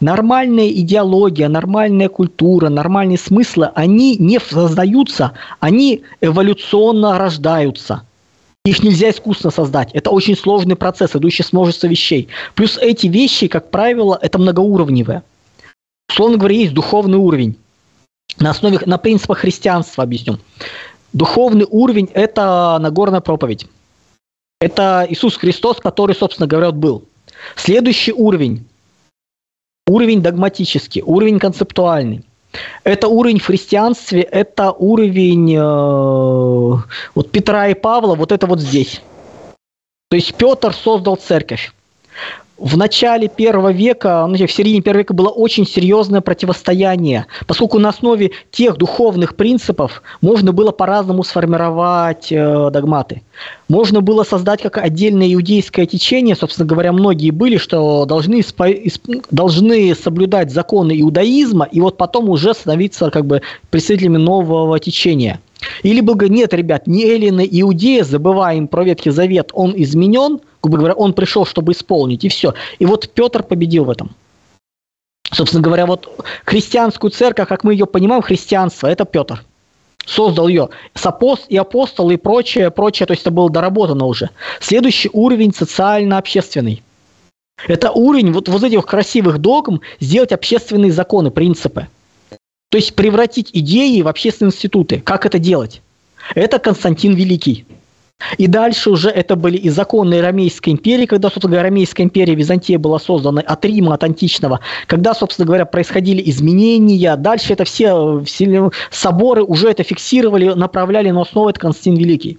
Нормальная 0.00 0.68
идеология, 0.68 1.48
нормальная 1.48 2.08
культура, 2.08 2.70
нормальные 2.70 3.18
смыслы, 3.18 3.70
они 3.74 4.16
не 4.16 4.40
создаются, 4.40 5.32
они 5.60 6.04
эволюционно 6.22 7.18
рождаются. 7.18 8.06
Их 8.64 8.82
нельзя 8.82 9.10
искусственно 9.10 9.50
создать. 9.50 9.90
Это 9.92 10.08
очень 10.08 10.34
сложный 10.34 10.74
процесс, 10.74 11.14
идущий 11.14 11.42
с 11.42 11.52
множества 11.52 11.86
вещей. 11.86 12.28
Плюс 12.54 12.78
эти 12.78 13.08
вещи, 13.08 13.46
как 13.46 13.70
правило, 13.70 14.18
это 14.22 14.38
многоуровневые. 14.38 15.22
Условно 16.08 16.38
говоря, 16.38 16.54
есть 16.54 16.72
духовный 16.72 17.18
уровень. 17.18 17.58
На 18.38 18.50
основе, 18.50 18.80
на 18.86 18.96
принципах 18.96 19.38
христианства 19.38 20.02
объясню. 20.02 20.38
Духовный 21.14 21.66
уровень– 21.70 22.10
это 22.14 22.76
Нагорная 22.80 23.20
проповедь. 23.20 23.66
Это 24.60 25.06
Иисус 25.08 25.36
Христос, 25.36 25.78
который, 25.78 26.14
собственно 26.14 26.46
говоря, 26.46 26.72
был. 26.72 27.04
Следующий 27.56 28.12
уровень– 28.12 28.66
уровень 29.86 30.22
догматический, 30.22 31.02
уровень 31.02 31.38
концептуальный. 31.38 32.24
Это 32.84 33.08
уровень 33.08 33.38
в 33.38 33.46
христианстве, 33.46 34.22
это 34.22 34.72
уровень 34.72 35.54
э, 35.54 36.82
вот 37.14 37.30
Петра 37.30 37.68
и 37.68 37.74
Павла, 37.74 38.14
вот 38.14 38.30
это 38.30 38.46
вот 38.46 38.60
здесь. 38.60 39.02
То 40.10 40.16
есть 40.16 40.34
Петр 40.34 40.72
создал 40.72 41.16
церковь 41.16 41.72
в 42.56 42.76
начале 42.76 43.28
первого 43.28 43.72
века, 43.72 44.24
ну, 44.28 44.34
в 44.36 44.52
середине 44.52 44.80
первого 44.80 45.00
века 45.00 45.14
было 45.14 45.28
очень 45.28 45.66
серьезное 45.66 46.20
противостояние, 46.20 47.26
поскольку 47.46 47.78
на 47.78 47.88
основе 47.88 48.30
тех 48.52 48.76
духовных 48.76 49.34
принципов 49.34 50.02
можно 50.20 50.52
было 50.52 50.70
по-разному 50.70 51.24
сформировать 51.24 52.30
э, 52.30 52.70
догматы. 52.70 53.22
Можно 53.68 54.02
было 54.02 54.22
создать 54.22 54.62
как 54.62 54.78
отдельное 54.78 55.32
иудейское 55.34 55.86
течение, 55.86 56.36
собственно 56.36 56.66
говоря, 56.66 56.92
многие 56.92 57.30
были, 57.30 57.56
что 57.56 58.04
должны, 58.04 58.44
должны 59.30 59.94
соблюдать 59.96 60.52
законы 60.52 61.00
иудаизма, 61.00 61.66
и 61.70 61.80
вот 61.80 61.96
потом 61.96 62.28
уже 62.28 62.54
становиться 62.54 63.10
как 63.10 63.26
бы 63.26 63.42
представителями 63.70 64.18
нового 64.18 64.78
течения. 64.78 65.40
Или 65.82 66.00
бы 66.00 66.28
нет, 66.28 66.54
ребят, 66.54 66.86
не 66.86 67.04
эллины, 67.04 67.48
иудеи, 67.50 68.02
забываем 68.02 68.68
про 68.68 68.84
Ветхий 68.84 69.10
Завет, 69.10 69.50
он 69.54 69.74
изменен– 69.76 70.38
грубо 70.68 70.78
говоря, 70.78 70.94
он 70.94 71.12
пришел, 71.12 71.46
чтобы 71.46 71.72
исполнить, 71.72 72.24
и 72.24 72.28
все. 72.28 72.54
И 72.78 72.86
вот 72.86 73.10
Петр 73.10 73.42
победил 73.42 73.84
в 73.84 73.90
этом. 73.90 74.14
Собственно 75.32 75.62
говоря, 75.62 75.86
вот 75.86 76.24
христианскую 76.44 77.10
церковь, 77.10 77.48
как 77.48 77.64
мы 77.64 77.72
ее 77.72 77.86
понимаем, 77.86 78.22
христианство, 78.22 78.86
это 78.86 79.04
Петр. 79.04 79.44
Создал 80.06 80.48
ее 80.48 80.68
с 80.94 81.06
апост 81.06 81.46
и 81.48 81.56
апостол 81.56 82.10
и 82.10 82.16
прочее, 82.16 82.70
прочее, 82.70 83.06
то 83.06 83.12
есть 83.12 83.22
это 83.22 83.30
было 83.30 83.48
доработано 83.48 84.04
уже. 84.04 84.30
Следующий 84.60 85.10
уровень 85.12 85.54
социально-общественный. 85.54 86.82
Это 87.66 87.90
уровень 87.90 88.32
вот, 88.32 88.48
вот 88.48 88.62
этих 88.62 88.84
красивых 88.84 89.38
догм 89.38 89.80
сделать 90.00 90.32
общественные 90.32 90.92
законы, 90.92 91.30
принципы. 91.30 91.88
То 92.70 92.78
есть 92.78 92.94
превратить 92.94 93.50
идеи 93.52 94.02
в 94.02 94.08
общественные 94.08 94.50
институты. 94.50 95.00
Как 95.00 95.24
это 95.24 95.38
делать? 95.38 95.80
Это 96.34 96.58
Константин 96.58 97.14
Великий. 97.14 97.64
И 98.38 98.46
дальше 98.46 98.90
уже 98.90 99.10
это 99.10 99.36
были 99.36 99.56
и 99.56 99.70
законы 99.70 100.20
Ромейской 100.20 100.72
империи, 100.72 101.06
когда, 101.06 101.28
собственно 101.28 101.52
говоря, 101.52 101.68
Ромейская 101.68 102.06
империя 102.06 102.34
Византия 102.34 102.78
была 102.78 102.98
создана 102.98 103.40
от 103.40 103.64
Рима, 103.64 103.94
от 103.94 104.04
античного, 104.04 104.60
когда, 104.86 105.14
собственно 105.14 105.46
говоря, 105.46 105.64
происходили 105.64 106.22
изменения. 106.30 107.16
Дальше 107.16 107.52
это 107.52 107.64
все, 107.64 108.22
все 108.24 108.70
соборы 108.90 109.42
уже 109.42 109.70
это 109.70 109.82
фиксировали, 109.82 110.48
направляли 110.54 111.10
на 111.10 111.22
основу 111.22 111.48
это 111.48 111.60
Константин 111.60 111.96
Великий. 111.96 112.38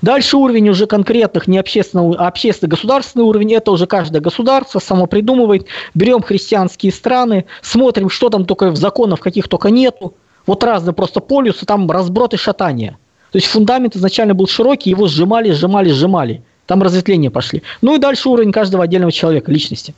Дальше 0.00 0.36
уровень 0.36 0.70
уже 0.70 0.86
конкретных, 0.86 1.46
не 1.48 1.58
общественного, 1.58 2.16
а 2.16 2.28
общественно-государственный 2.28 3.24
уровень, 3.24 3.54
это 3.54 3.70
уже 3.70 3.86
каждое 3.86 4.20
государство 4.20 4.78
само 4.78 5.06
придумывает. 5.06 5.66
Берем 5.94 6.22
христианские 6.22 6.92
страны, 6.92 7.44
смотрим, 7.62 8.08
что 8.08 8.30
там 8.30 8.46
только 8.46 8.70
в 8.70 8.76
законах, 8.76 9.20
каких 9.20 9.48
только 9.48 9.70
нету. 9.70 10.14
Вот 10.46 10.64
разные 10.64 10.94
просто 10.94 11.20
полюсы, 11.20 11.66
там 11.66 11.90
разброд 11.90 12.32
и 12.34 12.36
шатание. 12.36 12.96
То 13.36 13.38
есть 13.38 13.48
фундамент 13.48 13.94
изначально 13.94 14.32
был 14.32 14.46
широкий, 14.46 14.88
его 14.88 15.08
сжимали, 15.08 15.50
сжимали, 15.52 15.90
сжимали. 15.90 16.42
Там 16.64 16.82
разветвления 16.82 17.28
пошли. 17.28 17.62
Ну 17.82 17.94
и 17.94 17.98
дальше 17.98 18.30
уровень 18.30 18.50
каждого 18.50 18.82
отдельного 18.82 19.12
человека, 19.12 19.52
личности. 19.52 19.94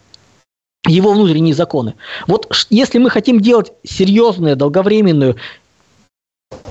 Его 0.89 1.13
внутренние 1.13 1.55
законы. 1.55 1.95
Вот 2.27 2.53
если 2.69 2.99
мы 2.99 3.11
хотим 3.11 3.39
делать 3.39 3.71
серьезную, 3.85 4.57
долговременную 4.57 5.37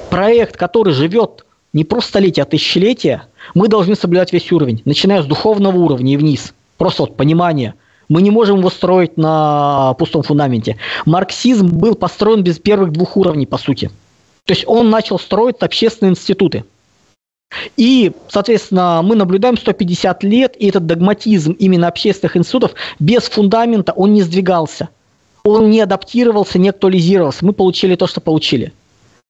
проект, 0.09 0.57
который 0.57 0.91
живет 0.91 1.45
не 1.71 1.85
просто 1.85 2.09
столетия, 2.09 2.41
а 2.41 2.45
тысячелетия, 2.45 3.29
мы 3.55 3.69
должны 3.69 3.95
соблюдать 3.95 4.33
весь 4.33 4.51
уровень, 4.51 4.81
начиная 4.83 5.23
с 5.23 5.25
духовного 5.25 5.77
уровня 5.77 6.15
и 6.15 6.17
вниз. 6.17 6.53
Просто 6.77 7.03
вот 7.03 7.15
понимание. 7.15 7.75
Мы 8.09 8.21
не 8.21 8.29
можем 8.29 8.59
его 8.59 8.69
строить 8.69 9.15
на 9.15 9.93
пустом 9.93 10.23
фундаменте. 10.23 10.75
Марксизм 11.05 11.69
был 11.69 11.95
построен 11.95 12.43
без 12.43 12.59
первых 12.59 12.91
двух 12.91 13.15
уровней, 13.15 13.45
по 13.45 13.57
сути. 13.57 13.89
То 14.47 14.53
есть 14.53 14.63
он 14.65 14.89
начал 14.89 15.19
строить 15.19 15.57
общественные 15.59 16.11
институты. 16.11 16.63
И, 17.75 18.13
соответственно, 18.29 19.01
мы 19.03 19.15
наблюдаем 19.15 19.57
150 19.57 20.23
лет, 20.23 20.55
и 20.57 20.67
этот 20.67 20.85
догматизм 20.85 21.51
именно 21.51 21.87
общественных 21.87 22.37
институтов 22.37 22.73
без 22.99 23.23
фундамента, 23.23 23.91
он 23.91 24.13
не 24.13 24.21
сдвигался. 24.21 24.89
Он 25.43 25.69
не 25.69 25.81
адаптировался, 25.81 26.59
не 26.59 26.69
актуализировался. 26.69 27.45
Мы 27.45 27.53
получили 27.53 27.95
то, 27.95 28.07
что 28.07 28.21
получили. 28.21 28.73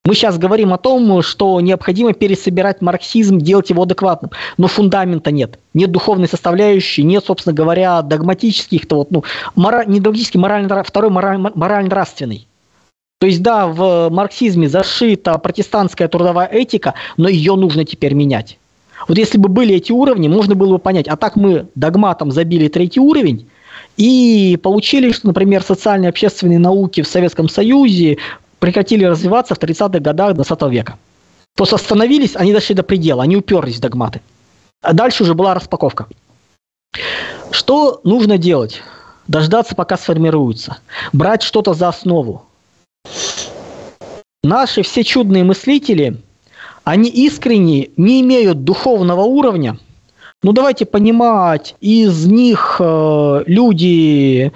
Мы 0.06 0.14
сейчас 0.14 0.38
говорим 0.38 0.72
о 0.72 0.78
том, 0.78 1.22
что 1.24 1.60
необходимо 1.62 2.14
пересобирать 2.14 2.82
марксизм, 2.82 3.40
делать 3.40 3.72
его 3.72 3.84
адекватным, 3.84 4.32
но 4.58 4.68
фундамента 4.68 5.32
нет. 5.32 5.60
Нет 5.74 5.92
духовной 5.92 6.30
составляющей, 6.30 7.04
нет, 7.04 7.26
собственно 7.26 7.54
говоря, 7.54 8.04
догматических, 8.04 8.88
то 8.88 8.98
вот, 8.98 9.12
ну, 9.12 9.24
мора, 9.56 9.84
не 9.86 10.00
догматический, 10.00 10.40
морально, 10.40 10.84
второй 10.84 11.10
морально-нравственный. 11.10 12.48
То 13.20 13.26
есть, 13.28 13.42
да, 13.42 13.68
в 13.68 14.10
марксизме 14.10 14.70
зашита 14.70 15.38
протестантская 15.38 16.08
трудовая 16.08 16.48
этика, 16.48 16.94
но 17.18 17.28
ее 17.28 17.56
нужно 17.56 17.84
теперь 17.84 18.14
менять. 18.14 18.60
Вот 19.08 19.18
если 19.18 19.38
бы 19.38 19.50
были 19.50 19.76
эти 19.76 19.92
уровни, 19.92 20.28
можно 20.28 20.56
было 20.56 20.74
бы 20.74 20.80
понять, 20.80 21.08
а 21.08 21.16
так 21.16 21.36
мы 21.36 21.68
догматом 21.76 22.32
забили 22.32 22.68
третий 22.68 23.00
уровень, 23.00 23.48
и 23.96 24.60
получили, 24.62 25.12
что, 25.12 25.28
например, 25.28 25.64
социальные 25.64 26.10
общественные 26.10 26.60
науки 26.60 27.02
в 27.02 27.08
Советском 27.08 27.50
Союзе 27.50 28.18
прекратили 28.60 29.04
развиваться 29.04 29.56
в 29.56 29.60
30-х 29.60 30.00
годах 30.00 30.36
20 30.36 30.62
века. 30.64 30.98
Просто 31.56 31.78
остановились, 31.78 32.36
они 32.36 32.54
дошли 32.54 32.76
до 32.76 32.84
предела, 32.84 33.24
они 33.24 33.36
уперлись 33.36 33.78
в 33.78 33.82
догматы. 33.82 34.22
А 34.84 34.94
дальше 34.94 35.24
уже 35.24 35.34
была 35.34 35.56
распаковка. 35.56 36.06
Что 37.50 38.00
нужно 38.04 38.38
делать? 38.38 38.84
Дождаться, 39.28 39.76
пока 39.76 39.98
сформируются. 39.98 40.78
Брать 41.14 41.42
что-то 41.42 41.74
за 41.74 41.88
основу. 41.90 42.47
Наши 44.44 44.82
все 44.82 45.04
чудные 45.04 45.44
мыслители, 45.44 46.18
они 46.84 47.10
искренне 47.10 47.90
не 47.98 48.22
имеют 48.22 48.64
духовного 48.64 49.22
уровня. 49.22 49.78
Ну 50.44 50.54
давайте 50.54 50.86
понимать, 50.86 51.76
из 51.82 52.26
них 52.26 52.78
э, 52.80 53.44
люди 53.48 54.54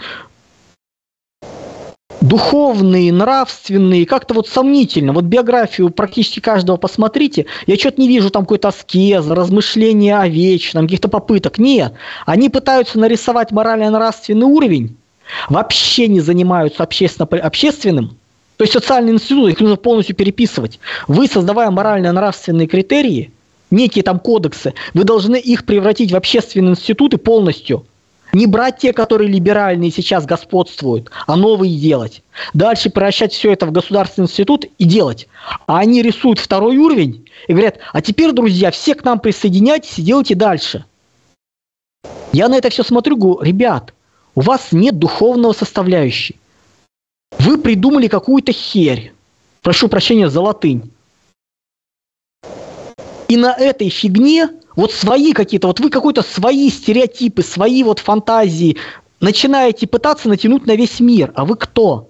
духовные, 2.22 3.12
нравственные, 3.12 4.06
как-то 4.06 4.34
вот 4.36 4.48
сомнительно. 4.48 5.12
Вот 5.12 5.26
биографию 5.26 5.90
практически 5.90 6.40
каждого 6.40 6.78
посмотрите, 6.78 7.48
я 7.66 7.76
что-то 7.76 8.00
не 8.00 8.08
вижу 8.08 8.30
там 8.30 8.44
какой-то 8.44 8.70
аскеза, 8.70 9.36
размышления 9.36 10.18
о 10.18 10.28
вечном, 10.28 10.86
каких-то 10.86 11.10
попыток. 11.10 11.58
Нет, 11.58 11.94
они 12.26 12.50
пытаются 12.50 13.00
нарисовать 13.00 13.52
морально-нравственный 13.52 14.46
уровень, 14.46 14.96
вообще 15.50 16.08
не 16.08 16.22
занимаются 16.22 16.84
общественно, 16.84 17.28
общественным, 17.40 18.18
то 18.62 18.64
есть 18.64 18.74
социальные 18.74 19.16
институты, 19.16 19.54
их 19.54 19.60
нужно 19.60 19.76
полностью 19.76 20.16
переписывать. 20.16 20.80
Вы, 21.08 21.26
создавая 21.26 21.72
морально-нравственные 21.72 22.68
критерии, 22.68 23.32
некие 23.72 24.04
там 24.04 24.20
кодексы, 24.20 24.76
вы 24.94 25.04
должны 25.04 25.38
их 25.38 25.66
превратить 25.66 26.12
в 26.12 26.16
общественные 26.16 26.74
институты 26.74 27.18
полностью– 27.18 27.88
не 28.34 28.46
брать 28.46 28.78
те, 28.78 28.94
которые 28.94 29.32
либеральные 29.32 29.90
сейчас 29.90 30.28
господствуют, 30.28 31.10
а 31.26 31.36
новые 31.36 31.76
делать. 31.76 32.22
Дальше 32.54 32.92
превращать 32.92 33.34
все 33.34 33.52
это 33.52 33.66
в 33.66 33.72
государственный 33.72 34.26
институт 34.26 34.66
и 34.78 34.86
делать. 34.86 35.28
А 35.66 35.80
они 35.80 36.04
рисуют 36.04 36.38
второй 36.38 36.78
уровень 36.78 37.28
и 37.48 37.54
говорят, 37.54 37.80
а 37.92 38.02
теперь, 38.04 38.32
друзья, 38.32 38.70
все 38.70 38.94
к 38.94 39.04
нам 39.04 39.20
присоединяйтесь 39.20 39.98
и 39.98 40.04
делайте 40.04 40.36
дальше. 40.36 40.86
Я 42.32 42.48
на 42.48 42.58
это 42.58 42.70
все 42.70 42.84
смотрю, 42.84 43.18
говорю, 43.18 43.42
ребят, 43.42 43.96
у 44.36 44.42
вас 44.42 44.68
нет 44.72 45.00
духовного 45.00 45.54
составляющей. 45.54 46.36
Вы 47.40 47.58
придумали 47.58 48.08
какую-то 48.08 48.52
херь. 48.52 49.14
Прошу 49.62 49.88
прощения 49.88 50.30
за 50.30 50.42
латынь. 50.42 50.92
И 53.28 53.38
на 53.38 53.54
этой 53.54 53.90
фигне 53.90 54.50
вот 54.76 54.92
свои 54.92 55.34
какие-то, 55.34 55.68
вот 55.68 55.80
вы 55.80 55.90
какой-то 55.90 56.22
свои 56.22 56.70
стереотипы, 56.70 57.44
свои 57.44 57.84
вот 57.84 58.00
фантазии 58.00 58.78
начинаете 59.20 59.88
пытаться 59.88 60.28
натянуть 60.28 60.66
на 60.66 60.76
весь 60.76 61.00
мир. 61.00 61.32
А 61.36 61.46
вы 61.46 61.56
кто? 61.56 62.10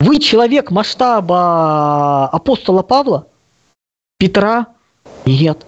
Вы 0.00 0.18
человек 0.18 0.70
масштаба 0.70 2.28
апостола 2.28 2.82
Павла? 2.82 3.28
Петра? 4.18 4.68
Нет. 5.24 5.66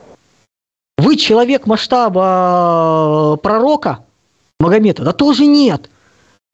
Вы 0.96 1.16
человек 1.16 1.66
масштаба 1.66 3.38
пророка? 3.42 4.05
Магомета? 4.61 5.05
Да 5.05 5.12
тоже 5.12 5.46
нет. 5.46 5.90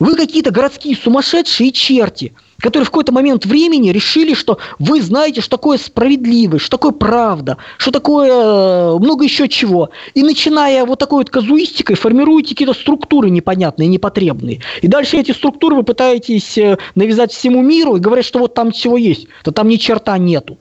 Вы 0.00 0.16
какие-то 0.16 0.50
городские 0.50 0.96
сумасшедшие 0.96 1.70
черти, 1.70 2.34
которые 2.58 2.84
в 2.84 2.90
какой-то 2.90 3.12
момент 3.12 3.46
времени 3.46 3.90
решили, 3.90 4.34
что 4.34 4.58
вы 4.80 5.00
знаете, 5.00 5.40
что 5.40 5.50
такое 5.50 5.78
справедливость, 5.78 6.64
что 6.64 6.78
такое 6.78 6.90
правда, 6.90 7.58
что 7.78 7.92
такое 7.92 8.28
э, 8.28 8.98
много 8.98 9.22
еще 9.22 9.48
чего. 9.48 9.90
И 10.14 10.24
начиная 10.24 10.84
вот 10.84 10.98
такой 10.98 11.18
вот 11.18 11.30
казуистикой, 11.30 11.94
формируете 11.94 12.50
какие-то 12.50 12.74
структуры 12.74 13.30
непонятные, 13.30 13.86
непотребные. 13.86 14.62
И 14.82 14.88
дальше 14.88 15.16
эти 15.16 15.30
структуры 15.30 15.76
вы 15.76 15.84
пытаетесь 15.84 16.58
э, 16.58 16.76
навязать 16.96 17.32
всему 17.32 17.62
миру 17.62 17.94
и 17.94 18.00
говорят, 18.00 18.24
что 18.24 18.40
вот 18.40 18.54
там 18.54 18.72
всего 18.72 18.96
есть. 18.96 19.28
Да 19.44 19.52
там 19.52 19.68
ни 19.68 19.76
черта 19.76 20.18
нету. 20.18 20.58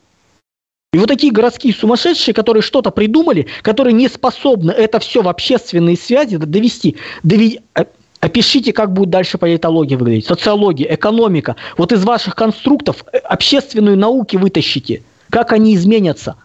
И 0.94 1.00
вот 1.00 1.08
такие 1.08 1.34
городские 1.34 1.74
сумасшедшие, 1.74 2.36
которые 2.36 2.62
что-то 2.62 2.92
придумали, 2.92 3.48
которые 3.64 3.94
не 3.94 4.08
способны 4.10 4.70
это 4.70 5.00
все 5.00 5.24
в 5.24 5.28
общественные 5.28 5.98
связи 5.98 6.38
довести, 6.38 6.98
довести 7.24 7.62
Опишите, 8.24 8.72
как 8.72 8.94
будет 8.94 9.10
дальше 9.10 9.38
политология 9.38 9.98
выглядеть, 9.98 10.28
социология, 10.28 10.96
экономика. 10.96 11.58
Вот 11.78 11.92
из 11.92 12.06
ваших 12.06 12.38
конструктов 12.38 13.04
э, 13.12 13.18
общественную 13.18 13.98
науки 13.98 14.38
вытащите. 14.38 15.04
Как 15.30 15.52
они 15.52 15.76
изменятся? 15.76 16.38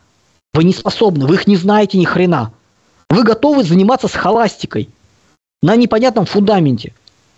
Вы 0.54 0.64
не 0.64 0.72
способны, 0.72 1.24
вы 1.26 1.36
их 1.36 1.46
не 1.46 1.54
знаете 1.54 1.96
ни 1.96 2.04
хрена. 2.04 2.50
Вы 3.08 3.22
готовы 3.22 3.62
заниматься 3.62 4.08
с 4.08 4.14
холастикой 4.14 4.88
на 5.62 5.76
непонятном 5.76 6.26
фундаменте. 6.26 6.94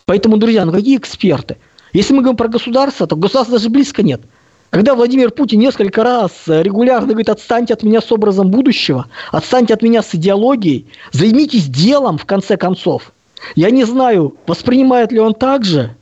Поэтому, 0.06 0.38
друзья, 0.38 0.64
ну 0.64 0.72
какие 0.72 0.96
эксперты? 0.96 1.58
Если 1.92 2.14
мы 2.14 2.22
говорим 2.22 2.38
про 2.38 2.48
государство, 2.48 3.06
то 3.06 3.16
государства 3.16 3.58
даже 3.58 3.68
близко 3.68 4.02
нет. 4.02 4.22
Когда 4.70 4.94
Владимир 4.94 5.32
Путин 5.32 5.58
несколько 5.58 6.02
раз 6.02 6.32
э, 6.48 6.62
регулярно 6.62 7.08
говорит, 7.08 7.28
отстаньте 7.28 7.74
от 7.74 7.82
меня 7.82 8.00
с 8.00 8.10
образом 8.10 8.50
будущего, 8.50 9.06
отстаньте 9.32 9.74
от 9.74 9.82
меня 9.82 10.02
с 10.02 10.14
идеологией, 10.14 10.86
займитесь 11.12 11.66
делом 11.66 12.16
в 12.16 12.24
конце 12.24 12.56
концов– 12.56 13.12
я 13.54 13.70
не 13.70 13.84
знаю, 13.84 14.36
воспринимает 14.46 15.12
ли 15.12 15.20
он 15.20 15.34
так 15.34 15.64
же, 15.64 15.96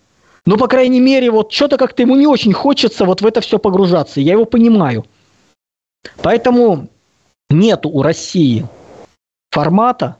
но, 0.49 0.57
по 0.57 0.66
крайней 0.66 1.01
мере, 1.01 1.30
вот 1.30 1.53
что-то 1.53 1.76
как-то 1.76 2.03
ему 2.03 2.16
не 2.16 2.26
очень 2.26 2.55
хочется 2.55 3.05
вот 3.05 3.20
в 3.20 3.26
это 3.26 3.43
все 3.43 3.59
погружаться. 3.59 4.18
Я 4.18 4.32
его 4.32 4.47
понимаю. 4.47 5.05
Поэтому 6.22 6.89
нет 7.51 7.84
у 7.84 8.01
России 8.01 8.66
формата 9.51 10.16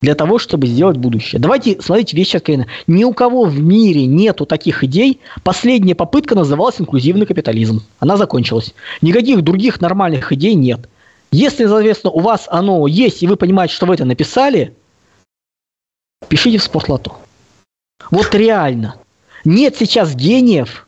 для 0.00 0.14
того, 0.14 0.38
чтобы 0.38 0.68
сделать 0.68 0.98
будущее. 0.98 1.40
Давайте 1.40 1.80
смотреть 1.80 2.14
вещи 2.14 2.36
откровенно. 2.36 2.68
Ни 2.86 3.02
у 3.02 3.12
кого 3.12 3.44
в 3.44 3.58
мире 3.58 4.06
нету 4.06 4.46
таких 4.46 4.84
идей. 4.84 5.20
Последняя 5.42 5.96
попытка 5.96 6.36
называлась 6.36 6.80
инклюзивный 6.80 7.26
капитализм. 7.26 7.82
Она 7.98 8.16
закончилась. 8.16 8.72
Никаких 9.02 9.42
других 9.42 9.80
нормальных 9.80 10.30
идей 10.30 10.54
нет. 10.54 10.88
Если, 11.32 11.66
соответственно, 11.66 12.12
у 12.12 12.20
вас 12.20 12.46
оно 12.48 12.86
есть, 12.86 13.20
и 13.24 13.26
вы 13.26 13.34
понимаете, 13.34 13.74
что 13.74 13.86
вы 13.86 13.94
это 13.94 14.04
написали– 14.04 14.74
пишите 16.28 16.58
в 16.58 16.62
спортлото. 16.62 17.12
Вот 18.10 18.34
реально. 18.34 18.96
Нет 19.44 19.76
сейчас 19.76 20.14
гениев 20.14 20.86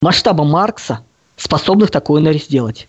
масштаба 0.00 0.44
Маркса, 0.44 1.04
способных 1.36 1.90
такое 1.90 2.32
сделать. 2.38 2.88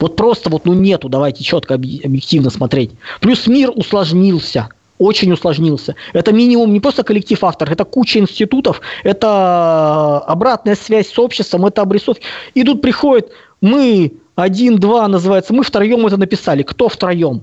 Вот 0.00 0.16
просто 0.16 0.50
вот, 0.50 0.64
ну 0.64 0.74
нету, 0.74 1.08
давайте 1.08 1.44
четко 1.44 1.74
объективно 1.74 2.50
смотреть. 2.50 2.92
Плюс 3.20 3.46
мир 3.46 3.70
усложнился 3.74 4.68
очень 4.98 5.32
усложнился. 5.32 5.96
Это 6.12 6.32
минимум 6.32 6.72
не 6.72 6.80
просто 6.80 7.02
коллектив 7.02 7.42
авторов, 7.42 7.72
это 7.72 7.84
куча 7.84 8.20
институтов, 8.20 8.80
это 9.02 10.18
обратная 10.18 10.76
связь 10.76 11.08
с 11.08 11.18
обществом, 11.18 11.66
это 11.66 11.82
обрисовки. 11.82 12.24
И 12.54 12.62
тут 12.62 12.80
приходит, 12.80 13.30
мы 13.60 14.12
один, 14.36 14.78
два 14.78 15.08
называется, 15.08 15.52
мы 15.52 15.64
втроем 15.64 16.06
это 16.06 16.16
написали. 16.16 16.62
Кто 16.62 16.88
втроем? 16.88 17.42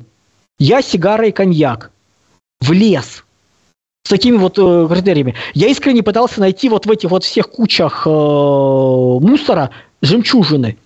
Я, 0.59 0.81
сигара 0.81 1.27
и 1.27 1.31
коньяк. 1.31 1.91
В 2.61 2.71
лес. 2.71 3.23
С 4.03 4.09
такими 4.09 4.37
вот 4.37 4.57
э, 4.57 4.87
критериями. 4.89 5.35
Я 5.53 5.67
искренне 5.67 6.03
пытался 6.03 6.39
найти 6.39 6.69
вот 6.69 6.85
в 6.85 6.91
этих 6.91 7.09
вот 7.11 7.23
всех 7.23 7.49
кучах 7.49 8.05
э, 8.05 8.09
мусора 8.09 9.71
жемчужины. 10.01 10.77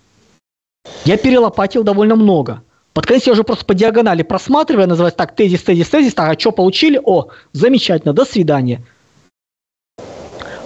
Я 1.05 1.17
перелопатил 1.17 1.83
довольно 1.83 2.15
много. 2.15 2.61
Под 2.93 3.05
конец 3.05 3.25
я 3.27 3.33
уже 3.33 3.43
просто 3.43 3.65
по 3.65 3.73
диагонали 3.73 4.23
просматривая, 4.23 4.87
называется 4.87 5.17
так, 5.17 5.35
тезис, 5.35 5.63
тезис, 5.63 5.89
тезис, 5.89 6.13
так, 6.13 6.29
а 6.29 6.39
что 6.39 6.51
получили? 6.51 6.99
О, 7.03 7.27
замечательно, 7.51 8.13
до 8.13 8.25
свидания. 8.25 8.85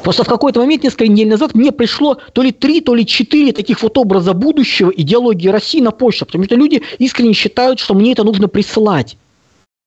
Просто 0.03 0.23
в 0.23 0.27
какой-то 0.27 0.59
момент, 0.59 0.83
несколько 0.83 1.07
недель 1.07 1.27
назад, 1.27 1.55
мне 1.55 1.71
пришло 1.71 2.19
то 2.33 2.41
ли 2.41 2.51
три, 2.51 2.81
то 2.81 2.95
ли 2.95 3.05
четыре 3.05 3.51
таких 3.51 3.81
вот 3.81 3.97
образа 3.97 4.33
будущего 4.33 4.91
идеологии 4.91 5.49
России 5.49 5.81
на 5.81 5.91
почту, 5.91 6.25
потому 6.25 6.45
что 6.45 6.55
люди 6.55 6.83
искренне 6.99 7.33
считают, 7.33 7.79
что 7.79 7.93
мне 7.93 8.13
это 8.13 8.23
нужно 8.23 8.47
присылать. 8.47 9.17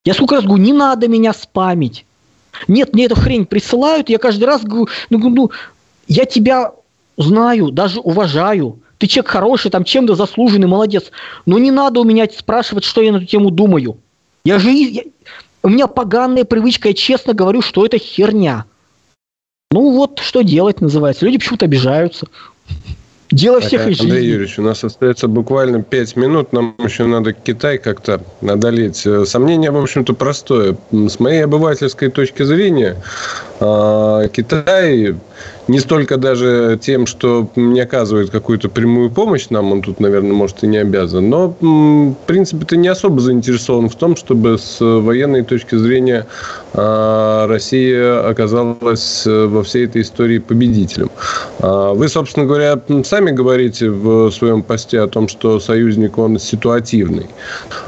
Я 0.05 0.13
сколько 0.13 0.35
раз 0.35 0.43
говорю, 0.43 0.61
не 0.61 0.73
надо 0.73 1.07
меня 1.07 1.33
спамить. 1.33 2.05
Нет, 2.67 2.93
мне 2.93 3.05
эту 3.05 3.15
хрень 3.15 3.45
присылают, 3.45 4.09
я 4.09 4.17
каждый 4.17 4.45
раз 4.45 4.63
говорю, 4.63 4.87
ну, 5.09 5.17
ну 5.29 5.51
я 6.07 6.25
тебя 6.25 6.71
знаю, 7.17 7.71
даже 7.71 7.99
уважаю, 7.99 8.79
ты 8.97 9.07
человек 9.07 9.31
хороший, 9.31 9.71
там 9.71 9.83
чем-то 9.83 10.15
заслуженный, 10.15 10.67
молодец. 10.67 11.11
Но 11.45 11.59
не 11.59 11.71
надо 11.71 11.99
у 11.99 12.03
меня 12.03 12.27
спрашивать, 12.37 12.83
что 12.83 13.01
я 13.01 13.11
на 13.11 13.17
эту 13.17 13.25
тему 13.25 13.51
думаю. 13.51 13.97
Я 14.45 14.59
же... 14.59 14.71
Я, 14.71 15.03
у 15.61 15.69
меня 15.69 15.87
поганая 15.87 16.43
привычка, 16.43 16.89
я 16.89 16.93
честно 16.93 17.33
говорю, 17.33 17.61
что 17.61 17.85
это 17.85 17.97
херня. 17.97 18.65
Ну 19.71 19.91
вот, 19.91 20.19
что 20.19 20.41
делать 20.41 20.81
называется. 20.81 21.25
Люди 21.25 21.37
почему-то 21.37 21.65
обижаются. 21.65 22.27
Дело 23.33 23.59
так, 23.59 23.67
всех 23.67 23.87
из 23.87 23.99
Андрей 23.99 24.27
Юрьевич, 24.27 24.59
у 24.59 24.61
нас 24.61 24.83
остается 24.83 25.27
буквально 25.27 25.81
5 25.81 26.15
минут. 26.17 26.53
Нам 26.53 26.75
еще 26.83 27.05
надо 27.05 27.33
Китай 27.33 27.79
как-то 27.79 28.21
одолеть. 28.47 29.07
Э, 29.07 29.25
сомнение, 29.25 29.71
в 29.71 29.77
общем-то, 29.77 30.13
простое. 30.13 30.77
С 30.91 31.19
моей 31.19 31.43
обывательской 31.43 32.09
точки 32.09 32.43
зрения, 32.43 32.95
а, 33.59 34.27
Китай 34.27 35.15
не 35.67 35.79
столько 35.79 36.17
даже 36.17 36.77
тем, 36.81 37.05
что 37.05 37.47
не 37.55 37.79
оказывает 37.81 38.29
какую-то 38.29 38.69
прямую 38.69 39.09
помощь 39.09 39.47
нам, 39.49 39.71
он 39.71 39.81
тут, 39.81 39.99
наверное, 39.99 40.33
может 40.33 40.63
и 40.63 40.67
не 40.67 40.77
обязан, 40.77 41.29
но, 41.29 41.55
в 41.61 42.15
принципе, 42.25 42.65
ты 42.65 42.77
не 42.77 42.87
особо 42.87 43.19
заинтересован 43.21 43.89
в 43.89 43.95
том, 43.95 44.15
чтобы 44.15 44.57
с 44.57 44.77
военной 44.79 45.43
точки 45.43 45.75
зрения 45.75 46.25
а, 46.73 47.47
Россия 47.47 48.27
оказалась 48.27 49.23
э, 49.27 49.45
во 49.45 49.63
всей 49.63 49.85
этой 49.85 50.01
истории 50.01 50.39
победителем. 50.39 51.11
А, 51.59 51.93
вы, 51.93 52.07
собственно 52.09 52.45
говоря, 52.45 52.79
сами 53.03 53.31
говорите 53.31 53.89
в 53.89 54.31
своем 54.31 54.63
посте 54.63 54.99
о 54.99 55.07
том, 55.07 55.27
что 55.27 55.59
союзник, 55.59 56.17
он 56.17 56.39
ситуативный. 56.39 57.27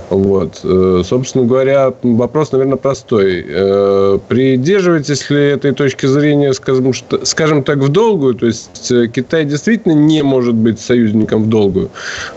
Вот. 0.09 0.61
Э, 0.63 1.01
собственно 1.03 1.45
говоря, 1.45 1.93
вопрос, 2.03 2.51
наверное, 2.51 2.77
простой. 2.77 3.43
Э, 3.47 4.19
придерживаетесь 4.27 5.29
ли 5.29 5.41
этой 5.41 5.73
точки 5.73 6.05
зрения, 6.05 6.53
скажем, 6.53 6.93
скажем 7.23 7.63
так, 7.65 7.79
в 7.79 7.89
долгую? 7.89 8.35
То 8.35 8.45
есть, 8.45 8.91
Китай 9.13 9.45
действительно 9.45 9.93
не 9.93 10.23
может 10.23 10.55
быть 10.55 10.79
союзником 10.79 11.43
в 11.43 11.49
долгую? 11.49 11.89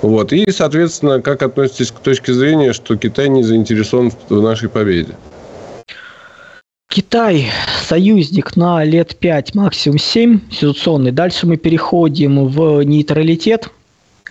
Вот. 0.02 0.32
И, 0.32 0.50
соответственно, 0.50 1.22
как 1.22 1.42
относитесь 1.42 1.92
к 1.92 2.00
точке 2.00 2.32
зрения, 2.32 2.72
что 2.72 2.96
Китай 2.96 3.28
не 3.28 3.44
заинтересован 3.44 4.10
в 4.28 4.42
нашей 4.42 4.68
победе? 4.68 5.14
Китай 6.90 7.46
союзник 7.86 8.56
на 8.56 8.82
лет 8.82 9.14
5, 9.16 9.54
максимум 9.54 9.98
7 9.98 10.40
ситуационный. 10.50 11.12
Дальше 11.12 11.46
мы 11.46 11.56
переходим 11.56 12.48
в 12.48 12.82
нейтралитет. 12.82 13.68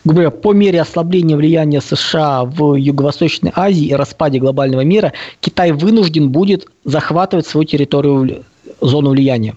Говоря, 0.03 0.31
по 0.31 0.53
мере 0.53 0.81
ослабления 0.81 1.35
влияния 1.35 1.81
США 1.81 2.45
в 2.45 2.75
Юго-Восточной 2.75 3.51
Азии 3.55 3.87
и 3.87 3.93
распаде 3.93 4.39
глобального 4.39 4.81
мира, 4.81 5.11
Китай 5.39 5.71
вынужден 5.71 6.29
будет 6.29 6.67
захватывать 6.85 7.45
свою 7.45 7.65
территорию, 7.65 8.43
зону 8.79 9.09
влияния. 9.09 9.55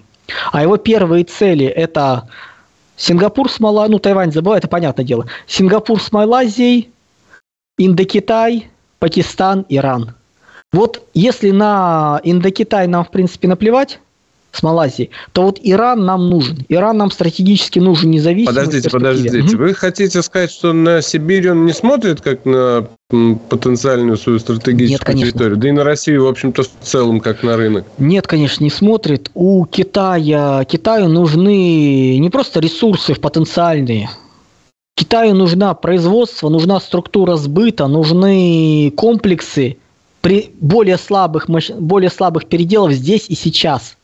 А 0.51 0.61
его 0.61 0.77
первые 0.77 1.23
цели– 1.23 1.65
это 1.67 2.27
Сингапур 2.95 3.49
с 3.49 3.59
Малайзией, 3.59 3.91
ну, 3.91 3.99
Тайвань 3.99 4.31
забыл, 4.31 4.53
это 4.53 4.67
понятное 4.67 5.05
дело. 5.05 5.25
Сингапур 5.47 6.01
с 6.01 6.11
Малайзией, 6.11 6.91
Индокитай, 7.77 8.69
Пакистан, 8.99 9.65
Иран– 9.69 10.15
вот 10.71 11.05
если 11.13 11.51
на 11.51 12.21
Индокитай 12.23 12.87
нам, 12.87 13.03
в 13.03 13.11
принципе, 13.11 13.47
наплевать, 13.47 13.99
с 14.51 14.63
Малайзией, 14.63 15.11
то 15.31 15.43
вот 15.43 15.59
Иран 15.61 16.05
нам 16.05 16.29
нужен. 16.29 16.65
Иран 16.69 16.97
нам 16.97 17.11
стратегически 17.11 17.79
нужен 17.79 18.11
независимо. 18.11 18.53
Подождите, 18.53 18.89
подождите. 18.89 19.39
Угу. 19.39 19.57
Вы 19.57 19.73
хотите 19.73 20.21
сказать, 20.21 20.51
что 20.51 20.73
на 20.73 21.01
Сибирь 21.01 21.51
он 21.51 21.65
не 21.65 21.73
смотрит 21.73 22.21
как 22.21 22.45
на 22.45 22.87
потенциальную 23.49 24.17
свою 24.17 24.39
стратегическую 24.39 25.15
Нет, 25.15 25.27
территорию? 25.27 25.57
Да 25.57 25.69
и 25.69 25.71
на 25.71 25.83
Россию, 25.83 26.25
в 26.25 26.27
общем-то, 26.27 26.63
в 26.63 26.69
целом, 26.81 27.19
как 27.19 27.43
на 27.43 27.57
рынок. 27.57 27.85
Нет, 27.97 28.27
конечно, 28.27 28.63
не 28.63 28.69
смотрит. 28.69 29.31
У 29.33 29.65
Китая, 29.65 30.65
Китаю 30.65 31.07
нужны 31.07 32.17
не 32.17 32.29
просто 32.29 32.59
ресурсы 32.59 33.15
потенциальные, 33.15 34.09
Китаю 34.95 35.33
нужна 35.33 35.73
производство, 35.73 36.49
нужна 36.49 36.79
структура 36.79 37.35
сбыта, 37.35 37.87
нужны 37.87 38.91
комплексы, 38.95 39.77
при 40.21 40.51
более 40.59 40.97
слабых, 40.97 41.47
более 41.47 42.09
слабых 42.09 42.45
переделов 42.45 42.93
здесь 42.93 43.25
и 43.27 43.35
сейчас. 43.35 43.97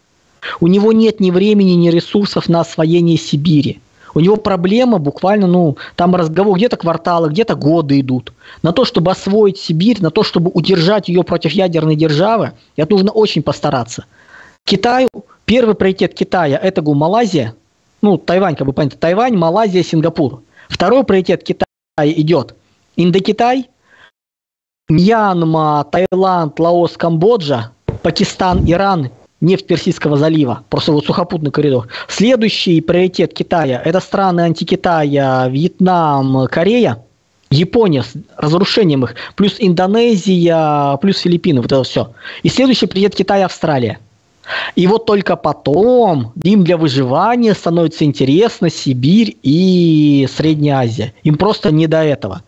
У 0.60 0.68
него 0.68 0.92
нет 0.92 1.20
ни 1.20 1.32
времени, 1.32 1.72
ни 1.72 1.90
ресурсов 1.90 2.50
на 2.50 2.62
освоение 2.62 3.18
Сибири. 3.18 3.80
У 4.14 4.20
него 4.20 4.38
проблема 4.38 4.98
буквально, 4.98 5.48
ну, 5.48 5.78
там 5.96 6.16
разговор, 6.16 6.58
где-то 6.58 6.78
кварталы, 6.78 7.30
где-то 7.30 7.56
годы 7.56 8.00
идут. 8.00 8.34
На 8.64 8.72
то, 8.72 8.86
чтобы 8.86 9.12
освоить 9.12 9.58
Сибирь, 9.60 10.02
на 10.02 10.10
то, 10.10 10.24
чтобы 10.24 10.50
удержать 10.54 11.08
ее 11.08 11.24
против 11.24 11.52
ядерной 11.52 11.96
державы, 11.96 12.54
это 12.76 12.94
нужно 12.94 13.12
очень 13.12 13.44
постараться. 13.44 14.06
Китаю, 14.66 15.10
первый 15.46 15.76
приоритет 15.76 16.14
Китая– 16.14 16.58
это 16.64 16.82
Малайзия, 16.82 17.54
ну, 18.02 18.18
Тайвань, 18.18 18.56
как 18.56 18.66
бы 18.66 18.74
понятно, 18.74 18.98
Тайвань, 18.98 19.36
Малайзия, 19.36 19.84
Сингапур. 19.84 20.42
Второй 20.68 21.04
приоритет 21.04 21.44
Китая 21.44 21.66
идет 21.98 22.56
Индокитай– 22.96 23.70
Мьянма, 24.90 25.86
Таиланд, 25.92 26.58
Лаос, 26.60 26.96
Камбоджа, 26.96 27.72
Пакистан, 28.04 28.64
Иран, 28.66 29.10
нефть 29.42 29.68
Персидского 29.68 30.18
залива, 30.18 30.64
просто 30.70 30.92
вот 30.92 31.06
сухопутный 31.06 31.52
коридор. 31.52 31.88
Следующий 32.08 32.82
приоритет 32.82 33.34
Китая– 33.34 33.82
это 33.86 34.00
страны 34.00 34.42
антикитая, 34.42 35.48
Вьетнам, 35.48 36.48
Корея, 36.48 37.04
Япония 37.50 38.04
с 38.04 38.14
разрушением 38.36 39.06
их, 39.06 39.16
плюс 39.36 39.56
Индонезия, 39.60 40.98
плюс 40.98 41.20
Филиппины, 41.20 41.62
вот 41.62 41.72
это 41.72 41.84
все. 41.84 42.12
И 42.44 42.50
следующий 42.50 42.88
приоритет 42.88 43.16
Китая– 43.16 43.46
Австралия. 43.48 44.00
И 44.76 44.88
вот 44.88 45.06
только 45.06 45.36
потом 45.36 46.32
им 46.42 46.64
для 46.64 46.78
выживания 46.78 47.54
становится 47.54 48.06
интересно 48.06 48.70
Сибирь 48.70 49.36
и 49.44 50.28
Средняя 50.34 50.80
Азия. 50.80 51.14
Им 51.24 51.38
просто 51.38 51.72
не 51.72 51.88
до 51.88 52.04
этого. 52.04 52.44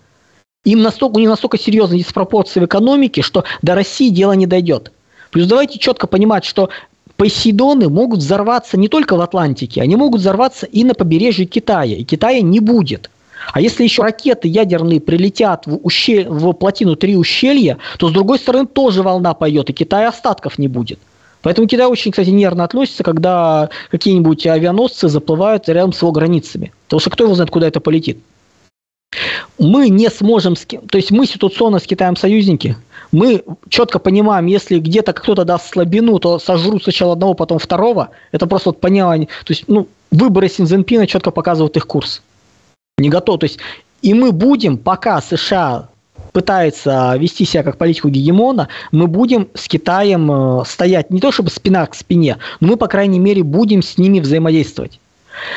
Им 0.64 0.82
настолько, 0.82 1.18
у 1.18 1.20
них 1.20 1.30
настолько 1.30 1.58
серьезные 1.58 2.00
диспропорции 2.00 2.60
в 2.60 2.66
экономике, 2.66 3.22
что 3.22 3.44
до 3.62 3.76
России 3.76 4.10
дело 4.10 4.34
не 4.34 4.46
дойдет. 4.46 4.92
Плюс 5.32 5.48
давайте 5.48 5.80
четко 5.80 6.08
понимать, 6.08 6.46
что 6.46 6.70
Посейдоны 7.18 7.90
могут 7.90 8.20
взорваться 8.20 8.78
не 8.78 8.88
только 8.88 9.18
в 9.18 9.22
Атлантике, 9.22 9.82
они 9.82 9.98
могут 9.98 10.22
взорваться 10.22 10.66
и 10.66 10.86
на 10.86 10.94
побережье 10.94 11.46
Китая, 11.46 11.98
и 11.98 12.04
Китая 12.06 12.42
не 12.42 12.62
будет. 12.62 13.10
А 13.52 13.60
если 13.60 13.84
еще 13.84 14.04
ракеты 14.04 14.48
ядерные 14.48 15.02
прилетят 15.02 15.66
в, 15.66 15.80
ущель... 15.84 16.28
в 16.30 16.54
плотину 16.54 16.96
три 16.96 17.18
ущелья, 17.18 17.78
то 17.98 18.08
с 18.08 18.12
другой 18.14 18.40
стороны 18.40 18.68
тоже 18.68 19.04
волна 19.04 19.34
пойдет, 19.34 19.70
и 19.70 19.74
Китая 19.74 20.10
остатков 20.10 20.58
не 20.58 20.70
будет. 20.70 21.00
Поэтому 21.42 21.68
Китай 21.68 21.88
очень, 21.88 22.12
кстати, 22.12 22.30
нервно 22.30 22.64
относится, 22.64 23.04
когда 23.04 23.70
какие-нибудь 23.92 24.46
авианосцы 24.48 25.10
заплывают 25.10 25.68
рядом 25.68 25.94
с 25.94 26.02
его 26.02 26.12
границами. 26.12 26.72
Потому 26.86 27.00
что 27.02 27.10
кто 27.10 27.24
его 27.26 27.36
знает, 27.36 27.50
куда 27.50 27.68
это 27.68 27.80
полетит 27.80 28.20
мы 29.60 29.90
не 29.90 30.10
сможем, 30.10 30.56
то 30.56 30.98
есть 30.98 31.12
мы 31.12 31.26
ситуационно 31.26 31.80
с 31.80 31.84
Китаем 31.84 32.16
союзники, 32.16 32.78
мы 33.12 33.44
четко 33.68 34.00
понимаем, 34.00 34.46
если 34.46 34.80
где-то 34.80 35.14
кто-то 35.14 35.44
даст 35.44 35.72
слабину, 35.72 36.20
то 36.20 36.40
сожрут 36.40 36.84
сначала 36.84 37.14
одного, 37.14 37.34
потом 37.34 37.60
второго. 37.60 38.10
Это 38.32 38.48
просто 38.48 38.70
вот 38.70 38.80
понимание. 38.80 39.28
То 39.46 39.54
есть, 39.54 39.66
ну, 39.68 39.88
выборы 40.12 40.48
Синзенпина 40.48 41.08
четко 41.08 41.32
показывают 41.32 41.76
их 41.76 41.88
курс. 41.88 42.22
Не 43.00 43.10
готов. 43.10 43.40
То 43.40 43.46
есть, 43.46 43.60
и 44.02 44.14
мы 44.14 44.32
будем, 44.32 44.78
пока 44.78 45.22
США 45.22 45.90
пытается 46.32 47.16
вести 47.18 47.46
себя 47.46 47.64
как 47.64 47.78
политику 47.78 48.10
гегемона, 48.10 48.70
мы 48.92 49.08
будем 49.08 49.48
с 49.56 49.68
Китаем 49.68 50.32
э, 50.32 50.66
стоять 50.66 51.10
не 51.10 51.20
то 51.20 51.32
чтобы 51.32 51.50
спина 51.50 51.88
к 51.88 51.96
спине, 51.96 52.38
но 52.60 52.68
мы, 52.68 52.78
по 52.78 52.88
крайней 52.88 53.18
мере, 53.18 53.42
будем 53.42 53.82
с 53.82 53.98
ними 53.98 54.20
взаимодействовать. 54.20 55.00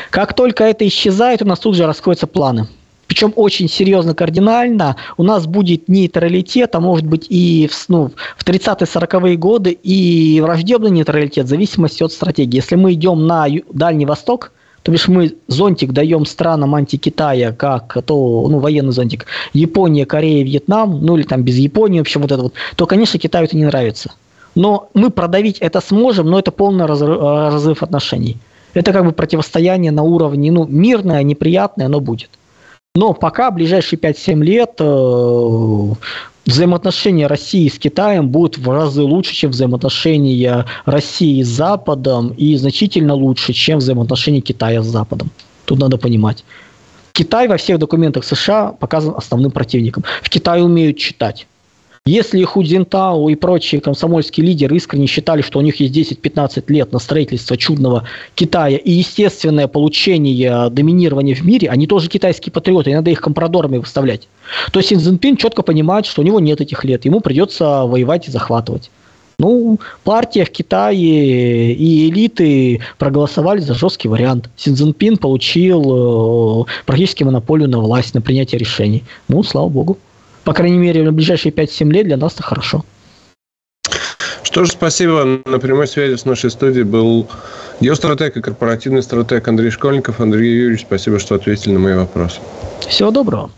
Как 0.08 0.32
только 0.32 0.64
это 0.64 0.86
исчезает, 0.86 1.42
у 1.42 1.44
нас 1.44 1.58
тут 1.58 1.76
же 1.76 1.86
расходятся 1.86 2.26
планы. 2.26 2.68
Причем 3.12 3.34
очень 3.36 3.68
серьезно, 3.68 4.14
кардинально, 4.14 4.96
у 5.18 5.22
нас 5.22 5.46
будет 5.46 5.86
нейтралитет, 5.86 6.74
а 6.74 6.80
может 6.80 7.04
быть 7.04 7.26
и 7.28 7.68
в, 7.70 7.88
ну, 7.90 8.10
в 8.38 8.42
30-40-е 8.42 9.36
годы 9.36 9.70
и 9.70 10.40
враждебный 10.40 10.90
нейтралитет 10.90 11.44
в 11.44 11.48
зависимости 11.50 12.02
от 12.02 12.10
стратегии. 12.10 12.56
Если 12.56 12.74
мы 12.74 12.94
идем 12.94 13.26
на 13.26 13.48
Дальний 13.70 14.06
Восток, 14.06 14.52
то 14.82 14.90
бишь 14.90 15.08
мы 15.08 15.34
зонтик 15.46 15.92
даем 15.92 16.24
странам 16.24 16.74
анти-Китая, 16.74 17.52
как 17.52 17.98
то, 18.02 18.48
ну, 18.48 18.60
военный 18.60 18.92
зонтик, 18.92 19.26
Япония, 19.52 20.06
Корея, 20.06 20.42
Вьетнам, 20.42 21.04
ну 21.04 21.18
или 21.18 21.24
там 21.24 21.42
без 21.42 21.56
Японии, 21.56 21.98
в 21.98 22.02
общем, 22.02 22.22
вот 22.22 22.32
это 22.32 22.44
вот, 22.44 22.54
то, 22.76 22.86
конечно, 22.86 23.18
Китаю 23.18 23.44
это 23.44 23.58
не 23.58 23.66
нравится. 23.66 24.12
Но 24.54 24.88
мы 24.94 25.10
продавить 25.10 25.58
это 25.58 25.82
сможем, 25.82 26.30
но 26.30 26.38
это 26.38 26.50
полный 26.50 26.86
разрыв, 26.86 27.20
разрыв 27.20 27.82
отношений. 27.82 28.38
Это 28.72 28.90
как 28.94 29.04
бы 29.04 29.12
противостояние 29.12 29.92
на 29.92 30.02
уровне, 30.02 30.50
ну, 30.50 30.66
мирное, 30.66 31.22
неприятное, 31.22 31.84
оно 31.84 32.00
будет. 32.00 32.30
Но 32.94 33.14
пока, 33.14 33.50
ближайшие 33.50 33.98
5-7 33.98 34.44
лет, 34.44 34.72
э, 34.78 35.94
взаимоотношения 36.44 37.26
России 37.26 37.66
с 37.68 37.78
Китаем 37.78 38.28
будут 38.28 38.58
в 38.58 38.70
разы 38.70 39.00
лучше, 39.00 39.32
чем 39.32 39.50
взаимоотношения 39.50 40.66
России 40.84 41.42
с 41.42 41.48
Западом, 41.48 42.34
и 42.36 42.54
значительно 42.56 43.14
лучше, 43.14 43.54
чем 43.54 43.78
взаимоотношения 43.78 44.42
Китая 44.42 44.82
с 44.82 44.86
Западом. 44.86 45.30
Тут 45.64 45.78
надо 45.78 45.96
понимать. 45.96 46.44
Китай 47.12 47.48
во 47.48 47.56
всех 47.56 47.78
документах 47.78 48.24
США 48.24 48.72
показан 48.72 49.14
основным 49.16 49.52
противником. 49.52 50.04
В 50.20 50.28
Китае 50.28 50.62
умеют 50.62 50.98
читать. 50.98 51.46
Если 52.04 52.42
Ху 52.42 52.64
Цзинтао 52.64 53.28
и 53.28 53.36
прочие 53.36 53.80
комсомольские 53.80 54.44
лидеры 54.44 54.74
искренне 54.74 55.06
считали, 55.06 55.40
что 55.40 55.60
у 55.60 55.62
них 55.62 55.76
есть 55.76 55.96
10-15 55.96 56.64
лет 56.66 56.90
на 56.90 56.98
строительство 56.98 57.56
чудного 57.56 58.08
Китая 58.34 58.76
и 58.76 58.90
естественное 58.90 59.68
получение 59.68 60.68
доминирования 60.68 61.36
в 61.36 61.44
мире, 61.44 61.70
они 61.70 61.86
тоже 61.86 62.08
китайские 62.08 62.52
патриоты, 62.52 62.90
и 62.90 62.94
надо 62.94 63.12
их 63.12 63.20
компрадорами 63.20 63.78
выставлять, 63.78 64.26
то 64.72 64.80
Син 64.80 64.98
Цзиньпин 64.98 65.36
четко 65.36 65.62
понимает, 65.62 66.06
что 66.06 66.22
у 66.22 66.24
него 66.24 66.40
нет 66.40 66.60
этих 66.60 66.82
лет, 66.82 67.04
ему 67.04 67.20
придется 67.20 67.84
воевать 67.84 68.26
и 68.26 68.32
захватывать. 68.32 68.90
Ну, 69.38 69.78
партия 70.02 70.44
в 70.44 70.50
Китае 70.50 71.72
и 71.72 72.10
элиты 72.10 72.80
проголосовали 72.98 73.60
за 73.60 73.74
жесткий 73.74 74.08
вариант. 74.08 74.50
Син 74.56 74.74
Цзиньпин 74.74 75.18
получил 75.18 76.62
э, 76.62 76.64
практически 76.84 77.22
монополию 77.22 77.68
на 77.68 77.78
власть, 77.78 78.12
на 78.14 78.20
принятие 78.20 78.58
решений. 78.58 79.04
Ну, 79.28 79.44
слава 79.44 79.68
богу 79.68 79.98
по 80.44 80.52
крайней 80.52 80.78
мере, 80.78 81.02
на 81.02 81.12
ближайшие 81.12 81.52
5-7 81.52 81.90
лет 81.90 82.06
для 82.06 82.16
нас 82.16 82.34
это 82.34 82.42
хорошо. 82.42 82.84
Что 84.42 84.64
же, 84.64 84.72
спасибо. 84.72 85.40
На 85.46 85.58
прямой 85.58 85.86
связи 85.86 86.16
с 86.16 86.24
нашей 86.24 86.50
студией 86.50 86.84
был 86.84 87.28
геостратег 87.80 88.36
и 88.36 88.42
корпоративный 88.42 89.02
стратег 89.02 89.48
Андрей 89.48 89.70
Школьников. 89.70 90.20
Андрей 90.20 90.54
Юрьевич, 90.54 90.82
спасибо, 90.82 91.18
что 91.18 91.36
ответили 91.36 91.72
на 91.72 91.78
мои 91.78 91.94
вопросы. 91.94 92.40
Всего 92.86 93.10
доброго. 93.10 93.50